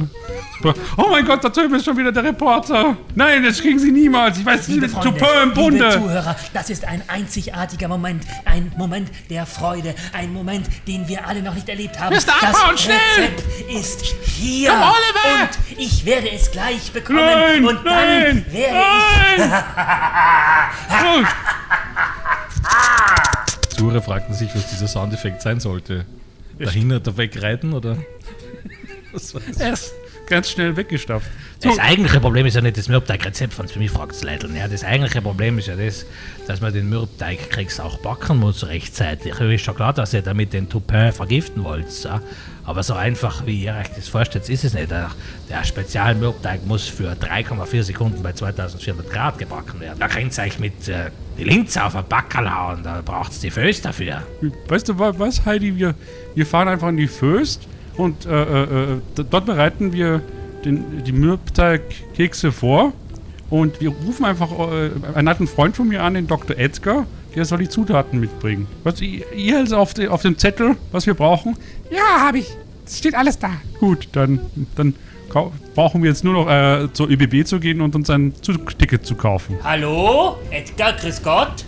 Oh 0.98 1.08
mein 1.12 1.26
Gott, 1.26 1.44
da 1.44 1.50
drüben 1.50 1.76
ist 1.76 1.86
schon 1.86 1.98
wieder 1.98 2.12
der 2.12 2.24
Reporter. 2.24 2.96
Nein, 3.16 3.44
das 3.44 3.62
kriegen 3.62 3.78
Sie 3.80 3.92
niemals. 3.92 4.40
Ich 4.40 4.46
weiß 4.46 4.68
nicht, 4.70 4.82
Liebe 4.82 4.92
Tupper 4.92 5.44
im 5.44 5.50
liebe 5.50 5.62
Bunde. 5.62 5.90
Zuhörer, 5.92 6.36
das 6.54 6.70
ist 6.70 6.86
ein 6.86 7.02
einzigartiger 7.08 7.88
Moment, 7.88 8.24
ein 8.46 8.72
Moment 8.78 9.10
der 9.30 9.46
Freude, 9.46 9.94
ein 10.14 10.34
Moment, 10.34 10.68
den 10.88 11.08
wir 11.08 11.28
alle 11.28 11.42
noch 11.44 11.54
nicht 11.54 11.68
erlebt 11.70 12.00
haben. 12.00 12.14
Ihr 12.16 12.20
abhauen, 12.22 12.72
das 12.72 12.82
schnell! 12.82 12.98
Rezept 13.18 13.44
ist 13.70 14.06
hier 14.24 14.70
Komm, 14.70 14.80
Oliver! 14.82 15.17
Und 15.26 15.78
ich 15.78 16.06
werde 16.06 16.32
es 16.32 16.52
gleich 16.52 16.92
bekommen 16.92 17.20
Nein, 17.20 17.66
und 17.66 17.86
dann 17.86 18.44
nein, 18.44 18.46
werde 18.52 19.48
nein. 19.48 21.24
Oh, 23.70 23.76
Zuhörer 23.76 24.02
fragten 24.02 24.34
sich, 24.34 24.54
was 24.56 24.70
dieser 24.70 24.88
Soundeffekt 24.88 25.42
sein 25.42 25.60
sollte. 25.60 26.06
Dahinter 26.60 27.18
wegreiten 27.18 27.74
oder? 27.74 27.98
Was 29.12 29.34
war 29.36 29.42
das? 29.58 29.94
Ganz 30.28 30.50
schnell 30.52 30.76
weggestapft. 30.78 31.28
So, 31.60 31.70
Das 31.70 31.80
eigentliche 31.80 32.20
Problem 32.20 32.46
ist 32.46 32.54
ja 32.56 32.62
nicht 32.62 32.78
das 32.78 32.88
Mürbteig-Rezept, 32.88 33.54
von 33.54 33.68
für 33.68 33.80
mich 33.80 33.90
fragt 33.92 34.12
es 34.12 34.24
Leute. 34.24 34.48
Ja, 34.56 34.68
das 34.68 34.84
eigentliche 34.84 35.22
Problem 35.22 35.58
ist 35.58 35.68
ja 35.68 35.76
das, 35.76 36.06
dass 36.48 36.62
man 36.62 36.72
den 36.74 36.88
Mürbteig 36.90 37.50
kriegst 37.50 37.82
auch 37.82 37.98
backen 38.00 38.38
muss 38.38 38.68
rechtzeitig. 38.68 39.40
Ist 39.40 39.64
schon 39.64 39.76
klar, 39.76 39.94
dass 39.94 40.14
ihr 40.14 40.22
damit 40.22 40.54
den 40.54 40.70
Toupin 40.70 41.12
vergiften 41.12 41.64
wollt. 41.64 41.88
Ja? 42.04 42.22
Aber 42.66 42.84
so 42.84 42.94
einfach, 42.94 43.46
wie 43.46 43.64
ihr 43.64 43.74
euch 43.76 43.88
das 43.96 44.08
vorstellt, 44.08 44.48
ist 44.50 44.64
es 44.66 44.74
nicht. 44.74 44.92
Der, 44.92 45.10
der 45.50 45.64
Spezial-Mürbteig 45.64 46.66
muss 46.68 46.86
für 46.88 47.14
3,4 47.14 47.84
Sekunden 47.84 48.22
bei 48.22 48.34
2400 48.34 49.10
Grad 49.10 49.38
gebacken 49.40 49.80
werden. 49.80 49.98
Da 50.00 50.08
könnt 50.08 50.38
ihr 50.38 50.44
euch 50.44 50.60
mit 50.60 50.88
äh, 50.90 51.10
die 51.40 51.46
Linze 51.46 51.84
auf 51.84 51.94
den 51.94 52.04
Backerl 52.08 52.54
hauen, 52.54 52.84
da 52.84 53.02
braucht 53.04 53.32
es 53.32 53.40
die 53.40 53.50
Föß 53.50 53.82
dafür. 53.82 54.22
weißt 54.68 54.90
du 54.90 55.00
wa- 55.00 55.14
was, 55.18 55.46
Heidi? 55.46 55.76
Wir, 55.76 55.96
wir 56.36 56.46
fahren 56.46 56.68
einfach 56.68 56.90
in 56.90 56.98
die 56.98 57.08
Föst 57.08 57.68
und 57.98 58.26
äh, 58.26 58.44
äh, 58.44 58.94
äh, 58.94 59.02
dort 59.30 59.46
bereiten 59.46 59.92
wir 59.92 60.22
den, 60.64 61.04
die 61.04 61.12
Mürbteigkekse 61.12 62.52
vor. 62.52 62.94
Und 63.50 63.80
wir 63.80 63.90
rufen 63.90 64.26
einfach 64.26 64.52
äh, 64.52 64.92
einen 65.16 65.28
alten 65.28 65.48
Freund 65.48 65.76
von 65.76 65.88
mir 65.88 66.04
an, 66.04 66.14
den 66.14 66.28
Dr. 66.28 66.58
Edgar. 66.58 67.06
Der 67.36 67.46
soll 67.46 67.60
die 67.60 67.70
Zutaten 67.70 68.20
mitbringen. 68.20 68.68
Was 68.84 69.00
ihr 69.00 69.58
also 69.58 69.78
auf, 69.78 69.94
de, 69.94 70.08
auf 70.08 70.22
dem 70.24 70.38
Zettel, 70.38 70.76
was 70.92 71.06
wir 71.06 71.14
brauchen? 71.14 71.56
Ja, 71.92 72.26
hab 72.26 72.36
ich. 72.36 72.48
Es 72.86 72.98
steht 72.98 73.16
alles 73.16 73.38
da. 73.38 73.52
Gut, 73.80 74.08
dann, 74.14 74.40
dann 74.76 74.96
brauchen 75.76 76.02
wir 76.02 76.10
jetzt 76.10 76.24
nur 76.24 76.34
noch 76.34 76.50
äh, 76.50 76.92
zur 76.94 77.10
ÖBB 77.10 77.46
zu 77.46 77.60
gehen 77.60 77.82
und 77.82 77.96
uns 77.96 78.10
ein 78.10 78.34
Zugticket 78.42 79.06
zu 79.06 79.16
kaufen. 79.16 79.58
Hallo, 79.64 80.38
Edgar, 80.50 80.94
grüß 80.94 81.22
Gott. 81.22 81.67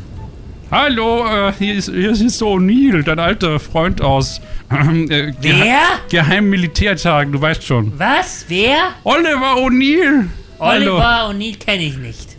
Hallo, 0.71 1.25
äh, 1.25 1.51
hier 1.57 1.73
ist, 1.73 1.89
hier 1.89 2.11
ist 2.11 2.37
so 2.37 2.49
O'Neill, 2.49 3.01
dein 3.01 3.17
alter 3.17 3.59
Freund 3.59 4.03
aus 4.03 4.39
äh, 4.69 5.33
Wer? 5.41 5.79
geheimen 6.11 6.51
Militärtagen, 6.51 7.31
du 7.31 7.41
weißt 7.41 7.63
schon. 7.63 7.97
Was? 7.97 8.45
Wer? 8.49 8.93
Oliver 9.03 9.55
O'Neill! 9.57 10.27
Oliver 10.59 11.29
O'Neill 11.31 11.57
kenne 11.57 11.85
ich 11.85 11.97
nicht. 11.97 12.37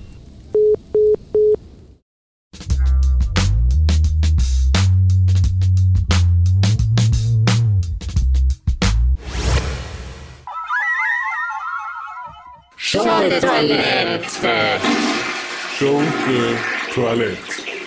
Schunke 15.77 16.57
Toilette. 16.95 17.80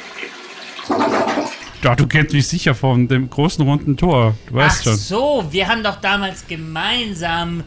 Ja, 1.83 1.95
du 1.95 2.07
kennst 2.07 2.33
mich 2.33 2.47
sicher 2.47 2.73
von 2.75 3.07
dem 3.07 3.29
großen 3.29 3.63
runden 3.65 3.97
Tor. 3.97 4.35
Du 4.47 4.53
weißt 4.55 4.79
Ach 4.81 4.83
schon. 4.85 4.95
so, 4.95 5.45
wir 5.51 5.67
haben 5.67 5.83
doch 5.83 5.97
damals 5.97 6.47
gemeinsam 6.47 7.63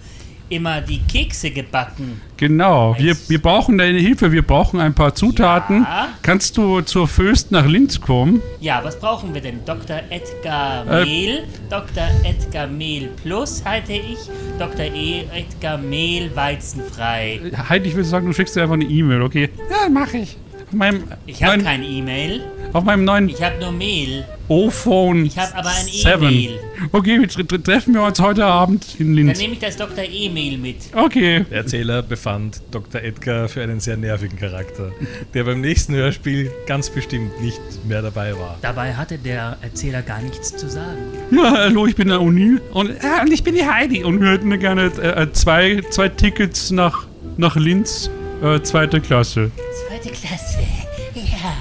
immer 0.48 0.80
die 0.80 1.00
Kekse 1.00 1.50
gebacken. 1.50 2.20
Genau. 2.36 2.94
Wir, 2.98 3.16
wir 3.28 3.42
brauchen 3.42 3.76
deine 3.78 3.98
Hilfe. 3.98 4.30
Wir 4.30 4.42
brauchen 4.42 4.78
ein 4.80 4.94
paar 4.94 5.14
Zutaten. 5.14 5.82
Ja. 5.82 6.08
Kannst 6.22 6.56
du 6.56 6.80
zur 6.82 7.08
Föst 7.08 7.50
nach 7.50 7.66
Linz 7.66 8.00
kommen? 8.00 8.40
Ja, 8.60 8.80
was 8.84 8.98
brauchen 8.98 9.34
wir 9.34 9.40
denn? 9.40 9.58
Dr. 9.66 10.00
Edgar 10.08 10.86
Äh. 10.88 11.04
Mehl, 11.04 11.44
Dr. 11.68 12.04
Edgar 12.22 12.68
Mehl 12.68 13.08
Plus 13.22 13.64
halte 13.64 13.92
ich, 13.94 14.18
Dr. 14.58 14.84
E. 14.94 15.24
Edgar 15.34 15.78
Mehl 15.78 16.30
weizenfrei. 16.34 17.40
Heidi, 17.68 17.88
ich 17.88 17.94
würde 17.96 18.08
sagen, 18.08 18.26
du 18.28 18.32
schickst 18.32 18.54
dir 18.56 18.62
einfach 18.62 18.74
eine 18.74 18.84
E-Mail, 18.84 19.22
okay? 19.22 19.50
Ja, 19.68 19.88
mach 19.90 20.14
ich. 20.14 20.36
Meinem, 20.70 21.04
Ich 21.26 21.42
habe 21.42 21.56
mein- 21.56 21.64
kein 21.64 21.82
E-Mail. 21.84 22.40
Auf 22.76 22.84
meinem 22.84 23.04
neuen 23.04 23.30
Ich 23.30 23.42
habe 23.42 23.58
nur 23.58 23.72
Mehl. 23.72 24.26
O-Phone 24.48 25.24
Ich 25.24 25.38
habe 25.38 25.56
aber 25.56 25.70
ein 25.70 25.86
7. 25.86 26.22
E-Mail. 26.24 26.60
Okay, 26.92 27.18
wir 27.18 27.26
tre 27.26 27.42
tre 27.46 27.58
treffen 27.62 27.94
wir 27.94 28.02
uns 28.02 28.20
heute 28.20 28.44
Abend 28.44 28.96
in 28.98 29.06
Dann 29.06 29.14
Linz. 29.14 29.38
nehme 29.38 29.54
ich 29.54 29.60
das 29.60 29.78
Dr. 29.78 30.04
E-Mail 30.04 30.58
mit. 30.58 30.76
Okay. 30.94 31.46
Der 31.50 31.56
Erzähler 31.56 32.02
befand 32.02 32.60
Dr. 32.72 33.00
Edgar 33.02 33.48
für 33.48 33.62
einen 33.62 33.80
sehr 33.80 33.96
nervigen 33.96 34.38
Charakter, 34.38 34.92
der 35.32 35.44
beim 35.44 35.62
nächsten 35.62 35.94
Hörspiel 35.94 36.52
ganz 36.66 36.90
bestimmt 36.90 37.40
nicht 37.40 37.58
mehr 37.88 38.02
dabei 38.02 38.34
war. 38.38 38.58
Dabei 38.60 38.92
hatte 38.94 39.16
der 39.16 39.56
Erzähler 39.62 40.02
gar 40.02 40.20
nichts 40.20 40.54
zu 40.54 40.68
sagen. 40.68 40.98
Ja, 41.30 41.52
hallo, 41.52 41.86
ich 41.86 41.96
bin 41.96 42.08
der 42.08 42.18
O'Neill. 42.18 42.60
Und, 42.74 42.90
äh, 42.90 43.22
und 43.22 43.32
ich 43.32 43.42
bin 43.42 43.54
die 43.54 43.64
Heidi. 43.66 44.04
Und 44.04 44.20
wir 44.20 44.32
hätten 44.32 44.50
gerne 44.60 44.84
äh, 45.02 45.32
zwei, 45.32 45.80
zwei 45.88 46.10
Tickets 46.10 46.70
nach, 46.72 47.06
nach 47.38 47.56
Linz, 47.56 48.10
äh, 48.42 48.60
zweite 48.60 49.00
Klasse. 49.00 49.50
Zweite 49.88 50.10
Klasse. 50.10 50.58
Ja. 51.14 51.54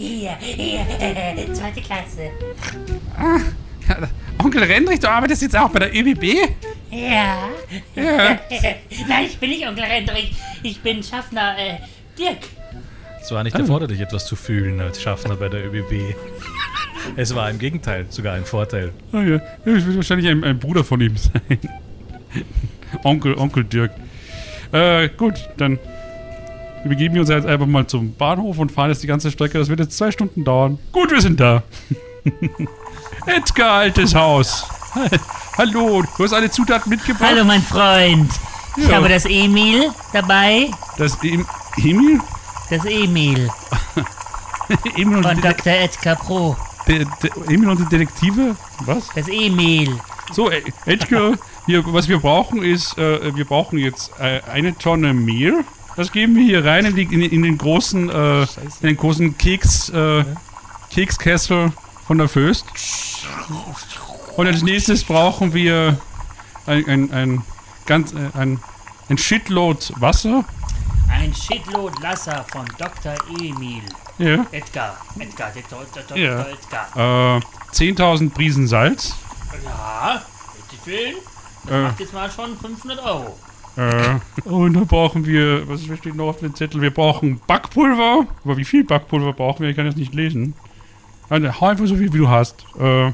Hier, 0.00 0.34
hier, 0.40 0.86
zweite 1.52 1.82
Klasse. 1.82 2.30
Onkel 4.38 4.62
Rendrich, 4.62 4.98
du 4.98 5.10
arbeitest 5.10 5.42
jetzt 5.42 5.54
auch 5.54 5.68
bei 5.68 5.80
der 5.80 5.94
ÖBB? 5.94 6.24
Ja. 6.90 7.50
Ja. 7.94 8.38
Nein, 9.08 9.26
ich 9.26 9.36
bin 9.38 9.50
nicht 9.50 9.68
Onkel 9.68 9.84
Hendrik. 9.84 10.30
Ich 10.62 10.80
bin 10.80 11.02
Schaffner, 11.02 11.54
äh, 11.58 11.74
Dirk. 12.18 12.38
Es 13.20 13.30
war 13.30 13.44
nicht 13.44 13.54
erforderlich, 13.54 14.00
etwas 14.00 14.24
zu 14.24 14.36
fühlen 14.36 14.80
als 14.80 15.02
Schaffner 15.02 15.36
bei 15.36 15.50
der 15.50 15.66
ÖBB. 15.66 16.14
Es 17.16 17.34
war 17.34 17.50
im 17.50 17.58
Gegenteil 17.58 18.06
sogar 18.08 18.36
ein 18.36 18.46
Vorteil. 18.46 18.94
Ah 19.12 19.20
ja, 19.20 19.36
ja 19.66 19.76
ich 19.76 19.86
will 19.86 19.96
wahrscheinlich 19.96 20.30
ein, 20.30 20.42
ein 20.44 20.58
Bruder 20.58 20.82
von 20.82 21.02
ihm 21.02 21.16
sein. 21.18 21.58
Onkel, 23.04 23.34
Onkel 23.34 23.64
Dirk. 23.64 23.92
Äh, 24.72 25.10
gut, 25.10 25.34
dann 25.58 25.78
begeben 26.88 27.14
wir 27.14 27.20
uns 27.22 27.30
jetzt 27.30 27.46
einfach 27.46 27.66
mal 27.66 27.86
zum 27.86 28.14
Bahnhof 28.14 28.58
und 28.58 28.72
fahren 28.72 28.90
jetzt 28.90 29.02
die 29.02 29.06
ganze 29.06 29.30
Strecke. 29.30 29.58
Das 29.58 29.68
wird 29.68 29.80
jetzt 29.80 29.96
zwei 29.96 30.10
Stunden 30.10 30.44
dauern. 30.44 30.78
Gut, 30.92 31.10
wir 31.10 31.20
sind 31.20 31.38
da. 31.40 31.62
Edgar, 33.26 33.72
altes 33.80 34.14
Haus. 34.14 34.66
Hallo, 35.56 36.02
du 36.16 36.24
hast 36.24 36.32
alle 36.32 36.50
Zutaten 36.50 36.90
mitgebracht. 36.90 37.30
Hallo, 37.30 37.44
mein 37.44 37.62
Freund. 37.62 38.30
Ich 38.76 38.88
Ja. 38.88 38.96
habe 38.96 39.08
das 39.08 39.24
E-Mail 39.26 39.90
dabei. 40.12 40.70
Das 40.96 41.22
em 41.22 41.44
Emil? 41.76 42.20
Das 42.70 42.84
E-Mail 42.84 43.50
Emil 44.96 45.16
und, 45.16 45.24
von 45.24 45.34
die, 45.36 45.42
Dr. 45.42 45.72
Edgar 45.72 46.16
Pro. 46.16 46.56
De 46.86 47.04
De 47.22 47.30
Emil 47.54 47.68
und 47.68 47.80
die 47.80 47.84
Detektive? 47.86 48.54
Was? 48.84 49.08
Das 49.14 49.28
E-Mail. 49.28 49.98
So, 50.32 50.50
äh, 50.50 50.62
Edgar, 50.86 51.32
hier, 51.66 51.82
was 51.92 52.08
wir 52.08 52.20
brauchen 52.20 52.62
ist, 52.62 52.96
äh, 52.96 53.34
wir 53.34 53.44
brauchen 53.44 53.78
jetzt 53.78 54.12
äh, 54.20 54.40
eine 54.50 54.76
Tonne 54.78 55.12
Mehl. 55.12 55.64
Das 56.00 56.12
geben 56.12 56.34
wir 56.34 56.42
hier 56.42 56.64
rein 56.64 56.86
in, 56.86 56.96
die, 56.96 57.02
in, 57.02 57.20
in 57.20 57.42
den 57.42 57.58
großen, 57.58 58.08
äh, 58.08 58.40
in 58.44 58.48
den 58.84 58.96
großen 58.96 59.36
Keks, 59.36 59.90
äh, 59.90 60.24
Kekskessel 60.90 61.74
von 62.06 62.16
der 62.16 62.26
Föst. 62.26 62.64
Und 64.34 64.46
als 64.46 64.62
nächstes 64.62 65.04
brauchen 65.04 65.52
wir 65.52 65.98
ein, 66.66 66.88
ein, 66.88 67.12
ein 67.12 67.42
ganz, 67.84 68.14
äh, 68.14 68.30
ein, 68.32 68.58
ein 69.10 69.18
Shitload 69.18 69.92
Wasser. 69.96 70.42
Ein 71.10 71.34
Shitload 71.34 71.94
Lasser 72.02 72.46
von 72.50 72.64
Dr. 72.78 73.12
Emil. 73.38 73.82
Ja. 74.16 74.46
Edgar. 74.52 74.96
Edgar, 75.18 75.52
Dr. 75.52 75.84
Dr. 76.08 76.16
Ja. 76.16 76.46
Edgar. 76.46 77.36
Äh, 77.36 77.40
10.000 77.74 78.30
Prisen 78.30 78.66
Salz. 78.66 79.16
Ja, 79.62 80.22
bitteschön. 80.70 81.16
Das 81.64 81.74
Äh. 81.74 81.82
macht 81.82 82.00
jetzt 82.00 82.14
mal 82.14 82.30
schon 82.30 82.56
500 82.58 83.04
Euro. 83.04 83.36
Äh, 83.80 84.48
und 84.48 84.74
dann 84.74 84.86
brauchen 84.86 85.24
wir, 85.26 85.66
was 85.68 85.82
steht 85.98 86.14
noch 86.14 86.28
auf 86.28 86.40
dem 86.40 86.54
Zettel? 86.54 86.80
Wir 86.82 86.90
brauchen 86.92 87.40
Backpulver. 87.46 88.26
Aber 88.44 88.56
wie 88.56 88.64
viel 88.64 88.84
Backpulver 88.84 89.32
brauchen 89.32 89.62
wir? 89.62 89.70
Ich 89.70 89.76
kann 89.76 89.86
das 89.86 89.96
nicht 89.96 90.14
lesen. 90.14 90.54
Also, 91.28 91.48
hau 91.60 91.66
einfach 91.66 91.86
so 91.86 91.96
viel, 91.96 92.12
wie 92.12 92.18
du 92.18 92.28
hast. 92.28 92.64
Äh, 92.78 93.12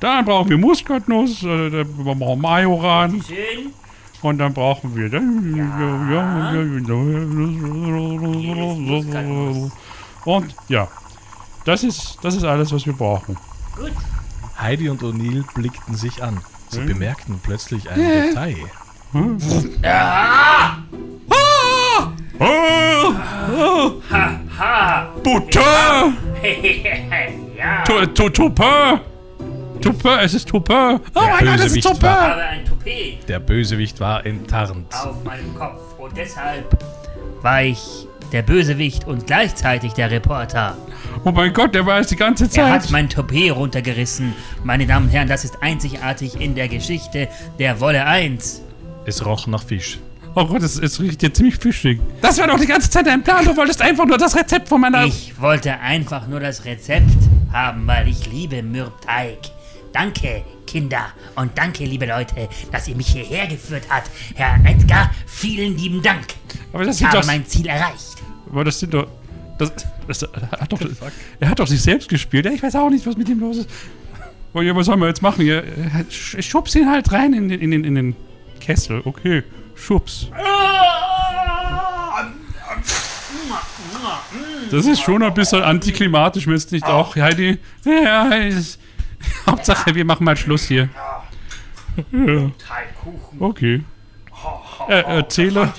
dann 0.00 0.24
brauchen 0.24 0.48
wir 0.50 0.58
Muskatnuss, 0.58 1.42
äh, 1.42 1.70
dann 1.70 1.88
brauchen 1.96 2.20
wir 2.20 2.36
Majoran. 2.36 3.22
Und 4.22 4.38
dann 4.38 4.54
brauchen 4.54 4.94
wir. 4.96 5.08
Ja. 5.08 6.52
Und 10.24 10.54
ja, 10.68 10.88
das 11.64 11.84
ist, 11.84 12.18
das 12.22 12.34
ist 12.36 12.44
alles, 12.44 12.72
was 12.72 12.86
wir 12.86 12.92
brauchen. 12.94 13.36
Gut. 13.76 13.92
Heidi 14.58 14.88
und 14.88 15.02
O'Neill 15.02 15.44
blickten 15.54 15.94
sich 15.94 16.22
an. 16.22 16.40
Sie 16.70 16.80
Hm? 16.80 16.86
bemerkten 16.86 17.40
plötzlich 17.42 17.90
ein 17.90 18.00
Äh. 18.00 18.28
Detail. 18.28 18.56
Ja. 19.82 20.76
Ha, 24.10 24.40
ha. 24.58 25.08
Butter! 25.22 26.12
ja. 27.56 27.84
Tu- 27.84 28.06
tu- 28.06 28.28
Tupin! 28.30 29.00
Tupin, 29.80 30.18
es 30.22 30.34
ist 30.34 30.48
Tupin! 30.48 31.00
Oh 31.14 31.20
Der 31.40 31.44
Bösewicht 31.56 31.86
Ich 31.86 32.02
war, 32.02 32.20
habe 32.30 32.42
ein 32.42 32.64
Toupet 32.64 33.28
der 33.28 33.38
Bösewicht 33.40 34.00
war 34.00 34.24
enttarnt. 34.24 34.92
auf 34.94 35.22
meinem 35.24 35.54
Kopf 35.54 35.98
und 35.98 36.16
deshalb 36.16 36.76
war 37.42 37.62
ich 37.62 38.06
der 38.32 38.42
Bösewicht 38.42 39.06
und 39.06 39.26
gleichzeitig 39.26 39.92
der 39.92 40.10
Reporter. 40.10 40.76
Oh 41.24 41.30
mein 41.30 41.52
Gott, 41.52 41.74
der 41.74 41.86
war 41.86 42.00
es 42.00 42.08
die 42.08 42.16
ganze 42.16 42.44
Er 42.44 42.50
Zeit. 42.50 42.72
hat 42.72 42.90
mein 42.90 43.08
Toupet 43.08 43.52
runtergerissen. 43.54 44.34
Meine 44.64 44.86
Damen 44.86 45.06
und 45.06 45.12
Herren, 45.12 45.28
das 45.28 45.44
ist 45.44 45.62
einzigartig 45.62 46.40
in 46.40 46.54
der 46.54 46.68
Geschichte 46.68 47.28
der 47.58 47.80
Wolle 47.80 48.04
1. 48.04 48.62
Es 49.06 49.24
roch 49.24 49.46
nach 49.46 49.62
Fisch. 49.62 49.98
Oh 50.34 50.44
Gott, 50.46 50.62
es, 50.62 50.78
es 50.78 51.00
riecht 51.00 51.20
hier 51.20 51.32
ziemlich 51.32 51.56
fischig. 51.56 51.98
Das 52.20 52.38
war 52.38 52.46
doch 52.46 52.58
die 52.60 52.66
ganze 52.66 52.90
Zeit 52.90 53.06
dein 53.06 53.22
Plan. 53.22 53.44
Du 53.44 53.56
wolltest 53.56 53.80
einfach 53.80 54.04
nur 54.04 54.18
das 54.18 54.36
Rezept 54.36 54.68
von 54.68 54.80
meiner... 54.80 55.04
Ich 55.06 55.40
wollte 55.40 55.78
einfach 55.78 56.26
nur 56.26 56.40
das 56.40 56.64
Rezept 56.66 57.08
haben, 57.52 57.86
weil 57.86 58.06
ich 58.08 58.30
liebe 58.30 58.62
Mürbteig. 58.62 59.38
Danke, 59.94 60.44
Kinder. 60.66 61.06
Und 61.36 61.56
danke, 61.56 61.84
liebe 61.86 62.04
Leute, 62.04 62.48
dass 62.70 62.86
ihr 62.86 62.96
mich 62.96 63.06
hierher 63.06 63.46
geführt 63.46 63.84
habt. 63.88 64.10
Herr 64.34 64.58
Edgar, 64.70 65.10
vielen 65.26 65.78
lieben 65.78 66.02
Dank. 66.02 66.26
Aber 66.72 66.84
das 66.84 66.96
ich 66.96 66.98
sind 66.98 67.08
habe 67.08 67.20
doch- 67.20 67.26
mein 67.26 67.46
Ziel 67.46 67.66
erreicht. 67.66 68.16
Aber 68.50 68.64
das 68.64 68.78
sind 68.78 68.92
doch. 68.92 69.06
Das, 69.58 69.72
das, 70.06 70.22
er, 70.22 70.50
hat 70.60 70.70
doch 70.70 70.80
er 71.40 71.48
hat 71.48 71.58
doch 71.58 71.66
sich 71.66 71.80
selbst 71.80 72.10
gespielt. 72.10 72.44
Ja, 72.44 72.52
ich 72.52 72.62
weiß 72.62 72.74
auch 72.76 72.90
nicht, 72.90 73.06
was 73.06 73.16
mit 73.16 73.26
ihm 73.30 73.40
los 73.40 73.56
ist. 73.56 73.70
Oh, 74.52 74.60
ja, 74.60 74.76
was 74.76 74.84
sollen 74.84 75.00
wir 75.00 75.08
jetzt 75.08 75.22
machen? 75.22 75.46
Sch- 75.46 76.42
schubs 76.42 76.74
ihn 76.74 76.90
halt 76.90 77.10
rein 77.10 77.32
in 77.32 77.48
den, 77.48 77.58
in 77.60 77.70
den, 77.70 77.84
in 77.84 77.94
den 77.94 78.16
Kessel. 78.66 79.00
Okay, 79.04 79.44
schubs. 79.76 80.28
Das 84.72 84.86
ist 84.86 85.00
schon 85.02 85.22
ein 85.22 85.32
bisschen 85.34 85.62
antiklimatisch, 85.62 86.48
müsst 86.48 86.72
nicht 86.72 86.84
auch, 86.84 87.14
Heidi? 87.14 87.58
Ja, 87.84 88.28
es- 88.34 88.78
Hauptsache, 89.46 89.94
wir 89.94 90.04
machen 90.04 90.24
mal 90.24 90.36
Schluss 90.36 90.64
hier. 90.64 90.88
Ja. 92.12 92.50
Okay. 93.38 93.84
Äh, 94.88 95.00
erzähle. 95.02 95.72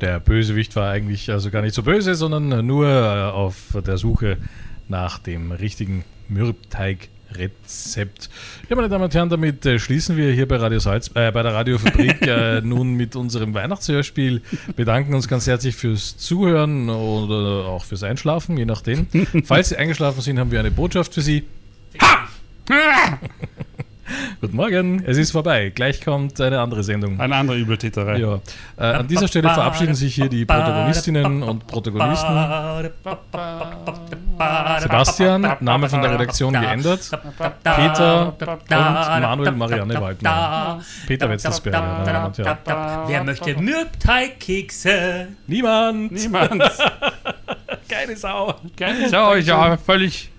Der 0.00 0.18
Bösewicht 0.20 0.74
war 0.74 0.90
eigentlich 0.90 1.30
also 1.30 1.50
gar 1.50 1.62
nicht 1.62 1.74
so 1.74 1.82
böse, 1.84 2.14
sondern 2.16 2.66
nur 2.66 2.88
äh, 2.88 3.30
auf 3.30 3.54
der 3.86 3.96
Suche 3.98 4.38
nach 4.88 5.18
dem 5.18 5.52
richtigen 5.52 6.04
Mürbteig-Rezept. 7.26 8.30
Ja, 8.68 8.76
meine 8.76 8.88
Damen 8.88 9.04
und 9.04 9.14
Herren, 9.14 9.28
damit 9.28 9.64
äh, 9.66 9.78
schließen 9.78 10.16
wir 10.16 10.32
hier 10.32 10.46
bei 10.48 10.56
Radio 10.56 10.78
Salz, 10.78 11.10
äh, 11.14 11.30
bei 11.32 11.42
der 11.42 11.54
Radiofabrik 11.54 12.26
äh, 12.26 12.60
nun 12.64 12.94
mit 12.94 13.16
unserem 13.16 13.54
Weihnachtshörspiel. 13.54 14.42
Bedanken 14.74 15.14
uns 15.14 15.28
ganz 15.28 15.46
herzlich 15.46 15.76
fürs 15.76 16.16
Zuhören 16.16 16.88
oder 16.88 17.66
auch 17.66 17.84
fürs 17.84 18.02
Einschlafen, 18.02 18.56
je 18.56 18.64
nachdem. 18.64 19.06
Falls 19.44 19.70
Sie 19.70 19.76
eingeschlafen 19.76 20.20
sind, 20.20 20.38
haben 20.38 20.50
wir 20.50 20.60
eine 20.60 20.70
Botschaft 20.70 21.14
für 21.14 21.22
Sie. 21.22 21.44
Guten 24.40 24.56
Morgen, 24.56 25.02
es 25.04 25.16
ist 25.16 25.32
vorbei. 25.32 25.70
Gleich 25.74 26.00
kommt 26.04 26.40
eine 26.40 26.60
andere 26.60 26.84
Sendung. 26.84 27.18
Eine 27.20 27.34
andere 27.36 27.58
Übeltäterei. 27.58 28.18
Ja. 28.18 28.40
Äh, 28.76 28.84
an 28.84 29.08
dieser 29.08 29.26
Stelle 29.28 29.48
verabschieden 29.50 29.94
sich 29.94 30.14
hier 30.14 30.28
die 30.28 30.44
Protagonistinnen 30.44 31.42
und 31.42 31.66
Protagonisten. 31.66 32.34
Sebastian, 34.80 35.56
Name 35.60 35.88
von 35.88 36.02
der 36.02 36.12
Redaktion 36.12 36.52
geändert. 36.52 37.10
Peter 37.64 38.34
und 38.38 38.70
Manuel 38.70 39.52
Marianne 39.52 40.00
Waldmann. 40.00 40.82
Peter 41.06 41.28
Wetzelsberger, 41.30 42.04
Herren. 42.06 42.32
Wer 43.08 43.24
möchte 43.24 43.56
Mürbteigkekse? 43.60 45.28
Niemand! 45.46 46.12
Niemand! 46.12 46.62
Keine 47.88 48.16
Sau! 48.16 48.54
Keine 48.76 49.08
Sau, 49.08 49.34
ja, 49.36 49.76
völlig. 49.76 50.30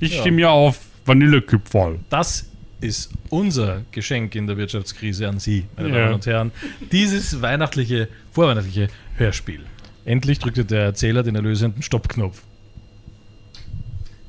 Ich 0.00 0.14
Ja. 0.14 0.20
stimme 0.20 0.40
ja 0.42 0.50
auf 0.50 0.78
Vanilleküpferl. 1.06 1.98
Das 2.10 2.46
ist 2.84 3.10
unser 3.30 3.82
Geschenk 3.92 4.34
in 4.34 4.46
der 4.46 4.58
Wirtschaftskrise 4.58 5.26
an 5.28 5.38
Sie, 5.40 5.64
meine 5.76 5.88
Ja. 5.88 5.94
Damen 5.94 6.14
und 6.14 6.26
Herren. 6.26 6.52
Dieses 6.92 7.40
weihnachtliche, 7.40 8.08
vorweihnachtliche 8.30 8.88
Hörspiel. 9.16 9.60
Endlich 10.04 10.38
drückte 10.38 10.66
der 10.66 10.82
Erzähler 10.82 11.22
den 11.22 11.34
erlösenden 11.34 11.82
Stoppknopf. 11.82 12.42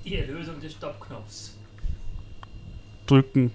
Die 0.06 0.16
Erlösung 0.16 0.60
des 0.62 0.72
Stoppknopfs. 0.72 1.58
Drücken. 3.08 3.51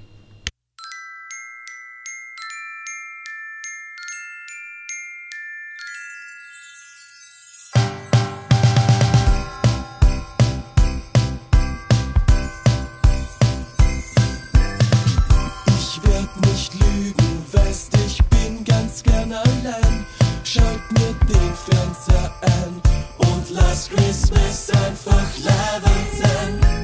an 22.43 22.81
und 23.19 23.51
lass 23.51 23.89
Christmas 23.89 24.71
einfach 24.71 25.37
leben 25.37 26.23
sein. 26.23 26.80